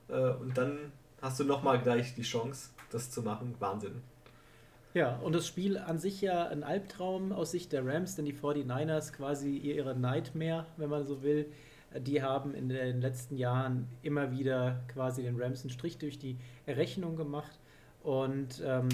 Äh, 0.08 0.30
und 0.30 0.56
dann 0.56 0.92
hast 1.20 1.40
du 1.40 1.44
nochmal 1.44 1.80
gleich 1.80 2.14
die 2.14 2.22
Chance, 2.22 2.70
das 2.90 3.11
zu 3.11 3.22
machen. 3.22 3.54
Wahnsinn. 3.59 4.02
Ja, 4.92 5.16
und 5.18 5.35
das 5.35 5.46
Spiel 5.46 5.78
an 5.78 5.98
sich 5.98 6.20
ja 6.20 6.48
ein 6.48 6.64
Albtraum 6.64 7.30
aus 7.33 7.52
Sicht 7.52 7.72
der 7.72 7.87
Rams, 7.87 8.16
denn 8.16 8.24
die 8.24 8.35
49ers 8.35 9.12
quasi 9.12 9.56
ihre 9.56 9.94
Nightmare, 9.94 10.66
wenn 10.76 10.90
man 10.90 11.06
so 11.06 11.22
will. 11.22 11.46
Die 11.96 12.22
haben 12.22 12.54
in 12.54 12.68
den 12.68 13.00
letzten 13.00 13.37
Jahren 13.37 13.88
immer 14.02 14.33
wieder 14.33 14.80
quasi 14.88 15.22
den 15.22 15.40
Rams 15.40 15.62
einen 15.62 15.70
Strich 15.70 15.98
durch 15.98 16.18
die 16.18 16.37
Rechnung 16.66 17.16
gemacht. 17.16 17.59
Und 18.02 18.62
ähm, 18.64 18.88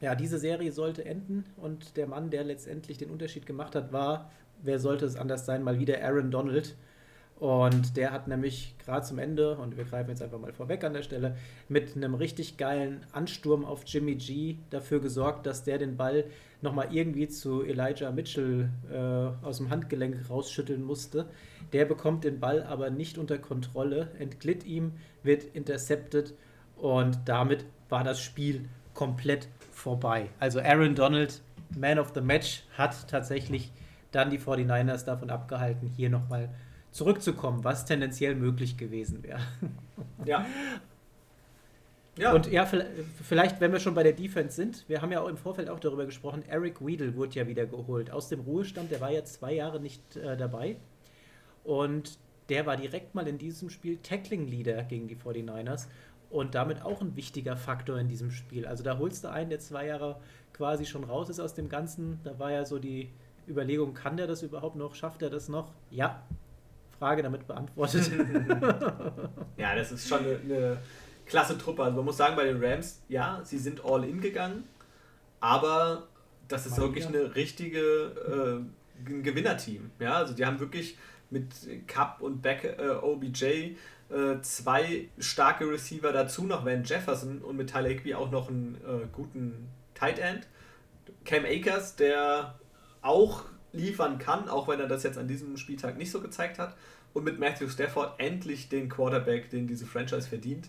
ja, 0.00 0.14
diese 0.14 0.38
Serie 0.38 0.72
sollte 0.72 1.04
enden 1.04 1.44
und 1.56 1.96
der 1.96 2.06
Mann, 2.06 2.30
der 2.30 2.44
letztendlich 2.44 2.96
den 2.96 3.10
Unterschied 3.10 3.44
gemacht 3.44 3.74
hat, 3.74 3.92
war, 3.92 4.30
wer 4.62 4.78
sollte 4.78 5.04
es 5.04 5.16
anders 5.16 5.44
sein, 5.44 5.62
mal 5.62 5.78
wieder 5.78 6.02
Aaron 6.02 6.30
Donald. 6.30 6.76
Und 7.40 7.96
der 7.96 8.12
hat 8.12 8.28
nämlich 8.28 8.74
gerade 8.84 9.06
zum 9.06 9.18
Ende, 9.18 9.56
und 9.56 9.78
wir 9.78 9.84
greifen 9.84 10.10
jetzt 10.10 10.22
einfach 10.22 10.38
mal 10.38 10.52
vorweg 10.52 10.84
an 10.84 10.92
der 10.92 11.02
Stelle, 11.02 11.36
mit 11.70 11.96
einem 11.96 12.14
richtig 12.14 12.58
geilen 12.58 13.00
Ansturm 13.12 13.64
auf 13.64 13.84
Jimmy 13.86 14.16
G 14.16 14.56
dafür 14.68 15.00
gesorgt, 15.00 15.46
dass 15.46 15.64
der 15.64 15.78
den 15.78 15.96
Ball 15.96 16.24
nochmal 16.60 16.88
irgendwie 16.90 17.28
zu 17.28 17.64
Elijah 17.64 18.10
Mitchell 18.10 18.68
äh, 18.92 19.46
aus 19.46 19.56
dem 19.56 19.70
Handgelenk 19.70 20.28
rausschütteln 20.28 20.82
musste. 20.82 21.30
Der 21.72 21.86
bekommt 21.86 22.24
den 22.24 22.40
Ball 22.40 22.62
aber 22.62 22.90
nicht 22.90 23.16
unter 23.16 23.38
Kontrolle, 23.38 24.10
entglitt 24.18 24.66
ihm, 24.66 24.92
wird 25.22 25.44
intercepted 25.54 26.34
und 26.76 27.20
damit 27.24 27.64
war 27.88 28.04
das 28.04 28.20
Spiel 28.20 28.68
komplett 28.92 29.48
vorbei. 29.72 30.28
Also 30.40 30.60
Aaron 30.60 30.94
Donald, 30.94 31.40
Man 31.74 31.98
of 31.98 32.12
the 32.14 32.20
Match, 32.20 32.64
hat 32.76 33.08
tatsächlich 33.08 33.72
dann 34.12 34.28
die 34.28 34.38
49ers 34.38 35.06
davon 35.06 35.30
abgehalten, 35.30 35.88
hier 35.96 36.10
nochmal 36.10 36.48
mal 36.48 36.50
zurückzukommen, 36.92 37.64
was 37.64 37.84
tendenziell 37.84 38.34
möglich 38.34 38.76
gewesen 38.76 39.22
wäre. 39.22 39.40
Ja. 40.24 40.44
ja. 42.18 42.32
Und 42.32 42.50
ja, 42.50 42.66
vielleicht, 42.66 43.60
wenn 43.60 43.72
wir 43.72 43.80
schon 43.80 43.94
bei 43.94 44.02
der 44.02 44.12
Defense 44.12 44.56
sind, 44.56 44.84
wir 44.88 45.00
haben 45.00 45.12
ja 45.12 45.20
auch 45.20 45.28
im 45.28 45.36
Vorfeld 45.36 45.68
auch 45.68 45.80
darüber 45.80 46.04
gesprochen, 46.06 46.42
Eric 46.48 46.84
Weedle 46.84 47.14
wurde 47.16 47.36
ja 47.36 47.46
wieder 47.46 47.66
geholt 47.66 48.10
aus 48.10 48.28
dem 48.28 48.40
Ruhestand, 48.40 48.90
der 48.90 49.00
war 49.00 49.10
jetzt 49.10 49.34
zwei 49.34 49.54
Jahre 49.54 49.80
nicht 49.80 50.16
äh, 50.16 50.36
dabei. 50.36 50.76
Und 51.64 52.18
der 52.48 52.66
war 52.66 52.76
direkt 52.76 53.14
mal 53.14 53.26
in 53.28 53.38
diesem 53.38 53.70
Spiel 53.70 53.98
Tackling-Leader 54.02 54.82
gegen 54.84 55.06
die 55.08 55.16
49ers 55.16 55.86
und 56.30 56.54
damit 56.54 56.82
auch 56.82 57.00
ein 57.00 57.16
wichtiger 57.16 57.56
Faktor 57.56 57.98
in 57.98 58.08
diesem 58.08 58.30
Spiel. 58.30 58.66
Also 58.66 58.82
da 58.82 58.98
holst 58.98 59.24
du 59.24 59.30
einen, 59.30 59.50
der 59.50 59.60
zwei 59.60 59.86
Jahre 59.86 60.20
quasi 60.52 60.84
schon 60.84 61.04
raus 61.04 61.28
ist 61.28 61.40
aus 61.40 61.54
dem 61.54 61.68
Ganzen. 61.68 62.20
Da 62.24 62.38
war 62.38 62.52
ja 62.52 62.64
so 62.64 62.78
die 62.78 63.10
Überlegung, 63.48 63.94
kann 63.94 64.16
der 64.16 64.26
das 64.26 64.42
überhaupt 64.42 64.76
noch? 64.76 64.94
Schafft 64.94 65.22
er 65.22 65.30
das 65.30 65.48
noch? 65.48 65.72
Ja, 65.90 66.22
Frage 67.00 67.22
damit 67.22 67.46
beantwortet. 67.46 68.12
ja, 69.56 69.74
das 69.74 69.90
ist 69.90 70.06
schon 70.06 70.20
eine, 70.20 70.36
eine, 70.44 70.78
klasse 71.24 71.56
Truppe. 71.56 71.82
Also 71.82 71.96
man 71.96 72.04
muss 72.04 72.16
sagen, 72.16 72.36
bei 72.36 72.44
den 72.44 72.62
Rams, 72.62 73.00
ja, 73.08 73.40
sie 73.44 73.58
sind 73.58 73.84
all 73.84 74.04
in 74.04 74.20
gegangen, 74.20 74.64
aber 75.38 76.08
das 76.48 76.66
ist 76.66 76.76
Mal 76.76 76.86
wirklich 76.86 77.08
wieder. 77.08 77.20
eine 77.20 77.34
richtige 77.36 77.80
äh, 77.80 79.08
ein 79.08 79.22
Gewinnerteam. 79.22 79.90
Ja, 79.98 80.14
also 80.14 80.34
die 80.34 80.44
haben 80.44 80.60
wirklich 80.60 80.98
mit 81.30 81.46
Cup 81.86 82.20
und 82.20 82.42
Back 82.42 82.64
äh, 82.64 82.90
OBJ 82.90 83.44
äh, 84.10 84.40
zwei 84.42 85.08
starke 85.18 85.70
Receiver 85.70 86.12
dazu, 86.12 86.44
noch 86.44 86.66
Van 86.66 86.84
Jefferson 86.84 87.38
und 87.38 87.56
mit 87.56 87.70
Tyler 87.70 87.88
Higby 87.88 88.14
auch 88.14 88.30
noch 88.30 88.48
einen 88.48 88.74
äh, 88.74 89.06
guten 89.12 89.68
Tight 89.94 90.18
End. 90.18 90.48
Cam 91.24 91.44
Akers, 91.44 91.96
der 91.96 92.58
auch 93.02 93.44
liefern 93.72 94.18
kann, 94.18 94.48
auch 94.48 94.68
wenn 94.68 94.80
er 94.80 94.88
das 94.88 95.02
jetzt 95.02 95.18
an 95.18 95.28
diesem 95.28 95.56
Spieltag 95.56 95.96
nicht 95.96 96.10
so 96.10 96.20
gezeigt 96.20 96.58
hat. 96.58 96.76
Und 97.12 97.24
mit 97.24 97.38
Matthew 97.38 97.68
Stafford 97.68 98.14
endlich 98.18 98.68
den 98.68 98.88
Quarterback, 98.88 99.50
den 99.50 99.66
diese 99.66 99.86
Franchise 99.86 100.28
verdient. 100.28 100.68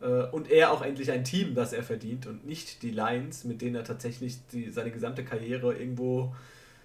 Äh, 0.00 0.24
und 0.26 0.50
er 0.50 0.72
auch 0.72 0.82
endlich 0.82 1.10
ein 1.10 1.24
Team, 1.24 1.54
das 1.54 1.72
er 1.72 1.82
verdient 1.82 2.26
und 2.26 2.46
nicht 2.46 2.82
die 2.82 2.90
Lions, 2.90 3.44
mit 3.44 3.62
denen 3.62 3.74
er 3.74 3.84
tatsächlich 3.84 4.38
die, 4.48 4.70
seine 4.70 4.90
gesamte 4.90 5.24
Karriere 5.24 5.74
irgendwo 5.74 6.34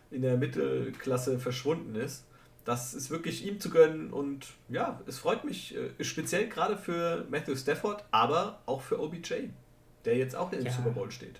in 0.09 0.21
der 0.21 0.37
Mittelklasse 0.37 1.37
verschwunden 1.37 1.95
ist. 1.95 2.25
Das 2.65 2.93
ist 2.93 3.09
wirklich 3.09 3.45
ihm 3.45 3.59
zu 3.59 3.69
gönnen 3.69 4.11
und 4.11 4.47
ja, 4.67 4.99
es 5.05 5.19
freut 5.19 5.45
mich 5.45 5.75
äh, 5.75 6.03
speziell 6.03 6.47
gerade 6.49 6.77
für 6.77 7.25
Matthew 7.29 7.55
Stafford, 7.55 8.03
aber 8.11 8.61
auch 8.65 8.81
für 8.81 8.99
OBJ, 8.99 9.49
der 10.05 10.17
jetzt 10.17 10.35
auch 10.35 10.51
in 10.51 10.59
dem 10.59 10.67
ja. 10.67 10.73
Super 10.73 10.89
Bowl 10.89 11.11
steht 11.11 11.39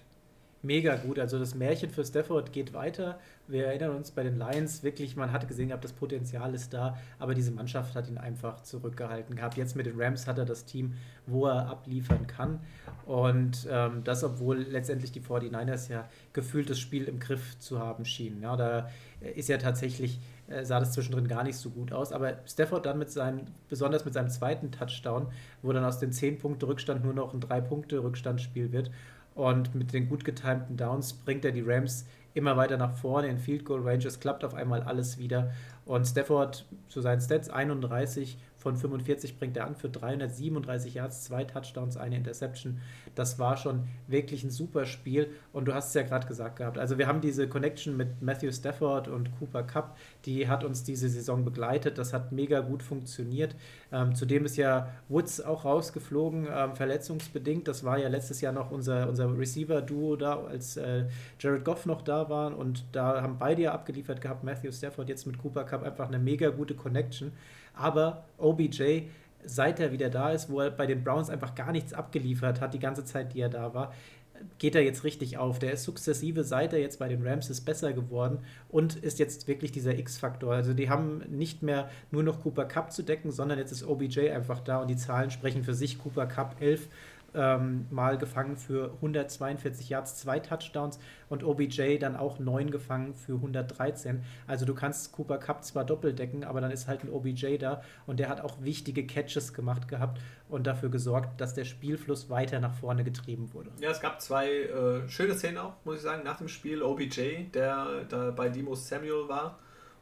mega 0.67 0.97
gut. 0.97 1.17
Also 1.17 1.39
das 1.39 1.55
Märchen 1.55 1.89
für 1.89 2.05
Stafford 2.05 2.53
geht 2.53 2.73
weiter. 2.73 3.17
Wir 3.47 3.67
erinnern 3.67 3.95
uns 3.95 4.11
bei 4.11 4.23
den 4.23 4.37
Lions 4.37 4.83
wirklich, 4.83 5.15
man 5.15 5.31
hatte 5.31 5.47
gesehen 5.47 5.69
gehabt, 5.69 5.83
das 5.83 5.93
Potenzial 5.93 6.53
ist 6.53 6.73
da, 6.73 6.97
aber 7.17 7.33
diese 7.33 7.51
Mannschaft 7.51 7.95
hat 7.95 8.09
ihn 8.09 8.17
einfach 8.17 8.61
zurückgehalten 8.61 9.35
gehabt. 9.37 9.55
Jetzt 9.55 9.75
mit 9.77 9.85
den 9.85 9.99
Rams 9.99 10.27
hat 10.27 10.37
er 10.37 10.45
das 10.45 10.65
Team, 10.65 10.95
wo 11.25 11.47
er 11.47 11.67
abliefern 11.67 12.27
kann. 12.27 12.59
Und 13.05 13.67
ähm, 13.71 14.03
das, 14.03 14.23
obwohl 14.23 14.57
letztendlich 14.57 15.13
die 15.13 15.21
49ers 15.21 15.89
ja 15.89 16.07
gefühlt 16.33 16.69
das 16.69 16.77
Spiel 16.77 17.05
im 17.05 17.19
Griff 17.19 17.57
zu 17.57 17.79
haben 17.79 18.03
schienen. 18.03 18.41
Ja, 18.41 18.57
da 18.57 18.89
ist 19.35 19.47
ja 19.47 19.57
tatsächlich, 19.57 20.19
äh, 20.49 20.65
sah 20.65 20.79
das 20.79 20.91
zwischendrin 20.91 21.29
gar 21.29 21.43
nicht 21.43 21.55
so 21.55 21.69
gut 21.69 21.93
aus. 21.93 22.11
Aber 22.11 22.37
Stafford 22.45 22.85
dann 22.85 22.99
mit 22.99 23.09
seinem, 23.09 23.45
besonders 23.69 24.03
mit 24.03 24.13
seinem 24.13 24.29
zweiten 24.29 24.71
Touchdown, 24.71 25.27
wo 25.61 25.71
dann 25.71 25.85
aus 25.85 25.99
dem 25.99 26.11
10-Punkte-Rückstand 26.11 27.03
nur 27.03 27.13
noch 27.13 27.33
ein 27.33 27.39
3-Punkte-Rückstandsspiel 27.39 28.73
wird. 28.73 28.91
Und 29.37 29.75
mit 29.75 29.93
den 29.93 30.09
gut 30.09 30.25
getimten 30.25 30.77
Downs 30.77 31.13
bringt 31.13 31.45
er 31.45 31.51
die 31.51 31.61
Rams 31.61 32.07
immer 32.33 32.57
weiter 32.57 32.75
nach 32.75 32.95
vorne 32.95 33.27
in 33.27 33.37
Field 33.37 33.65
Goal 33.65 33.87
Ranges, 33.87 34.19
klappt 34.19 34.43
auf 34.43 34.55
einmal 34.55 34.81
alles 34.81 35.19
wieder. 35.19 35.51
Und 35.85 36.05
Stafford 36.07 36.65
zu 36.89 37.01
seinen 37.01 37.21
Stats 37.21 37.47
31 37.47 38.39
von 38.67 38.75
45 38.75 39.39
bringt 39.39 39.55
er 39.55 39.65
an 39.65 39.75
für 39.75 39.87
337 39.87 40.95
Yards, 40.95 41.23
zwei 41.23 41.45
Touchdowns, 41.45 41.95
eine 41.95 42.17
Interception. 42.17 42.81
Das 43.15 43.39
war 43.39 43.55
schon 43.55 43.85
wirklich 44.07 44.43
ein 44.43 44.49
super 44.49 44.85
Spiel 44.85 45.29
und 45.53 45.69
du 45.69 45.73
hast 45.73 45.87
es 45.87 45.93
ja 45.93 46.03
gerade 46.03 46.27
gesagt 46.27 46.57
gehabt. 46.57 46.77
Also 46.77 46.97
wir 46.97 47.07
haben 47.07 47.21
diese 47.21 47.47
Connection 47.47 47.95
mit 47.95 48.21
Matthew 48.21 48.51
Stafford 48.51 49.07
und 49.07 49.31
Cooper 49.39 49.63
Cup, 49.63 49.95
die 50.25 50.49
hat 50.49 50.65
uns 50.65 50.83
diese 50.83 51.07
Saison 51.07 51.45
begleitet. 51.45 51.97
Das 51.97 52.11
hat 52.11 52.33
mega 52.33 52.59
gut 52.59 52.83
funktioniert. 52.83 53.55
Ähm, 53.93 54.15
zudem 54.15 54.43
ist 54.43 54.57
ja 54.57 54.89
Woods 55.07 55.39
auch 55.39 55.63
rausgeflogen, 55.63 56.49
ähm, 56.53 56.75
verletzungsbedingt. 56.75 57.69
Das 57.69 57.85
war 57.85 57.97
ja 57.97 58.09
letztes 58.09 58.41
Jahr 58.41 58.51
noch 58.51 58.69
unser, 58.69 59.07
unser 59.07 59.37
Receiver-Duo 59.37 60.17
da, 60.17 60.43
als 60.43 60.75
äh, 60.75 61.05
Jared 61.39 61.63
Goff 61.63 61.85
noch 61.85 62.01
da 62.01 62.29
war 62.29 62.57
und 62.57 62.83
da 62.91 63.21
haben 63.21 63.37
beide 63.39 63.61
ja 63.61 63.71
abgeliefert 63.71 64.19
gehabt, 64.19 64.43
Matthew 64.43 64.73
Stafford 64.73 65.07
jetzt 65.07 65.25
mit 65.25 65.37
Cooper 65.37 65.63
Cup 65.63 65.83
einfach 65.83 66.09
eine 66.09 66.19
mega 66.19 66.49
gute 66.49 66.75
Connection. 66.75 67.31
Aber 67.77 68.25
OBJ, 68.37 69.03
seit 69.45 69.79
er 69.79 69.91
wieder 69.91 70.09
da 70.09 70.31
ist, 70.31 70.49
wo 70.49 70.59
er 70.61 70.71
bei 70.71 70.85
den 70.85 71.03
Browns 71.03 71.29
einfach 71.29 71.55
gar 71.55 71.71
nichts 71.71 71.93
abgeliefert 71.93 72.61
hat, 72.61 72.73
die 72.73 72.79
ganze 72.79 73.05
Zeit, 73.05 73.33
die 73.33 73.41
er 73.41 73.49
da 73.49 73.73
war, 73.73 73.93
geht 74.59 74.75
er 74.75 74.83
jetzt 74.83 75.03
richtig 75.03 75.37
auf. 75.37 75.59
Der 75.59 75.73
ist 75.73 75.83
sukzessive, 75.83 76.43
seit 76.43 76.73
er 76.73 76.79
jetzt 76.79 76.99
bei 76.99 77.07
den 77.07 77.25
Rams 77.25 77.49
ist, 77.49 77.61
besser 77.61 77.93
geworden 77.93 78.39
und 78.69 78.95
ist 78.95 79.19
jetzt 79.19 79.47
wirklich 79.47 79.71
dieser 79.71 79.97
X-Faktor. 79.97 80.53
Also 80.53 80.73
die 80.73 80.89
haben 80.89 81.23
nicht 81.29 81.63
mehr 81.63 81.89
nur 82.11 82.23
noch 82.23 82.41
Cooper 82.41 82.65
Cup 82.65 82.91
zu 82.91 83.03
decken, 83.03 83.31
sondern 83.31 83.59
jetzt 83.59 83.71
ist 83.71 83.83
OBJ 83.83 84.29
einfach 84.29 84.59
da 84.59 84.81
und 84.81 84.89
die 84.89 84.97
Zahlen 84.97 85.31
sprechen 85.31 85.63
für 85.63 85.73
sich. 85.73 85.99
Cooper 85.99 86.27
Cup 86.27 86.57
11 86.59 86.87
ähm, 87.33 87.87
Mal 87.89 88.17
gefangen 88.17 88.57
für 88.57 88.93
142 88.95 89.89
Yards, 89.89 90.17
zwei 90.17 90.39
Touchdowns 90.39 90.99
und 91.29 91.43
OBJ 91.43 91.97
dann 91.97 92.15
auch 92.15 92.39
neun 92.39 92.71
gefangen 92.71 93.13
für 93.13 93.33
113. 93.33 94.23
Also 94.47 94.65
du 94.65 94.73
kannst 94.73 95.11
Cooper 95.11 95.37
Cup 95.37 95.63
zwar 95.63 95.85
doppelt 95.85 96.19
decken, 96.19 96.43
aber 96.43 96.61
dann 96.61 96.71
ist 96.71 96.87
halt 96.87 97.03
ein 97.03 97.09
OBJ 97.09 97.57
da 97.57 97.81
und 98.05 98.19
der 98.19 98.29
hat 98.29 98.41
auch 98.41 98.61
wichtige 98.61 99.05
Catches 99.05 99.53
gemacht 99.53 99.87
gehabt 99.87 100.19
und 100.49 100.67
dafür 100.67 100.89
gesorgt, 100.89 101.39
dass 101.41 101.53
der 101.53 101.65
Spielfluss 101.65 102.29
weiter 102.29 102.59
nach 102.59 102.73
vorne 102.73 103.03
getrieben 103.03 103.53
wurde. 103.53 103.71
Ja, 103.79 103.91
es 103.91 103.99
gab 103.99 104.21
zwei 104.21 104.49
äh, 104.49 105.09
schöne 105.09 105.35
Szenen 105.35 105.57
auch, 105.57 105.73
muss 105.83 105.97
ich 105.97 106.01
sagen, 106.01 106.23
nach 106.23 106.37
dem 106.37 106.47
Spiel. 106.47 106.81
OBJ, 106.81 107.49
der 107.53 108.05
da 108.09 108.31
bei 108.31 108.49
Demo 108.49 108.75
Samuel 108.75 109.27
war 109.27 109.59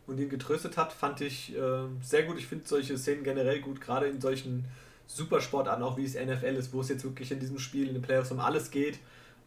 und 0.08 0.20
ihn 0.20 0.30
getröstet 0.30 0.78
hat, 0.78 0.94
fand 0.94 1.22
ich 1.22 1.56
äh, 1.56 1.88
sehr 2.02 2.24
gut. 2.24 2.38
Ich 2.38 2.48
finde 2.48 2.68
solche 2.68 2.98
Szenen 2.98 3.24
generell 3.24 3.62
gut, 3.62 3.82
gerade 3.82 4.08
in 4.08 4.22
solchen 4.22 4.66
Supersportarten, 5.08 5.84
auch 5.84 5.98
wie 5.98 6.06
es 6.06 6.16
NFL 6.16 6.56
ist, 6.56 6.74
wo 6.74 6.82
es 6.82 6.90
jetzt 6.90 7.04
wirklich 7.04 7.32
in 7.32 7.40
diesem 7.40 7.60
Spiel, 7.60 7.88
in 7.88 7.94
den 7.94 8.02
Playoffs 8.02 8.32
um 8.32 8.40
alles 8.40 8.72
geht. 8.72 9.00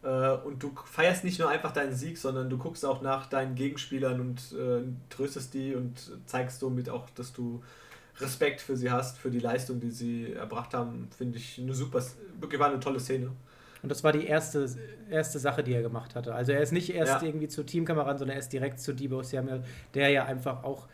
Äh, 0.03 0.31
und 0.31 0.63
du 0.63 0.73
feierst 0.85 1.23
nicht 1.23 1.39
nur 1.39 1.49
einfach 1.49 1.71
deinen 1.71 1.93
Sieg, 1.93 2.17
sondern 2.17 2.49
du 2.49 2.57
guckst 2.57 2.85
auch 2.85 3.01
nach 3.01 3.27
deinen 3.27 3.55
Gegenspielern 3.55 4.21
und 4.21 4.39
äh, 4.53 4.83
tröstest 5.09 5.53
die 5.53 5.75
und 5.75 6.11
zeigst 6.25 6.59
somit 6.59 6.89
auch, 6.89 7.09
dass 7.11 7.33
du 7.33 7.61
Respekt 8.19 8.61
für 8.61 8.75
sie 8.75 8.91
hast, 8.91 9.17
für 9.17 9.31
die 9.31 9.39
Leistung, 9.39 9.79
die 9.79 9.91
sie 9.91 10.33
erbracht 10.33 10.73
haben, 10.73 11.09
finde 11.15 11.37
ich 11.37 11.59
eine 11.59 11.73
super, 11.73 12.03
wirklich 12.39 12.59
war 12.59 12.69
eine 12.69 12.79
tolle 12.79 12.99
Szene. 12.99 13.31
Und 13.81 13.89
das 13.89 14.03
war 14.03 14.11
die 14.11 14.25
erste, 14.25 14.67
erste 15.09 15.39
Sache, 15.39 15.63
die 15.63 15.73
er 15.73 15.81
gemacht 15.81 16.15
hatte. 16.15 16.35
Also 16.35 16.51
er 16.51 16.61
ist 16.61 16.73
nicht 16.73 16.93
erst 16.93 17.21
ja. 17.21 17.27
irgendwie 17.27 17.47
zu 17.47 17.63
Teamkameraden, 17.63 18.17
sondern 18.17 18.35
er 18.35 18.39
ist 18.39 18.51
direkt 18.51 18.81
zu 18.81 18.93
Debo 18.93 19.23
Samuel, 19.23 19.63
der 19.93 20.09
ja 20.09 20.25
einfach 20.25 20.63
auch 20.63 20.87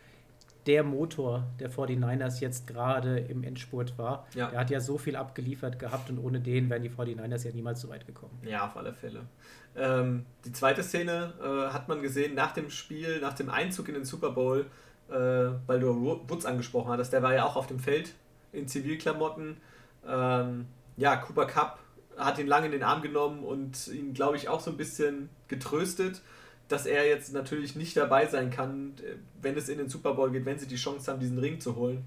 der 0.66 0.82
Motor 0.82 1.44
der 1.60 1.70
49ers 1.70 2.40
jetzt 2.40 2.66
gerade 2.66 3.18
im 3.18 3.44
Endspurt 3.44 3.96
war. 3.98 4.26
Ja. 4.34 4.48
Er 4.48 4.60
hat 4.60 4.70
ja 4.70 4.80
so 4.80 4.98
viel 4.98 5.16
abgeliefert 5.16 5.78
gehabt 5.78 6.10
und 6.10 6.18
ohne 6.18 6.40
den 6.40 6.68
wären 6.68 6.82
die 6.82 6.90
49ers 6.90 7.46
ja 7.46 7.52
niemals 7.52 7.80
so 7.80 7.88
weit 7.88 8.06
gekommen. 8.06 8.38
Ja, 8.42 8.66
auf 8.66 8.76
alle 8.76 8.92
Fälle. 8.92 9.26
Ähm, 9.76 10.26
die 10.44 10.52
zweite 10.52 10.82
Szene 10.82 11.34
äh, 11.40 11.72
hat 11.72 11.88
man 11.88 12.02
gesehen 12.02 12.34
nach 12.34 12.52
dem 12.52 12.70
Spiel, 12.70 13.20
nach 13.20 13.34
dem 13.34 13.50
Einzug 13.50 13.88
in 13.88 13.94
den 13.94 14.04
Super 14.04 14.30
Bowl, 14.30 14.66
äh, 15.08 15.14
weil 15.14 15.80
du 15.80 16.20
Woods 16.28 16.46
angesprochen 16.46 16.90
hattest. 16.90 17.12
Der 17.12 17.22
war 17.22 17.34
ja 17.34 17.44
auch 17.44 17.56
auf 17.56 17.66
dem 17.66 17.78
Feld 17.78 18.14
in 18.52 18.66
Zivilklamotten. 18.66 19.58
Ähm, 20.08 20.66
ja, 20.96 21.16
Cooper 21.16 21.46
Cup 21.46 21.78
hat 22.16 22.38
ihn 22.38 22.46
lange 22.46 22.66
in 22.66 22.72
den 22.72 22.82
Arm 22.82 23.02
genommen 23.02 23.44
und 23.44 23.88
ihn, 23.88 24.14
glaube 24.14 24.36
ich, 24.36 24.48
auch 24.48 24.60
so 24.60 24.70
ein 24.70 24.76
bisschen 24.76 25.28
getröstet, 25.48 26.22
dass 26.68 26.86
er 26.86 27.06
jetzt 27.06 27.32
natürlich 27.32 27.76
nicht 27.76 27.96
dabei 27.96 28.26
sein 28.26 28.50
kann, 28.50 28.94
wenn 29.40 29.56
es 29.56 29.68
in 29.68 29.78
den 29.78 29.88
Super 29.88 30.14
Bowl 30.14 30.30
geht, 30.30 30.44
wenn 30.44 30.58
sie 30.58 30.66
die 30.66 30.76
Chance 30.76 31.10
haben, 31.10 31.20
diesen 31.20 31.38
Ring 31.38 31.60
zu 31.60 31.76
holen. 31.76 32.06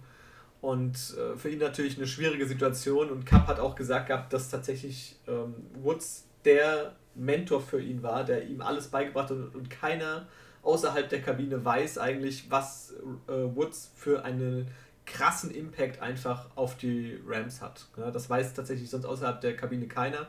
Und 0.61 1.15
äh, 1.17 1.37
für 1.37 1.49
ihn 1.49 1.59
natürlich 1.59 1.97
eine 1.97 2.07
schwierige 2.07 2.45
Situation. 2.45 3.09
Und 3.09 3.25
Cup 3.25 3.47
hat 3.47 3.59
auch 3.59 3.75
gesagt 3.75 4.07
gehabt, 4.07 4.33
dass 4.33 4.49
tatsächlich 4.49 5.17
ähm, 5.27 5.55
Woods 5.81 6.27
der 6.43 6.95
Mentor 7.15 7.61
für 7.61 7.81
ihn 7.81 8.03
war, 8.03 8.25
der 8.25 8.47
ihm 8.47 8.61
alles 8.61 8.87
beigebracht 8.87 9.29
hat 9.29 9.37
und, 9.37 9.55
und 9.55 9.69
keiner 9.69 10.27
außerhalb 10.61 11.07
der 11.07 11.21
Kabine 11.21 11.63
weiß 11.63 11.97
eigentlich, 11.97 12.51
was 12.51 12.93
äh, 13.27 13.31
Woods 13.31 13.91
für 13.95 14.23
eine 14.23 14.65
krassen 15.05 15.51
Impact 15.51 16.01
einfach 16.01 16.47
auf 16.55 16.77
die 16.77 17.19
Rams 17.25 17.61
hat. 17.61 17.87
Ja, 17.97 18.11
das 18.11 18.29
weiß 18.29 18.53
tatsächlich 18.53 18.89
sonst 18.89 19.05
außerhalb 19.05 19.41
der 19.41 19.55
Kabine 19.55 19.87
keiner. 19.87 20.27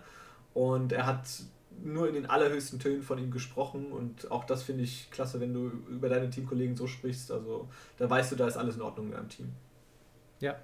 Und 0.54 0.92
er 0.92 1.06
hat 1.06 1.26
nur 1.82 2.08
in 2.08 2.14
den 2.14 2.26
allerhöchsten 2.26 2.78
Tönen 2.78 3.02
von 3.02 3.18
ihm 3.18 3.30
gesprochen 3.30 3.92
und 3.92 4.30
auch 4.30 4.44
das 4.44 4.62
finde 4.62 4.84
ich 4.84 5.10
klasse, 5.10 5.40
wenn 5.40 5.52
du 5.52 5.70
über 5.88 6.08
deine 6.08 6.30
Teamkollegen 6.30 6.76
so 6.76 6.86
sprichst. 6.86 7.30
Also 7.30 7.68
da 7.98 8.08
weißt 8.08 8.32
du, 8.32 8.36
da 8.36 8.46
ist 8.46 8.56
alles 8.56 8.76
in 8.76 8.82
Ordnung 8.82 9.06
in 9.06 9.12
deinem 9.12 9.28
Team. 9.28 9.52
Ja. 10.40 10.56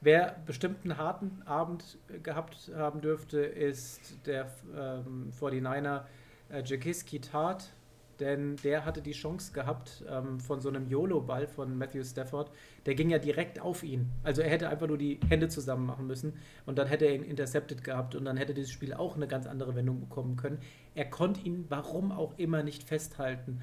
Wer 0.00 0.36
bestimmt 0.46 0.84
einen 0.84 0.98
harten 0.98 1.42
Abend 1.46 1.98
gehabt 2.22 2.70
haben 2.76 3.00
dürfte, 3.00 3.40
ist 3.40 4.26
der 4.26 4.52
ähm, 4.76 5.32
49er 5.40 6.02
äh, 6.50 6.62
Jakiski 6.62 7.20
Tart, 7.20 7.70
denn 8.20 8.56
der 8.56 8.84
hatte 8.84 9.02
die 9.02 9.12
Chance 9.12 9.52
gehabt 9.52 10.04
ähm, 10.08 10.40
von 10.40 10.60
so 10.60 10.68
einem 10.68 10.88
YOLO-Ball 10.88 11.46
von 11.46 11.76
Matthew 11.76 12.04
Stafford. 12.04 12.50
Der 12.86 12.94
ging 12.94 13.10
ja 13.10 13.18
direkt 13.18 13.60
auf 13.60 13.82
ihn. 13.82 14.10
Also 14.22 14.42
er 14.42 14.50
hätte 14.50 14.68
einfach 14.68 14.86
nur 14.86 14.98
die 14.98 15.20
Hände 15.28 15.48
zusammen 15.48 15.86
machen 15.86 16.06
müssen 16.06 16.34
und 16.64 16.78
dann 16.78 16.86
hätte 16.86 17.04
er 17.04 17.14
ihn 17.14 17.22
intercepted 17.22 17.84
gehabt 17.84 18.14
und 18.14 18.24
dann 18.24 18.36
hätte 18.36 18.54
dieses 18.54 18.70
Spiel 18.70 18.94
auch 18.94 19.16
eine 19.16 19.28
ganz 19.28 19.46
andere 19.46 19.74
Wendung 19.74 20.00
bekommen 20.00 20.36
können. 20.36 20.58
Er 20.94 21.06
konnte 21.06 21.40
ihn, 21.40 21.66
warum 21.68 22.12
auch 22.12 22.38
immer, 22.38 22.62
nicht 22.62 22.84
festhalten. 22.84 23.60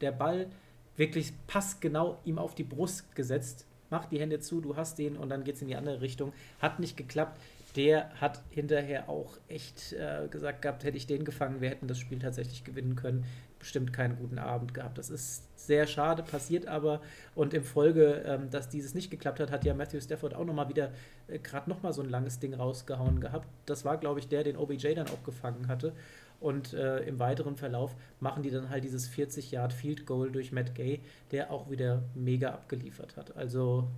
Der 0.00 0.12
Ball 0.12 0.48
wirklich 0.96 1.32
passgenau 1.46 2.18
ihm 2.24 2.38
auf 2.38 2.54
die 2.54 2.64
Brust 2.64 3.14
gesetzt. 3.14 3.66
Mach 3.90 4.06
die 4.06 4.18
Hände 4.18 4.40
zu, 4.40 4.60
du 4.60 4.76
hast 4.76 4.98
den 4.98 5.16
und 5.16 5.28
dann 5.28 5.44
geht 5.44 5.56
es 5.56 5.62
in 5.62 5.68
die 5.68 5.76
andere 5.76 6.00
Richtung. 6.00 6.32
Hat 6.60 6.80
nicht 6.80 6.96
geklappt 6.96 7.40
der 7.76 8.10
hat 8.20 8.42
hinterher 8.50 9.08
auch 9.08 9.36
echt 9.48 9.92
äh, 9.92 10.26
gesagt 10.28 10.62
gehabt, 10.62 10.84
hätte 10.84 10.96
ich 10.96 11.06
den 11.06 11.24
gefangen, 11.24 11.60
wir 11.60 11.70
hätten 11.70 11.86
das 11.86 11.98
Spiel 11.98 12.18
tatsächlich 12.18 12.64
gewinnen 12.64 12.96
können 12.96 13.24
bestimmt 13.58 13.92
keinen 13.92 14.16
guten 14.16 14.38
Abend 14.38 14.74
gehabt. 14.74 14.98
Das 14.98 15.10
ist 15.10 15.44
sehr 15.58 15.86
schade, 15.86 16.22
passiert 16.22 16.66
aber. 16.66 17.00
Und 17.34 17.54
im 17.54 17.64
Folge, 17.64 18.22
ähm, 18.26 18.50
dass 18.50 18.68
dieses 18.68 18.94
nicht 18.94 19.10
geklappt 19.10 19.40
hat, 19.40 19.50
hat 19.50 19.64
ja 19.64 19.74
Matthew 19.74 20.00
Stafford 20.00 20.34
auch 20.34 20.44
nochmal 20.44 20.68
wieder 20.68 20.92
äh, 21.26 21.38
gerade 21.38 21.68
nochmal 21.68 21.92
so 21.92 22.02
ein 22.02 22.08
langes 22.08 22.38
Ding 22.38 22.54
rausgehauen 22.54 23.20
gehabt. 23.20 23.48
Das 23.66 23.84
war, 23.84 23.96
glaube 23.96 24.20
ich, 24.20 24.28
der, 24.28 24.44
den 24.44 24.56
OBJ 24.56 24.94
dann 24.94 25.08
auch 25.08 25.22
gefangen 25.24 25.68
hatte. 25.68 25.92
Und 26.38 26.74
äh, 26.74 26.98
im 27.00 27.18
weiteren 27.18 27.56
Verlauf 27.56 27.96
machen 28.20 28.42
die 28.42 28.50
dann 28.50 28.68
halt 28.68 28.84
dieses 28.84 29.10
40-Yard-Field-Goal 29.10 30.30
durch 30.30 30.52
Matt 30.52 30.74
Gay, 30.74 31.00
der 31.32 31.50
auch 31.50 31.70
wieder 31.70 32.02
mega 32.14 32.50
abgeliefert 32.50 33.16
hat. 33.16 33.36
Also 33.36 33.88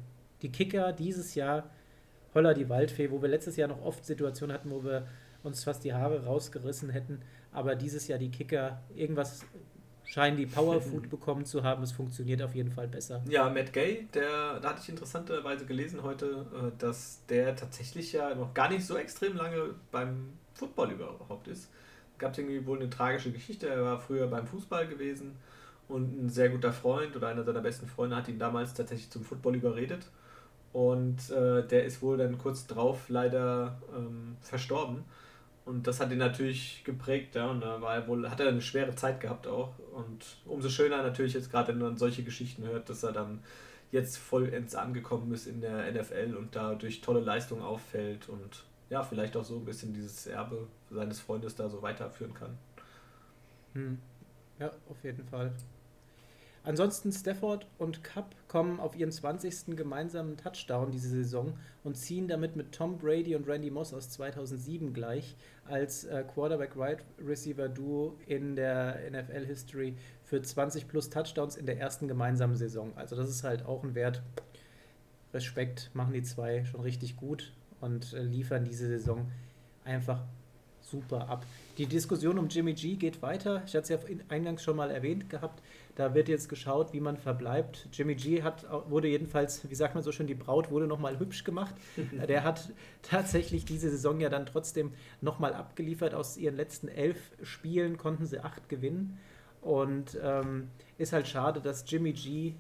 die 0.43 0.53
Kicker 0.53 0.93
dieses 0.93 1.35
Jahr, 1.35 1.69
Holler 2.39 2.55
die 2.55 2.69
Waldfee, 2.69 3.11
wo 3.11 3.21
wir 3.21 3.29
letztes 3.29 3.57
Jahr 3.57 3.67
noch 3.67 3.83
oft 3.83 4.05
Situationen 4.05 4.55
hatten, 4.55 4.71
wo 4.71 4.85
wir 4.85 5.09
uns 5.43 5.65
fast 5.65 5.83
die 5.83 5.93
Haare 5.93 6.25
rausgerissen 6.25 6.91
hätten. 6.91 7.21
Aber 7.53 7.75
dieses 7.75 8.07
Jahr 8.07 8.19
die 8.21 8.31
Kicker, 8.31 8.81
irgendwas 8.95 9.45
scheinen 10.05 10.37
die 10.37 10.47
Powerfood 10.47 11.11
bekommen 11.11 11.45
zu 11.45 11.65
haben. 11.65 11.83
Es 11.83 11.91
funktioniert 11.91 12.41
auf 12.41 12.55
jeden 12.55 12.71
Fall 12.71 12.87
besser. 12.87 13.25
Ja, 13.29 13.51
Matt 13.51 13.73
Gay, 13.73 14.07
der, 14.15 14.61
da 14.61 14.71
hatte 14.71 14.81
ich 14.83 14.89
interessanterweise 14.89 15.67
gelesen 15.67 16.05
heute, 16.05 16.47
äh, 16.55 16.71
dass 16.79 17.25
der 17.29 17.57
tatsächlich 17.57 18.13
ja 18.13 18.33
noch 18.37 18.55
gar 18.55 18.71
nicht 18.71 18.87
so 18.87 18.97
extrem 18.97 19.37
lange 19.37 19.75
beim 19.91 20.35
Football 20.55 20.93
überhaupt 20.93 21.49
ist. 21.49 21.69
Gab 22.19 22.33
es 22.33 22.39
irgendwie 22.39 22.65
wohl 22.67 22.79
eine 22.79 22.89
tragische 22.89 23.33
Geschichte. 23.33 23.69
Er 23.69 23.83
war 23.83 23.99
früher 23.99 24.29
beim 24.29 24.47
Fußball 24.47 24.87
gewesen 24.87 25.35
und 25.89 26.25
ein 26.25 26.29
sehr 26.29 26.51
guter 26.51 26.73
Freund 26.73 27.17
oder 27.17 27.29
einer 27.29 27.43
seiner 27.43 27.63
besten 27.63 27.89
Freunde 27.89 28.15
hat 28.15 28.29
ihn 28.29 28.39
damals 28.39 28.75
tatsächlich 28.75 29.11
zum 29.11 29.25
Football 29.25 29.57
überredet. 29.57 30.07
Und 30.73 31.31
äh, 31.31 31.67
der 31.67 31.85
ist 31.85 32.03
wohl 32.03 32.19
dann 32.19 32.39
kurz 32.39 32.67
drauf 32.67 33.09
leider 33.09 33.81
ähm, 33.97 34.37
verstorben. 34.41 35.05
Und 35.65 35.87
das 35.87 36.01
hat 36.01 36.11
ihn 36.11 36.19
natürlich 36.19 36.83
geprägt, 36.85 37.35
ja, 37.35 37.51
und 37.51 37.61
da 37.61 37.81
war 37.83 37.95
er 37.95 38.09
wohl, 38.09 38.29
hat 38.31 38.41
er 38.41 38.49
eine 38.49 38.63
schwere 38.63 38.95
Zeit 38.95 39.21
gehabt 39.21 39.47
auch. 39.47 39.75
Und 39.93 40.25
umso 40.47 40.71
schöner 40.71 41.03
natürlich 41.03 41.35
jetzt 41.35 41.51
gerade, 41.51 41.69
wenn 41.69 41.79
man 41.79 41.99
solche 41.99 42.23
Geschichten 42.23 42.65
hört, 42.65 42.89
dass 42.89 43.03
er 43.03 43.13
dann 43.13 43.41
jetzt 43.91 44.17
vollends 44.17 44.75
angekommen 44.75 45.33
ist 45.33 45.47
in 45.47 45.61
der 45.61 45.93
NFL 45.93 46.37
und 46.39 46.57
da 46.57 46.75
durch 46.75 47.01
tolle 47.01 47.21
Leistungen 47.21 47.63
auffällt 47.63 48.29
und 48.29 48.65
ja, 48.91 49.03
vielleicht 49.03 49.37
auch 49.37 49.45
so 49.45 49.57
ein 49.57 49.65
bisschen 49.65 49.93
dieses 49.93 50.27
Erbe 50.27 50.67
seines 50.91 51.21
Freundes 51.21 51.55
da 51.55 51.69
so 51.69 51.83
weiterführen 51.83 52.33
kann. 52.33 52.57
Hm. 53.75 53.99
Ja, 54.59 54.71
auf 54.89 55.05
jeden 55.05 55.25
Fall. 55.27 55.53
Ansonsten 56.69 57.11
Stafford 57.13 57.67
und 57.79 58.05
Cup 58.05 58.35
kommen 58.47 58.79
auf 58.79 58.95
ihren 58.95 59.11
20. 59.11 59.75
gemeinsamen 59.75 60.37
Touchdown 60.37 60.91
diese 60.91 61.09
Saison 61.09 61.55
und 61.83 61.97
ziehen 61.97 62.29
damit 62.29 62.57
mit 62.57 62.73
Tom 62.73 62.99
Brady 62.99 63.35
und 63.35 63.49
Randy 63.49 63.71
Moss 63.71 63.95
aus 63.95 64.11
2007 64.11 64.93
gleich 64.93 65.35
als 65.65 66.05
äh, 66.05 66.23
Quarterback-Wide 66.25 66.99
Receiver-Duo 67.27 68.19
in 68.27 68.55
der 68.55 68.99
NFL-History 69.11 69.97
für 70.25 70.43
20 70.43 70.89
plus 70.89 71.09
Touchdowns 71.09 71.57
in 71.57 71.65
der 71.65 71.81
ersten 71.81 72.07
gemeinsamen 72.07 72.57
Saison. 72.57 72.93
Also 72.97 73.17
das 73.17 73.31
ist 73.31 73.45
halt 73.45 73.65
auch 73.65 73.83
ein 73.83 73.95
Wert. 73.95 74.21
Respekt 75.33 75.91
machen 75.95 76.13
die 76.13 76.23
zwei 76.23 76.67
schon 76.67 76.83
richtig 76.83 77.17
gut 77.17 77.55
und 77.81 78.13
äh, 78.13 78.21
liefern 78.21 78.67
diese 78.67 78.89
Saison 78.89 79.33
einfach 79.87 80.21
super 80.83 81.29
ab. 81.29 81.47
Die 81.77 81.87
Diskussion 81.87 82.39
um 82.39 82.49
Jimmy 82.49 82.75
G 82.75 82.97
geht 82.97 83.23
weiter. 83.23 83.63
Ich 83.67 83.75
hatte 83.75 83.95
es 83.95 84.03
ja 84.03 84.17
eingangs 84.29 84.63
schon 84.63 84.77
mal 84.77 84.91
erwähnt 84.91 85.31
gehabt. 85.31 85.63
Da 85.99 86.15
wird 86.15 86.29
jetzt 86.29 86.49
geschaut, 86.49 86.93
wie 86.93 87.01
man 87.01 87.17
verbleibt. 87.17 87.89
Jimmy 87.93 88.15
G 88.15 88.45
hat, 88.45 88.65
wurde 88.89 89.09
jedenfalls, 89.09 89.69
wie 89.69 89.75
sagt 89.75 89.97
man 89.97 90.05
so 90.05 90.13
schön, 90.13 90.29
die 90.29 90.37
Braut 90.37 90.71
wurde 90.71 90.87
nochmal 90.87 91.19
hübsch 91.19 91.43
gemacht. 91.43 91.75
Der 92.29 92.45
hat 92.45 92.71
tatsächlich 93.03 93.65
diese 93.65 93.91
Saison 93.91 94.21
ja 94.21 94.29
dann 94.29 94.47
trotzdem 94.47 94.93
nochmal 95.21 95.55
abgeliefert. 95.55 96.15
Aus 96.15 96.37
ihren 96.37 96.55
letzten 96.55 96.87
elf 96.87 97.33
Spielen 97.43 97.99
konnten 97.99 98.27
sie 98.27 98.39
acht 98.39 98.69
gewinnen. 98.69 99.19
Und 99.61 100.17
ähm, 100.23 100.69
ist 100.99 101.13
halt 101.13 101.27
schade, 101.27 101.61
dass 101.61 101.83
Jimmy 101.85 102.13
G 102.13 102.55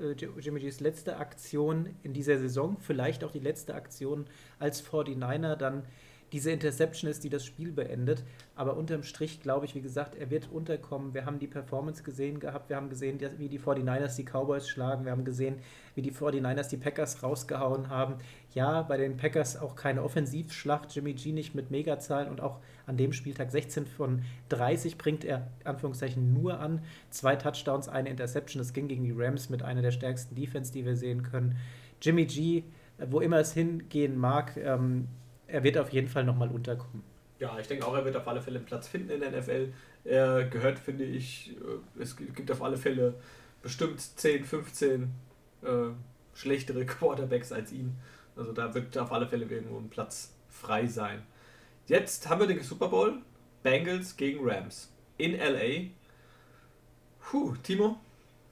äh, 0.00 0.16
Jimmy 0.40 0.58
G's 0.58 0.80
letzte 0.80 1.18
Aktion 1.18 1.88
in 2.02 2.12
dieser 2.12 2.36
Saison, 2.36 2.78
vielleicht 2.80 3.22
auch 3.22 3.30
die 3.30 3.38
letzte 3.38 3.76
Aktion 3.76 4.26
als 4.58 4.84
49er, 4.84 5.54
dann 5.54 5.84
diese 6.32 6.50
Interception 6.50 7.10
ist, 7.10 7.24
die 7.24 7.28
das 7.28 7.44
Spiel 7.44 7.72
beendet. 7.72 8.24
Aber 8.56 8.76
unterm 8.76 9.02
Strich 9.02 9.40
glaube 9.40 9.66
ich, 9.66 9.74
wie 9.74 9.82
gesagt, 9.82 10.14
er 10.14 10.30
wird 10.30 10.50
unterkommen. 10.50 11.14
Wir 11.14 11.26
haben 11.26 11.38
die 11.38 11.46
Performance 11.46 12.02
gesehen 12.02 12.40
gehabt, 12.40 12.70
wir 12.70 12.76
haben 12.76 12.88
gesehen, 12.88 13.18
wie 13.38 13.48
die 13.48 13.60
49ers 13.60 14.16
die 14.16 14.24
Cowboys 14.24 14.68
schlagen, 14.68 15.04
wir 15.04 15.12
haben 15.12 15.24
gesehen, 15.24 15.56
wie 15.94 16.02
die 16.02 16.12
49ers 16.12 16.70
die 16.70 16.76
Packers 16.78 17.22
rausgehauen 17.22 17.90
haben. 17.90 18.16
Ja, 18.54 18.82
bei 18.82 18.96
den 18.96 19.16
Packers 19.16 19.56
auch 19.56 19.76
keine 19.76 20.02
Offensivschlacht, 20.02 20.94
Jimmy 20.94 21.12
G 21.14 21.32
nicht 21.32 21.54
mit 21.54 21.70
Megazahlen 21.70 22.28
und 22.28 22.40
auch 22.40 22.60
an 22.86 22.96
dem 22.96 23.12
Spieltag 23.12 23.50
16 23.50 23.86
von 23.86 24.22
30 24.48 24.98
bringt 24.98 25.24
er 25.24 25.48
Anführungszeichen 25.64 26.32
nur 26.32 26.60
an. 26.60 26.82
Zwei 27.10 27.36
Touchdowns, 27.36 27.88
eine 27.88 28.10
Interception. 28.10 28.58
Das 28.60 28.72
ging 28.72 28.88
gegen 28.88 29.04
die 29.04 29.12
Rams 29.12 29.50
mit 29.50 29.62
einer 29.62 29.82
der 29.82 29.92
stärksten 29.92 30.34
Defense, 30.34 30.72
die 30.72 30.84
wir 30.84 30.96
sehen 30.96 31.22
können. 31.22 31.56
Jimmy 32.00 32.26
G, 32.26 32.64
wo 32.98 33.20
immer 33.20 33.38
es 33.38 33.52
hingehen 33.52 34.18
mag, 34.18 34.56
ähm, 34.56 35.08
er 35.52 35.62
wird 35.62 35.76
auf 35.76 35.92
jeden 35.92 36.08
Fall 36.08 36.24
nochmal 36.24 36.48
unterkommen. 36.48 37.04
Ja, 37.38 37.58
ich 37.58 37.66
denke 37.66 37.86
auch, 37.86 37.94
er 37.94 38.04
wird 38.04 38.16
auf 38.16 38.26
alle 38.26 38.40
Fälle 38.40 38.58
einen 38.58 38.66
Platz 38.66 38.88
finden 38.88 39.10
in 39.10 39.20
der 39.20 39.30
NFL. 39.38 39.72
Er 40.04 40.44
gehört, 40.44 40.78
finde 40.78 41.04
ich, 41.04 41.56
äh, 41.56 42.00
es 42.02 42.16
gibt 42.16 42.50
auf 42.50 42.62
alle 42.62 42.76
Fälle 42.76 43.14
bestimmt 43.60 44.00
10, 44.00 44.44
15 44.44 45.12
äh, 45.62 45.66
schlechtere 46.34 46.86
Quarterbacks 46.86 47.52
als 47.52 47.72
ihn. 47.72 47.96
Also 48.34 48.52
da 48.52 48.74
wird 48.74 48.96
auf 48.96 49.12
alle 49.12 49.26
Fälle 49.28 49.44
irgendwo 49.44 49.78
ein 49.78 49.90
Platz 49.90 50.34
frei 50.48 50.86
sein. 50.86 51.22
Jetzt 51.86 52.28
haben 52.28 52.40
wir 52.40 52.46
den 52.46 52.62
Super 52.62 52.88
Bowl. 52.88 53.20
Bengals 53.62 54.16
gegen 54.16 54.40
Rams 54.42 54.90
in 55.18 55.38
LA. 55.38 55.90
Puh, 57.20 57.54
Timo, 57.62 58.00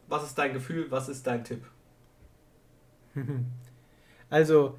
was 0.09 0.25
ist 0.25 0.39
dein 0.39 0.53
Gefühl? 0.53 0.91
Was 0.91 1.09
ist 1.09 1.27
dein 1.27 1.45
Tipp? 1.45 1.65
Also, 4.33 4.79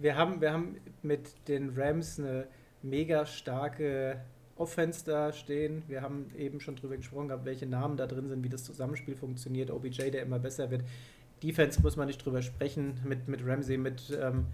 wir 0.00 0.16
haben, 0.16 0.40
wir 0.40 0.52
haben 0.52 0.76
mit 1.02 1.48
den 1.48 1.74
Rams 1.76 2.18
eine 2.18 2.46
mega 2.82 3.26
starke 3.26 4.20
Offense 4.56 5.04
da 5.04 5.32
stehen. 5.32 5.82
Wir 5.88 6.02
haben 6.02 6.30
eben 6.36 6.60
schon 6.60 6.76
drüber 6.76 6.96
gesprochen 6.96 7.28
gehabt, 7.28 7.44
welche 7.44 7.66
Namen 7.66 7.96
da 7.96 8.06
drin 8.06 8.28
sind, 8.28 8.42
wie 8.42 8.48
das 8.48 8.64
Zusammenspiel 8.64 9.14
funktioniert. 9.14 9.70
OBJ, 9.70 10.10
der 10.10 10.22
immer 10.22 10.38
besser 10.38 10.70
wird. 10.70 10.82
Defense 11.42 11.80
muss 11.82 11.96
man 11.96 12.06
nicht 12.06 12.24
drüber 12.24 12.42
sprechen. 12.42 13.00
Mit, 13.04 13.28
mit 13.28 13.46
Ramsey, 13.46 13.76
mit, 13.76 14.18
ähm, 14.20 14.46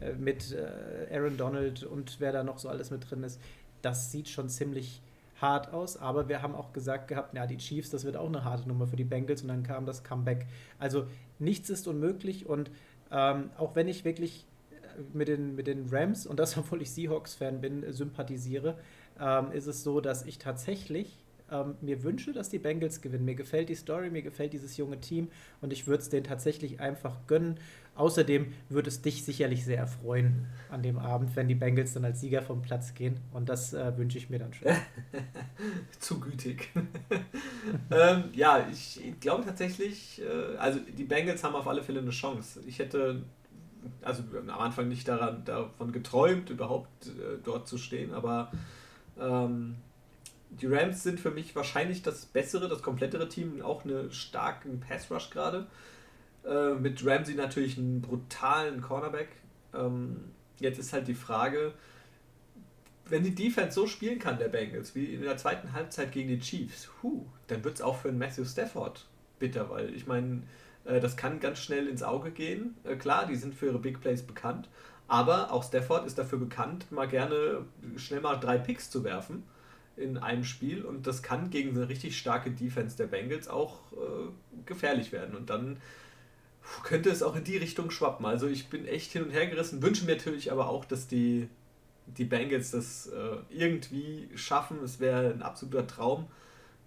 äh, 0.00 0.12
mit 0.12 0.52
äh, 0.52 1.14
Aaron 1.14 1.36
Donald 1.36 1.82
und 1.82 2.16
wer 2.20 2.32
da 2.32 2.44
noch 2.44 2.58
so 2.58 2.68
alles 2.68 2.90
mit 2.90 3.10
drin 3.10 3.24
ist. 3.24 3.40
Das 3.82 4.12
sieht 4.12 4.28
schon 4.28 4.48
ziemlich 4.48 5.02
hart 5.40 5.72
aus, 5.72 5.96
aber 5.96 6.28
wir 6.28 6.40
haben 6.40 6.54
auch 6.54 6.72
gesagt 6.72 7.08
gehabt, 7.08 7.34
ja, 7.34 7.46
die 7.46 7.58
Chiefs, 7.58 7.90
das 7.90 8.04
wird 8.04 8.16
auch 8.16 8.28
eine 8.28 8.44
harte 8.44 8.68
Nummer 8.68 8.86
für 8.86 8.96
die 8.96 9.04
Bengals 9.04 9.42
und 9.42 9.48
dann 9.48 9.64
kam 9.64 9.84
das 9.86 10.04
Comeback. 10.04 10.46
Also 10.78 11.06
nichts 11.40 11.68
ist 11.70 11.88
unmöglich 11.88 12.46
und 12.46 12.70
ähm, 13.10 13.50
auch 13.58 13.74
wenn 13.74 13.88
ich 13.88 14.04
wirklich 14.04 14.46
mit 15.12 15.28
den, 15.28 15.54
mit 15.54 15.66
den 15.66 15.88
Rams 15.90 16.26
und 16.26 16.38
das, 16.38 16.56
obwohl 16.58 16.82
ich 16.82 16.90
Seahawks-Fan 16.90 17.60
bin, 17.60 17.92
sympathisiere, 17.92 18.78
ähm, 19.20 19.52
ist 19.52 19.66
es 19.66 19.82
so, 19.82 20.00
dass 20.00 20.24
ich 20.24 20.38
tatsächlich 20.38 21.24
ähm, 21.50 21.76
mir 21.80 22.02
wünsche, 22.02 22.32
dass 22.32 22.48
die 22.48 22.58
Bengals 22.58 23.00
gewinnen. 23.00 23.24
Mir 23.24 23.34
gefällt 23.34 23.68
die 23.68 23.74
Story, 23.74 24.10
mir 24.10 24.22
gefällt 24.22 24.52
dieses 24.52 24.76
junge 24.76 25.00
Team 25.00 25.28
und 25.60 25.72
ich 25.72 25.86
würde 25.86 26.02
es 26.02 26.08
denen 26.08 26.24
tatsächlich 26.24 26.80
einfach 26.80 27.26
gönnen. 27.26 27.58
Außerdem 27.96 28.52
würde 28.68 28.88
es 28.88 29.02
dich 29.02 29.24
sicherlich 29.24 29.64
sehr 29.64 29.78
erfreuen 29.78 30.46
an 30.68 30.82
dem 30.82 30.98
Abend, 30.98 31.36
wenn 31.36 31.46
die 31.46 31.54
Bengals 31.54 31.92
dann 31.92 32.04
als 32.04 32.20
Sieger 32.20 32.42
vom 32.42 32.60
Platz 32.60 32.94
gehen. 32.94 33.20
Und 33.32 33.48
das 33.48 33.72
äh, 33.72 33.96
wünsche 33.96 34.18
ich 34.18 34.30
mir 34.30 34.40
dann 34.40 34.52
schon. 34.52 34.72
Zu 36.00 36.18
gütig. 36.18 36.70
ähm, 37.92 38.24
ja, 38.32 38.66
ich 38.72 39.00
glaube 39.20 39.44
tatsächlich, 39.44 40.20
äh, 40.22 40.56
also 40.56 40.80
die 40.80 41.04
Bengals 41.04 41.44
haben 41.44 41.54
auf 41.54 41.68
alle 41.68 41.84
Fälle 41.84 42.00
eine 42.00 42.10
Chance. 42.10 42.62
Ich 42.66 42.80
hätte 42.80 43.22
also 44.02 44.22
am 44.36 44.50
Anfang 44.50 44.88
nicht 44.88 45.08
daran, 45.08 45.44
davon 45.44 45.92
geträumt, 45.92 46.50
überhaupt 46.50 47.06
äh, 47.06 47.38
dort 47.42 47.68
zu 47.68 47.78
stehen, 47.78 48.12
aber 48.12 48.50
ähm, 49.20 49.76
die 50.50 50.66
Rams 50.66 51.02
sind 51.02 51.20
für 51.20 51.30
mich 51.30 51.56
wahrscheinlich 51.56 52.02
das 52.02 52.26
bessere, 52.26 52.68
das 52.68 52.82
komplettere 52.82 53.28
Team, 53.28 53.60
auch 53.62 53.84
eine 53.84 54.10
starken 54.12 54.80
Pass 54.80 55.10
Rush 55.10 55.30
gerade. 55.30 55.66
Äh, 56.46 56.74
mit 56.74 57.04
Ramsey 57.04 57.34
natürlich 57.34 57.78
einen 57.78 58.00
brutalen 58.00 58.80
Cornerback. 58.82 59.28
Ähm, 59.74 60.16
jetzt 60.58 60.78
ist 60.78 60.92
halt 60.92 61.08
die 61.08 61.14
Frage, 61.14 61.72
wenn 63.06 63.22
die 63.22 63.34
Defense 63.34 63.72
so 63.72 63.86
spielen 63.86 64.18
kann, 64.18 64.38
der 64.38 64.48
Bengals, 64.48 64.94
wie 64.94 65.06
in 65.06 65.22
der 65.22 65.36
zweiten 65.36 65.72
Halbzeit 65.72 66.12
gegen 66.12 66.28
die 66.28 66.38
Chiefs, 66.38 66.88
huh, 67.02 67.24
dann 67.48 67.64
wird 67.64 67.76
es 67.76 67.82
auch 67.82 67.98
für 67.98 68.08
einen 68.08 68.18
Matthew 68.18 68.44
Stafford 68.44 69.06
bitter, 69.38 69.68
weil 69.70 69.94
ich 69.94 70.06
meine, 70.06 70.42
das 70.84 71.16
kann 71.16 71.40
ganz 71.40 71.58
schnell 71.58 71.88
ins 71.88 72.02
Auge 72.02 72.30
gehen. 72.30 72.76
Äh, 72.84 72.96
klar, 72.96 73.26
die 73.26 73.36
sind 73.36 73.54
für 73.54 73.66
ihre 73.66 73.78
Big 73.78 74.00
Plays 74.00 74.22
bekannt, 74.22 74.68
aber 75.08 75.52
auch 75.52 75.64
Stafford 75.64 76.06
ist 76.06 76.18
dafür 76.18 76.38
bekannt, 76.38 76.90
mal 76.92 77.08
gerne 77.08 77.64
schnell 77.96 78.20
mal 78.20 78.36
drei 78.36 78.58
Picks 78.58 78.90
zu 78.90 79.04
werfen 79.04 79.42
in 79.96 80.18
einem 80.18 80.44
Spiel 80.44 80.84
und 80.84 81.06
das 81.06 81.22
kann 81.22 81.50
gegen 81.50 81.70
eine 81.70 81.88
richtig 81.88 82.18
starke 82.18 82.50
Defense 82.50 82.96
der 82.96 83.06
Bengals 83.06 83.48
auch 83.48 83.80
äh, 83.92 84.66
gefährlich 84.66 85.12
werden 85.12 85.36
und 85.36 85.50
dann 85.50 85.78
könnte 86.82 87.10
es 87.10 87.22
auch 87.22 87.36
in 87.36 87.44
die 87.44 87.58
Richtung 87.58 87.90
schwappen. 87.90 88.26
Also 88.26 88.46
ich 88.48 88.68
bin 88.68 88.86
echt 88.86 89.12
hin 89.12 89.22
und 89.22 89.30
her 89.30 89.46
gerissen, 89.46 89.82
wünsche 89.82 90.04
mir 90.04 90.16
natürlich 90.16 90.50
aber 90.50 90.68
auch, 90.68 90.84
dass 90.84 91.06
die, 91.06 91.48
die 92.06 92.24
Bengals 92.24 92.70
das 92.70 93.06
äh, 93.06 93.36
irgendwie 93.50 94.28
schaffen. 94.34 94.78
Es 94.82 94.98
wäre 94.98 95.30
ein 95.30 95.42
absoluter 95.42 95.86
Traum, 95.86 96.26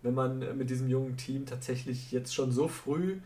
wenn 0.02 0.14
man 0.14 0.58
mit 0.58 0.70
diesem 0.70 0.90
jungen 0.90 1.16
Team 1.16 1.46
tatsächlich 1.46 2.12
jetzt 2.12 2.34
schon 2.34 2.52
so 2.52 2.68
früh 2.68 3.18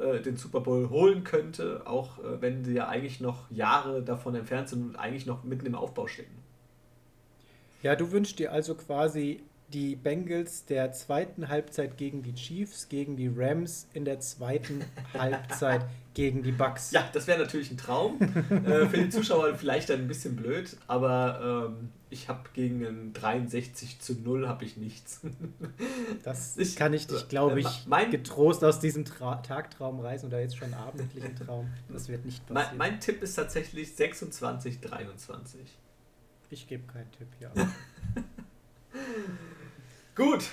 äh, 0.00 0.20
den 0.20 0.36
Super 0.36 0.60
Bowl 0.60 0.90
holen 0.90 1.24
könnte, 1.24 1.82
auch 1.86 2.18
äh, 2.18 2.40
wenn 2.40 2.64
sie 2.64 2.74
ja 2.74 2.88
eigentlich 2.88 3.20
noch 3.20 3.50
Jahre 3.50 4.02
davon 4.02 4.34
entfernt 4.34 4.68
sind 4.68 4.82
und 4.82 4.96
eigentlich 4.96 5.26
noch 5.26 5.44
mitten 5.44 5.66
im 5.66 5.74
Aufbau 5.74 6.06
stecken. 6.06 6.36
Ja, 7.82 7.96
du 7.96 8.10
wünschst 8.12 8.38
dir 8.38 8.52
also 8.52 8.74
quasi 8.74 9.42
die 9.72 9.96
Bengals 9.96 10.64
der 10.64 10.92
zweiten 10.92 11.48
Halbzeit 11.48 11.96
gegen 11.96 12.22
die 12.22 12.34
Chiefs, 12.34 12.88
gegen 12.88 13.16
die 13.16 13.28
Rams 13.34 13.88
in 13.92 14.04
der 14.04 14.20
zweiten 14.20 14.84
Halbzeit 15.14 15.84
gegen 16.14 16.42
die 16.42 16.52
Bucks. 16.52 16.92
Ja, 16.92 17.08
das 17.12 17.26
wäre 17.26 17.38
natürlich 17.38 17.70
ein 17.70 17.76
Traum. 17.76 18.20
äh, 18.20 18.86
für 18.86 18.96
die 18.96 19.10
Zuschauer 19.10 19.54
vielleicht 19.54 19.90
ein 19.90 20.08
bisschen 20.08 20.36
blöd, 20.36 20.76
aber 20.86 21.68
ähm, 21.68 21.90
ich 22.08 22.28
habe 22.28 22.48
gegen 22.54 22.84
ein 22.84 23.12
63 23.12 23.98
zu 24.00 24.14
0 24.14 24.48
habe 24.48 24.64
ich 24.64 24.76
nichts. 24.76 25.20
das 26.22 26.56
ich, 26.56 26.76
kann 26.76 26.94
ich 26.94 27.06
dich, 27.06 27.28
glaube 27.28 27.60
ich, 27.60 27.86
mein, 27.86 28.10
getrost 28.10 28.64
aus 28.64 28.78
diesem 28.78 29.04
Tra 29.04 29.36
Tagtraum 29.36 30.00
reißen 30.00 30.28
oder 30.28 30.40
jetzt 30.40 30.56
schon 30.56 30.72
abendlichen 30.72 31.34
Traum. 31.36 31.68
Das 31.88 32.08
wird 32.08 32.24
nicht 32.24 32.46
passieren. 32.46 32.78
Mein, 32.78 32.92
mein 32.92 33.00
Tipp 33.00 33.22
ist 33.22 33.34
tatsächlich 33.34 33.94
26, 33.94 34.80
23. 34.80 35.60
Ich 36.50 36.68
gebe 36.68 36.84
keinen 36.90 37.10
Tipp 37.10 37.28
hier. 37.38 37.50
Gut. 40.16 40.48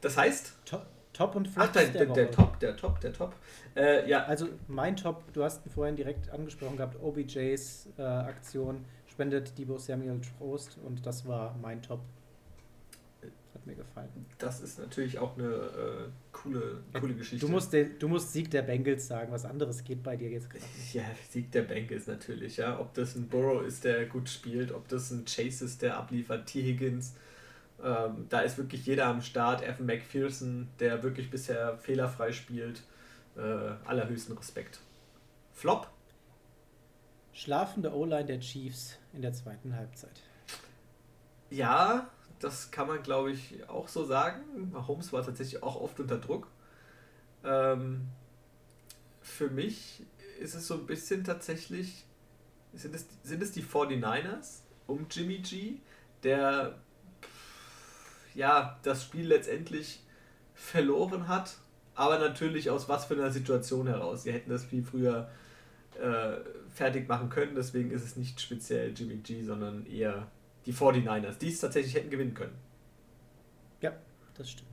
Das 0.00 0.16
heißt. 0.16 0.54
Top, 0.64 0.86
top 1.12 1.34
und 1.34 1.48
Flop. 1.48 1.66
Ach, 1.68 1.72
der, 1.72 1.88
der, 1.88 2.06
der, 2.06 2.30
Top, 2.30 2.58
der 2.60 2.76
Top, 2.76 3.00
der 3.00 3.12
Top. 3.12 3.34
Äh, 3.76 4.08
ja. 4.08 4.24
Also 4.24 4.48
mein 4.68 4.96
Top, 4.96 5.32
du 5.32 5.44
hast 5.44 5.66
ihn 5.66 5.70
vorhin 5.70 5.96
direkt 5.96 6.30
angesprochen 6.30 6.76
gehabt, 6.76 6.96
OBJs 7.02 7.88
äh, 7.98 8.02
Aktion 8.02 8.84
spendet 9.08 9.58
Debo 9.58 9.76
Samuel 9.76 10.20
Trost 10.20 10.78
und 10.84 11.04
das 11.04 11.26
war 11.26 11.54
mein 11.60 11.82
Top. 11.82 12.00
Hat 13.54 13.66
mir 13.66 13.74
gefallen. 13.74 14.08
Das 14.38 14.60
ist 14.60 14.78
natürlich 14.78 15.18
auch 15.18 15.36
eine 15.36 15.44
äh, 15.44 16.08
coole, 16.32 16.82
coole 16.98 17.14
Geschichte. 17.14 17.44
Du 17.44 17.52
musst, 17.52 17.72
den, 17.74 17.98
du 17.98 18.08
musst 18.08 18.32
Sieg 18.32 18.50
der 18.50 18.62
Bengals 18.62 19.06
sagen, 19.06 19.30
was 19.30 19.44
anderes 19.44 19.84
geht 19.84 20.02
bei 20.02 20.16
dir 20.16 20.30
jetzt 20.30 20.48
gerade 20.48 20.64
Ja, 20.92 21.02
Sieg 21.28 21.52
der 21.52 21.62
Bengals 21.62 22.06
natürlich, 22.06 22.56
ja. 22.56 22.80
Ob 22.80 22.94
das 22.94 23.14
ein 23.14 23.28
Burrow 23.28 23.62
ist, 23.62 23.84
der 23.84 24.06
gut 24.06 24.30
spielt, 24.30 24.72
ob 24.72 24.88
das 24.88 25.10
ein 25.10 25.26
Chase 25.26 25.66
ist, 25.66 25.82
der 25.82 25.98
abliefert, 25.98 26.46
T. 26.46 26.62
Higgins 26.62 27.14
ähm, 27.82 28.26
da 28.28 28.40
ist 28.40 28.58
wirklich 28.58 28.86
jeder 28.86 29.06
am 29.06 29.22
Start. 29.22 29.62
Evan 29.62 29.86
McPherson, 29.86 30.68
der 30.78 31.02
wirklich 31.02 31.30
bisher 31.30 31.78
fehlerfrei 31.78 32.32
spielt. 32.32 32.82
Äh, 33.36 33.40
allerhöchsten 33.84 34.36
Respekt. 34.36 34.80
Flop? 35.52 35.88
Schlafende 37.32 37.94
O-Line 37.94 38.26
der 38.26 38.40
Chiefs 38.40 38.98
in 39.12 39.22
der 39.22 39.32
zweiten 39.32 39.74
Halbzeit. 39.74 40.22
Ja, 41.50 42.10
das 42.40 42.70
kann 42.70 42.86
man 42.86 43.02
glaube 43.02 43.32
ich 43.32 43.68
auch 43.68 43.88
so 43.88 44.04
sagen. 44.04 44.70
Mahomes 44.70 45.12
war 45.12 45.24
tatsächlich 45.24 45.62
auch 45.62 45.80
oft 45.80 45.98
unter 45.98 46.18
Druck. 46.18 46.48
Ähm, 47.44 48.08
für 49.20 49.48
mich 49.48 50.04
ist 50.38 50.54
es 50.54 50.66
so 50.66 50.74
ein 50.74 50.86
bisschen 50.86 51.24
tatsächlich, 51.24 52.04
sind 52.74 52.94
es, 52.94 53.06
sind 53.22 53.42
es 53.42 53.52
die 53.52 53.62
49ers 53.62 54.60
um 54.86 55.06
Jimmy 55.10 55.38
G, 55.38 55.78
der 56.22 56.78
ja, 58.34 58.78
das 58.82 59.04
Spiel 59.04 59.26
letztendlich 59.26 60.00
verloren 60.54 61.28
hat, 61.28 61.56
aber 61.94 62.18
natürlich 62.18 62.70
aus 62.70 62.88
was 62.88 63.04
für 63.04 63.14
einer 63.14 63.30
Situation 63.30 63.86
heraus. 63.86 64.22
Sie 64.22 64.32
hätten 64.32 64.50
das 64.50 64.64
viel 64.64 64.82
früher 64.82 65.28
äh, 66.00 66.36
fertig 66.72 67.08
machen 67.08 67.28
können, 67.28 67.54
deswegen 67.54 67.90
ist 67.90 68.04
es 68.04 68.16
nicht 68.16 68.40
speziell 68.40 68.92
Jimmy 68.94 69.16
G, 69.16 69.42
sondern 69.42 69.86
eher 69.86 70.26
die 70.66 70.72
49ers, 70.72 71.38
die 71.38 71.48
es 71.48 71.60
tatsächlich 71.60 71.94
hätten 71.94 72.10
gewinnen 72.10 72.34
können. 72.34 72.54
Ja, 73.80 73.92
das 74.34 74.50
stimmt. 74.50 74.68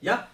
Ja. 0.00 0.28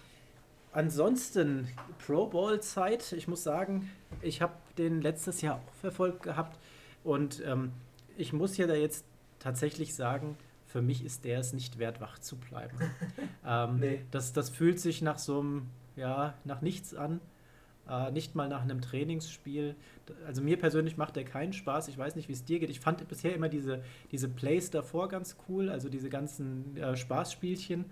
Ansonsten 0.73 1.69
Pro 2.03 2.25
Bowl 2.27 2.59
Zeit. 2.59 3.11
Ich 3.13 3.27
muss 3.27 3.43
sagen, 3.43 3.91
ich 4.21 4.41
habe 4.41 4.53
den 4.77 5.01
letztes 5.01 5.41
Jahr 5.41 5.57
auch 5.57 5.73
verfolgt 5.81 6.23
gehabt 6.23 6.57
und 7.03 7.43
ähm, 7.45 7.71
ich 8.17 8.33
muss 8.33 8.57
ja 8.57 8.65
da 8.65 8.73
jetzt 8.73 9.05
tatsächlich 9.39 9.93
sagen, 9.93 10.35
für 10.73 10.81
mich 10.81 11.05
ist 11.05 11.23
der 11.23 11.37
es 11.37 11.53
nicht 11.53 11.77
wert, 11.77 12.01
wach 12.01 12.17
zu 12.17 12.35
bleiben. 12.35 12.75
ähm, 13.45 13.79
nee. 13.79 14.01
das, 14.09 14.33
das 14.33 14.49
fühlt 14.49 14.79
sich 14.79 15.03
nach 15.03 15.19
so 15.19 15.39
einem, 15.39 15.69
ja, 15.95 16.33
nach 16.45 16.61
nichts 16.61 16.95
an. 16.95 17.21
Äh, 17.87 18.09
nicht 18.09 18.33
mal 18.33 18.49
nach 18.49 18.63
einem 18.63 18.81
Trainingsspiel. 18.81 19.75
Also 20.25 20.41
mir 20.41 20.57
persönlich 20.57 20.97
macht 20.97 21.15
der 21.15 21.25
keinen 21.25 21.53
Spaß. 21.53 21.89
Ich 21.89 21.97
weiß 21.97 22.15
nicht, 22.15 22.27
wie 22.27 22.33
es 22.33 22.43
dir 22.43 22.59
geht. 22.59 22.71
Ich 22.71 22.79
fand 22.79 23.07
bisher 23.07 23.35
immer 23.35 23.49
diese, 23.49 23.83
diese 24.11 24.27
Plays 24.27 24.71
davor 24.71 25.09
ganz 25.09 25.37
cool, 25.47 25.69
also 25.69 25.89
diese 25.89 26.09
ganzen 26.09 26.75
äh, 26.75 26.97
Spaßspielchen. 26.97 27.85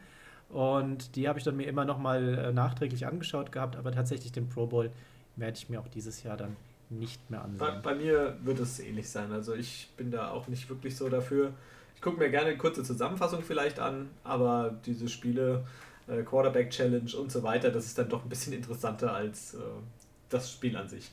Und 0.50 1.16
die 1.16 1.30
habe 1.30 1.38
ich 1.38 1.46
dann 1.46 1.58
mir 1.58 1.68
immer 1.68 1.86
noch 1.86 2.00
mal 2.00 2.36
äh, 2.36 2.52
nachträglich 2.52 3.06
angeschaut 3.06 3.52
gehabt. 3.52 3.76
Aber 3.76 3.92
tatsächlich 3.92 4.32
den 4.32 4.50
Pro 4.50 4.66
Bowl 4.66 4.90
werde 5.36 5.56
ich 5.56 5.70
mir 5.70 5.80
auch 5.80 5.88
dieses 5.88 6.24
Jahr 6.24 6.36
dann 6.36 6.56
nicht 6.90 7.30
mehr 7.30 7.44
ansehen. 7.44 7.60
Bei, 7.60 7.94
bei 7.94 7.96
mir 7.96 8.38
wird 8.44 8.60
es 8.60 8.80
ähnlich 8.80 9.08
sein. 9.08 9.32
Also 9.32 9.54
ich 9.54 9.92
bin 9.98 10.10
da 10.10 10.32
auch 10.32 10.48
nicht 10.48 10.68
wirklich 10.68 10.96
so 10.96 11.10
dafür. 11.10 11.54
Ich 12.02 12.04
gucke 12.04 12.18
mir 12.18 12.32
gerne 12.32 12.48
eine 12.48 12.58
kurze 12.58 12.82
Zusammenfassung 12.82 13.44
vielleicht 13.44 13.80
an, 13.80 14.10
aber 14.24 14.76
diese 14.88 15.08
Spiele, 15.08 15.64
äh, 16.08 16.24
Quarterback 16.24 16.72
Challenge 16.72 17.16
und 17.16 17.32
so 17.32 17.44
weiter, 17.44 17.70
das 17.70 17.86
ist 17.86 17.96
dann 17.96 18.10
doch 18.10 18.24
ein 18.24 18.30
bisschen 18.30 18.54
interessanter 18.54 19.14
als 19.14 19.54
äh, 19.54 19.60
das 20.28 20.52
Spiel 20.52 20.76
an 20.76 20.90
sich. 20.90 21.12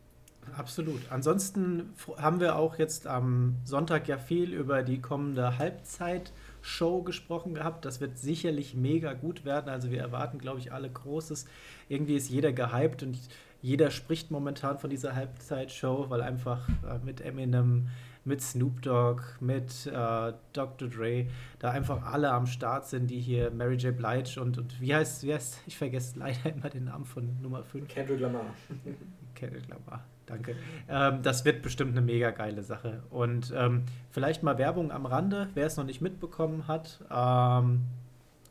Absolut. 0.56 1.02
Ansonsten 1.10 1.90
haben 2.16 2.40
wir 2.40 2.56
auch 2.56 2.78
jetzt 2.78 3.06
am 3.06 3.56
Sonntag 3.66 4.08
ja 4.08 4.16
viel 4.16 4.54
über 4.54 4.82
die 4.82 5.02
kommende 5.02 5.58
Halbzeitshow 5.58 7.02
gesprochen 7.02 7.52
gehabt. 7.52 7.84
Das 7.84 8.00
wird 8.00 8.18
sicherlich 8.18 8.74
mega 8.74 9.12
gut 9.12 9.44
werden. 9.44 9.68
Also 9.68 9.90
wir 9.90 10.00
erwarten, 10.00 10.38
glaube 10.38 10.60
ich, 10.60 10.72
alle 10.72 10.88
Großes. 10.88 11.44
Irgendwie 11.90 12.16
ist 12.16 12.30
jeder 12.30 12.54
gehypt 12.54 13.02
und 13.02 13.18
jeder 13.60 13.90
spricht 13.90 14.30
momentan 14.30 14.78
von 14.78 14.88
dieser 14.88 15.14
Halbzeitshow, 15.14 16.06
weil 16.08 16.22
einfach 16.22 16.66
äh, 16.68 16.98
mit 17.04 17.20
Eminem, 17.20 17.88
mit 18.24 18.42
Snoop 18.42 18.82
Dogg, 18.82 19.22
mit 19.40 19.86
äh, 19.86 20.32
Dr. 20.52 20.88
Dre, 20.88 21.26
da 21.58 21.70
einfach 21.70 22.04
alle 22.04 22.30
am 22.30 22.46
Start 22.46 22.86
sind, 22.86 23.08
die 23.08 23.20
hier 23.20 23.50
Mary 23.50 23.76
J. 23.76 23.96
Blige 23.96 24.40
und, 24.40 24.58
und 24.58 24.80
wie 24.80 24.94
heißt, 24.94 25.24
wie 25.24 25.34
heißt, 25.34 25.62
ich 25.66 25.76
vergesse 25.76 26.18
leider 26.18 26.52
immer 26.54 26.68
den 26.68 26.84
Namen 26.84 27.04
von 27.04 27.40
Nummer 27.42 27.62
5. 27.62 27.88
Kendrick 27.88 28.20
Lamar. 28.20 28.46
Kendrick 29.34 29.68
Lamar, 29.68 30.04
danke. 30.26 30.54
Ähm, 30.88 31.22
das 31.22 31.44
wird 31.44 31.62
bestimmt 31.62 31.92
eine 31.92 32.02
mega 32.02 32.30
geile 32.30 32.62
Sache. 32.62 33.02
Und 33.10 33.52
ähm, 33.56 33.84
vielleicht 34.10 34.42
mal 34.42 34.58
Werbung 34.58 34.92
am 34.92 35.06
Rande, 35.06 35.48
wer 35.54 35.66
es 35.66 35.76
noch 35.76 35.84
nicht 35.84 36.00
mitbekommen 36.00 36.68
hat. 36.68 37.00
Ähm, 37.10 37.82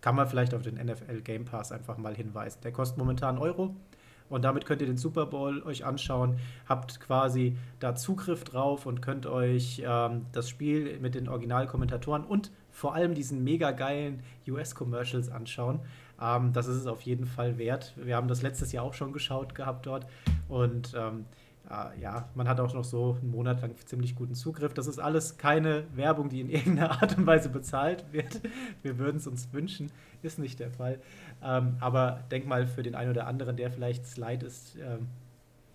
kann 0.01 0.15
man 0.15 0.27
vielleicht 0.27 0.53
auf 0.53 0.61
den 0.61 0.75
NFL 0.75 1.21
Game 1.21 1.45
Pass 1.45 1.71
einfach 1.71 1.97
mal 1.97 2.15
hinweisen. 2.15 2.59
Der 2.63 2.71
kostet 2.71 2.97
momentan 2.97 3.37
Euro. 3.37 3.75
Und 4.29 4.43
damit 4.43 4.65
könnt 4.65 4.81
ihr 4.81 4.87
den 4.87 4.97
Super 4.97 5.25
Bowl 5.25 5.63
euch 5.63 5.85
anschauen, 5.85 6.37
habt 6.67 6.99
quasi 6.99 7.57
da 7.79 7.95
Zugriff 7.95 8.43
drauf 8.43 8.85
und 8.85 9.01
könnt 9.01 9.25
euch 9.25 9.81
ähm, 9.85 10.25
das 10.31 10.49
Spiel 10.49 10.99
mit 10.99 11.15
den 11.15 11.27
Originalkommentatoren 11.27 12.23
und 12.23 12.51
vor 12.71 12.93
allem 12.95 13.15
diesen 13.15 13.43
mega 13.43 13.71
geilen 13.71 14.21
US-Commercials 14.47 15.29
anschauen. 15.29 15.79
Ähm, 16.21 16.53
das 16.53 16.67
ist 16.67 16.77
es 16.77 16.87
auf 16.87 17.01
jeden 17.01 17.25
Fall 17.25 17.57
wert. 17.57 17.93
Wir 17.97 18.15
haben 18.15 18.27
das 18.27 18.41
letztes 18.41 18.71
Jahr 18.71 18.83
auch 18.83 18.93
schon 18.93 19.13
geschaut 19.13 19.55
gehabt 19.55 19.85
dort 19.85 20.05
und 20.47 20.93
ähm, 20.95 21.25
äh, 21.25 21.48
ja, 22.01 22.27
man 22.33 22.47
hat 22.47 22.59
auch 22.59 22.73
noch 22.73 22.83
so 22.83 23.17
einen 23.21 23.29
Monat 23.29 23.61
lang 23.61 23.75
ziemlich 23.85 24.15
guten 24.15 24.33
Zugriff. 24.33 24.73
Das 24.73 24.87
ist 24.87 24.99
alles 24.99 25.37
keine 25.37 25.85
Werbung, 25.95 26.29
die 26.29 26.41
in 26.41 26.49
irgendeiner 26.49 27.01
Art 27.01 27.17
und 27.17 27.25
Weise 27.27 27.49
bezahlt 27.49 28.05
wird. 28.11 28.41
Wir 28.81 28.97
würden 28.97 29.17
es 29.17 29.27
uns 29.27 29.53
wünschen, 29.53 29.91
ist 30.23 30.39
nicht 30.39 30.59
der 30.59 30.71
Fall. 30.71 30.99
Ähm, 31.43 31.77
aber 31.79 32.23
denk 32.31 32.47
mal 32.47 32.65
für 32.65 32.81
den 32.81 32.95
einen 32.95 33.11
oder 33.11 33.27
anderen, 33.27 33.55
der 33.55 33.71
vielleicht 33.71 34.03
es 34.03 34.17
leid 34.17 34.41
ist, 34.43 34.77
ähm, 34.77 35.07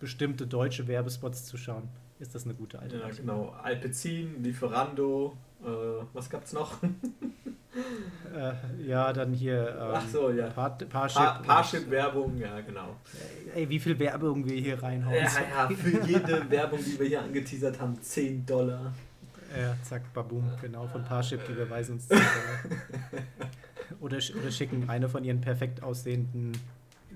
bestimmte 0.00 0.46
deutsche 0.46 0.88
Werbespots 0.88 1.44
zu 1.44 1.56
schauen, 1.56 1.88
ist 2.18 2.34
das 2.34 2.44
eine 2.44 2.54
gute 2.54 2.78
Alternative. 2.78 3.26
Ja, 3.26 3.34
genau. 3.34 3.54
Alpecin, 3.62 4.42
Lieferando, 4.42 5.36
äh, 5.64 6.04
was 6.12 6.28
gab's 6.28 6.52
noch? 6.52 6.82
äh, 8.34 8.86
ja, 8.86 9.12
dann 9.12 9.32
hier 9.32 9.68
ähm, 9.68 9.94
Ach 9.94 10.08
so, 10.08 10.30
ja. 10.30 10.48
Par 10.48 10.76
Parship. 10.78 11.46
Parship-Werbung, 11.46 12.36
ja, 12.38 12.60
genau. 12.60 12.96
Ey, 13.54 13.68
wie 13.68 13.78
viel 13.78 13.98
Werbung 13.98 14.44
wir 14.44 14.56
hier 14.56 14.82
reinhauen. 14.82 15.16
Ja, 15.16 15.68
ja, 15.68 15.68
für 15.68 16.00
jede 16.06 16.50
Werbung, 16.50 16.78
die 16.84 16.98
wir 16.98 17.06
hier 17.06 17.22
angeteasert 17.22 17.80
haben, 17.80 18.00
10 18.00 18.46
Dollar. 18.46 18.92
Ja, 19.56 19.76
zack, 19.82 20.12
babum, 20.12 20.44
genau, 20.60 20.86
von 20.88 21.04
Parship, 21.04 21.46
die 21.46 21.52
beweisen 21.52 21.94
uns 21.94 22.08
10 22.08 22.18
Dollar. 22.18 23.24
oder, 24.00 24.18
oder 24.40 24.50
schicken 24.50 24.88
eine 24.88 25.08
von 25.08 25.24
ihren 25.24 25.40
perfekt 25.40 25.82
aussehenden 25.82 26.52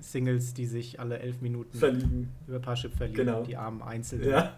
Singles, 0.01 0.53
die 0.53 0.65
sich 0.65 0.99
alle 0.99 1.19
elf 1.19 1.41
Minuten 1.41 1.77
verlieben. 1.77 2.31
über 2.47 2.59
Parship 2.59 2.95
verlieben, 2.95 3.25
genau. 3.25 3.43
die 3.43 3.57
armen 3.57 3.81
Einzelnen. 3.81 4.29
Ja. 4.29 4.57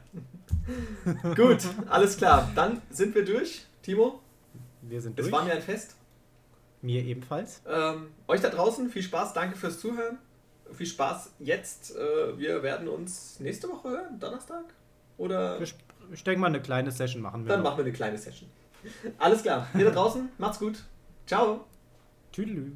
Gut, 1.36 1.68
alles 1.90 2.18
klar. 2.18 2.52
Dann 2.56 2.82
sind 2.92 3.16
wir 3.16 3.26
durch. 3.26 3.66
Timo? 3.82 4.20
Wir 4.82 5.02
sind 5.02 5.18
durch. 5.18 5.28
Es 5.28 5.34
war 5.34 5.44
mir 5.44 5.54
ein 5.54 5.62
Fest. 5.62 5.96
Mir 6.82 7.04
ebenfalls. 7.04 7.62
Ähm, 7.68 8.08
euch 8.28 8.42
da 8.42 8.50
draußen 8.50 8.90
viel 8.90 9.04
Spaß, 9.04 9.34
danke 9.34 9.56
fürs 9.56 9.80
Zuhören. 9.80 10.18
Viel 10.74 10.88
Spaß 10.88 11.34
jetzt. 11.40 11.96
Äh, 11.96 12.38
wir 12.38 12.64
werden 12.64 12.88
uns 12.88 13.40
nächste 13.40 13.70
Woche 13.70 13.90
hören, 13.90 14.20
Donnerstag? 14.20 14.66
Oder? 15.18 15.60
Ich 15.62 16.24
denke 16.24 16.40
mal, 16.40 16.48
eine 16.48 16.62
kleine 16.62 16.92
Session 16.92 17.22
machen 17.22 17.44
wir. 17.44 17.50
Dann 17.50 17.60
noch. 17.60 17.70
machen 17.70 17.78
wir 17.80 17.86
eine 17.86 17.94
kleine 17.94 18.18
Session. 18.18 18.50
Alles 19.20 19.44
klar. 19.44 19.68
Ihr 19.78 19.86
da 19.86 19.92
draußen, 19.92 20.30
macht's 20.38 20.60
gut. 20.60 20.84
Ciao. 21.28 21.66
Tüdelü. 22.32 22.72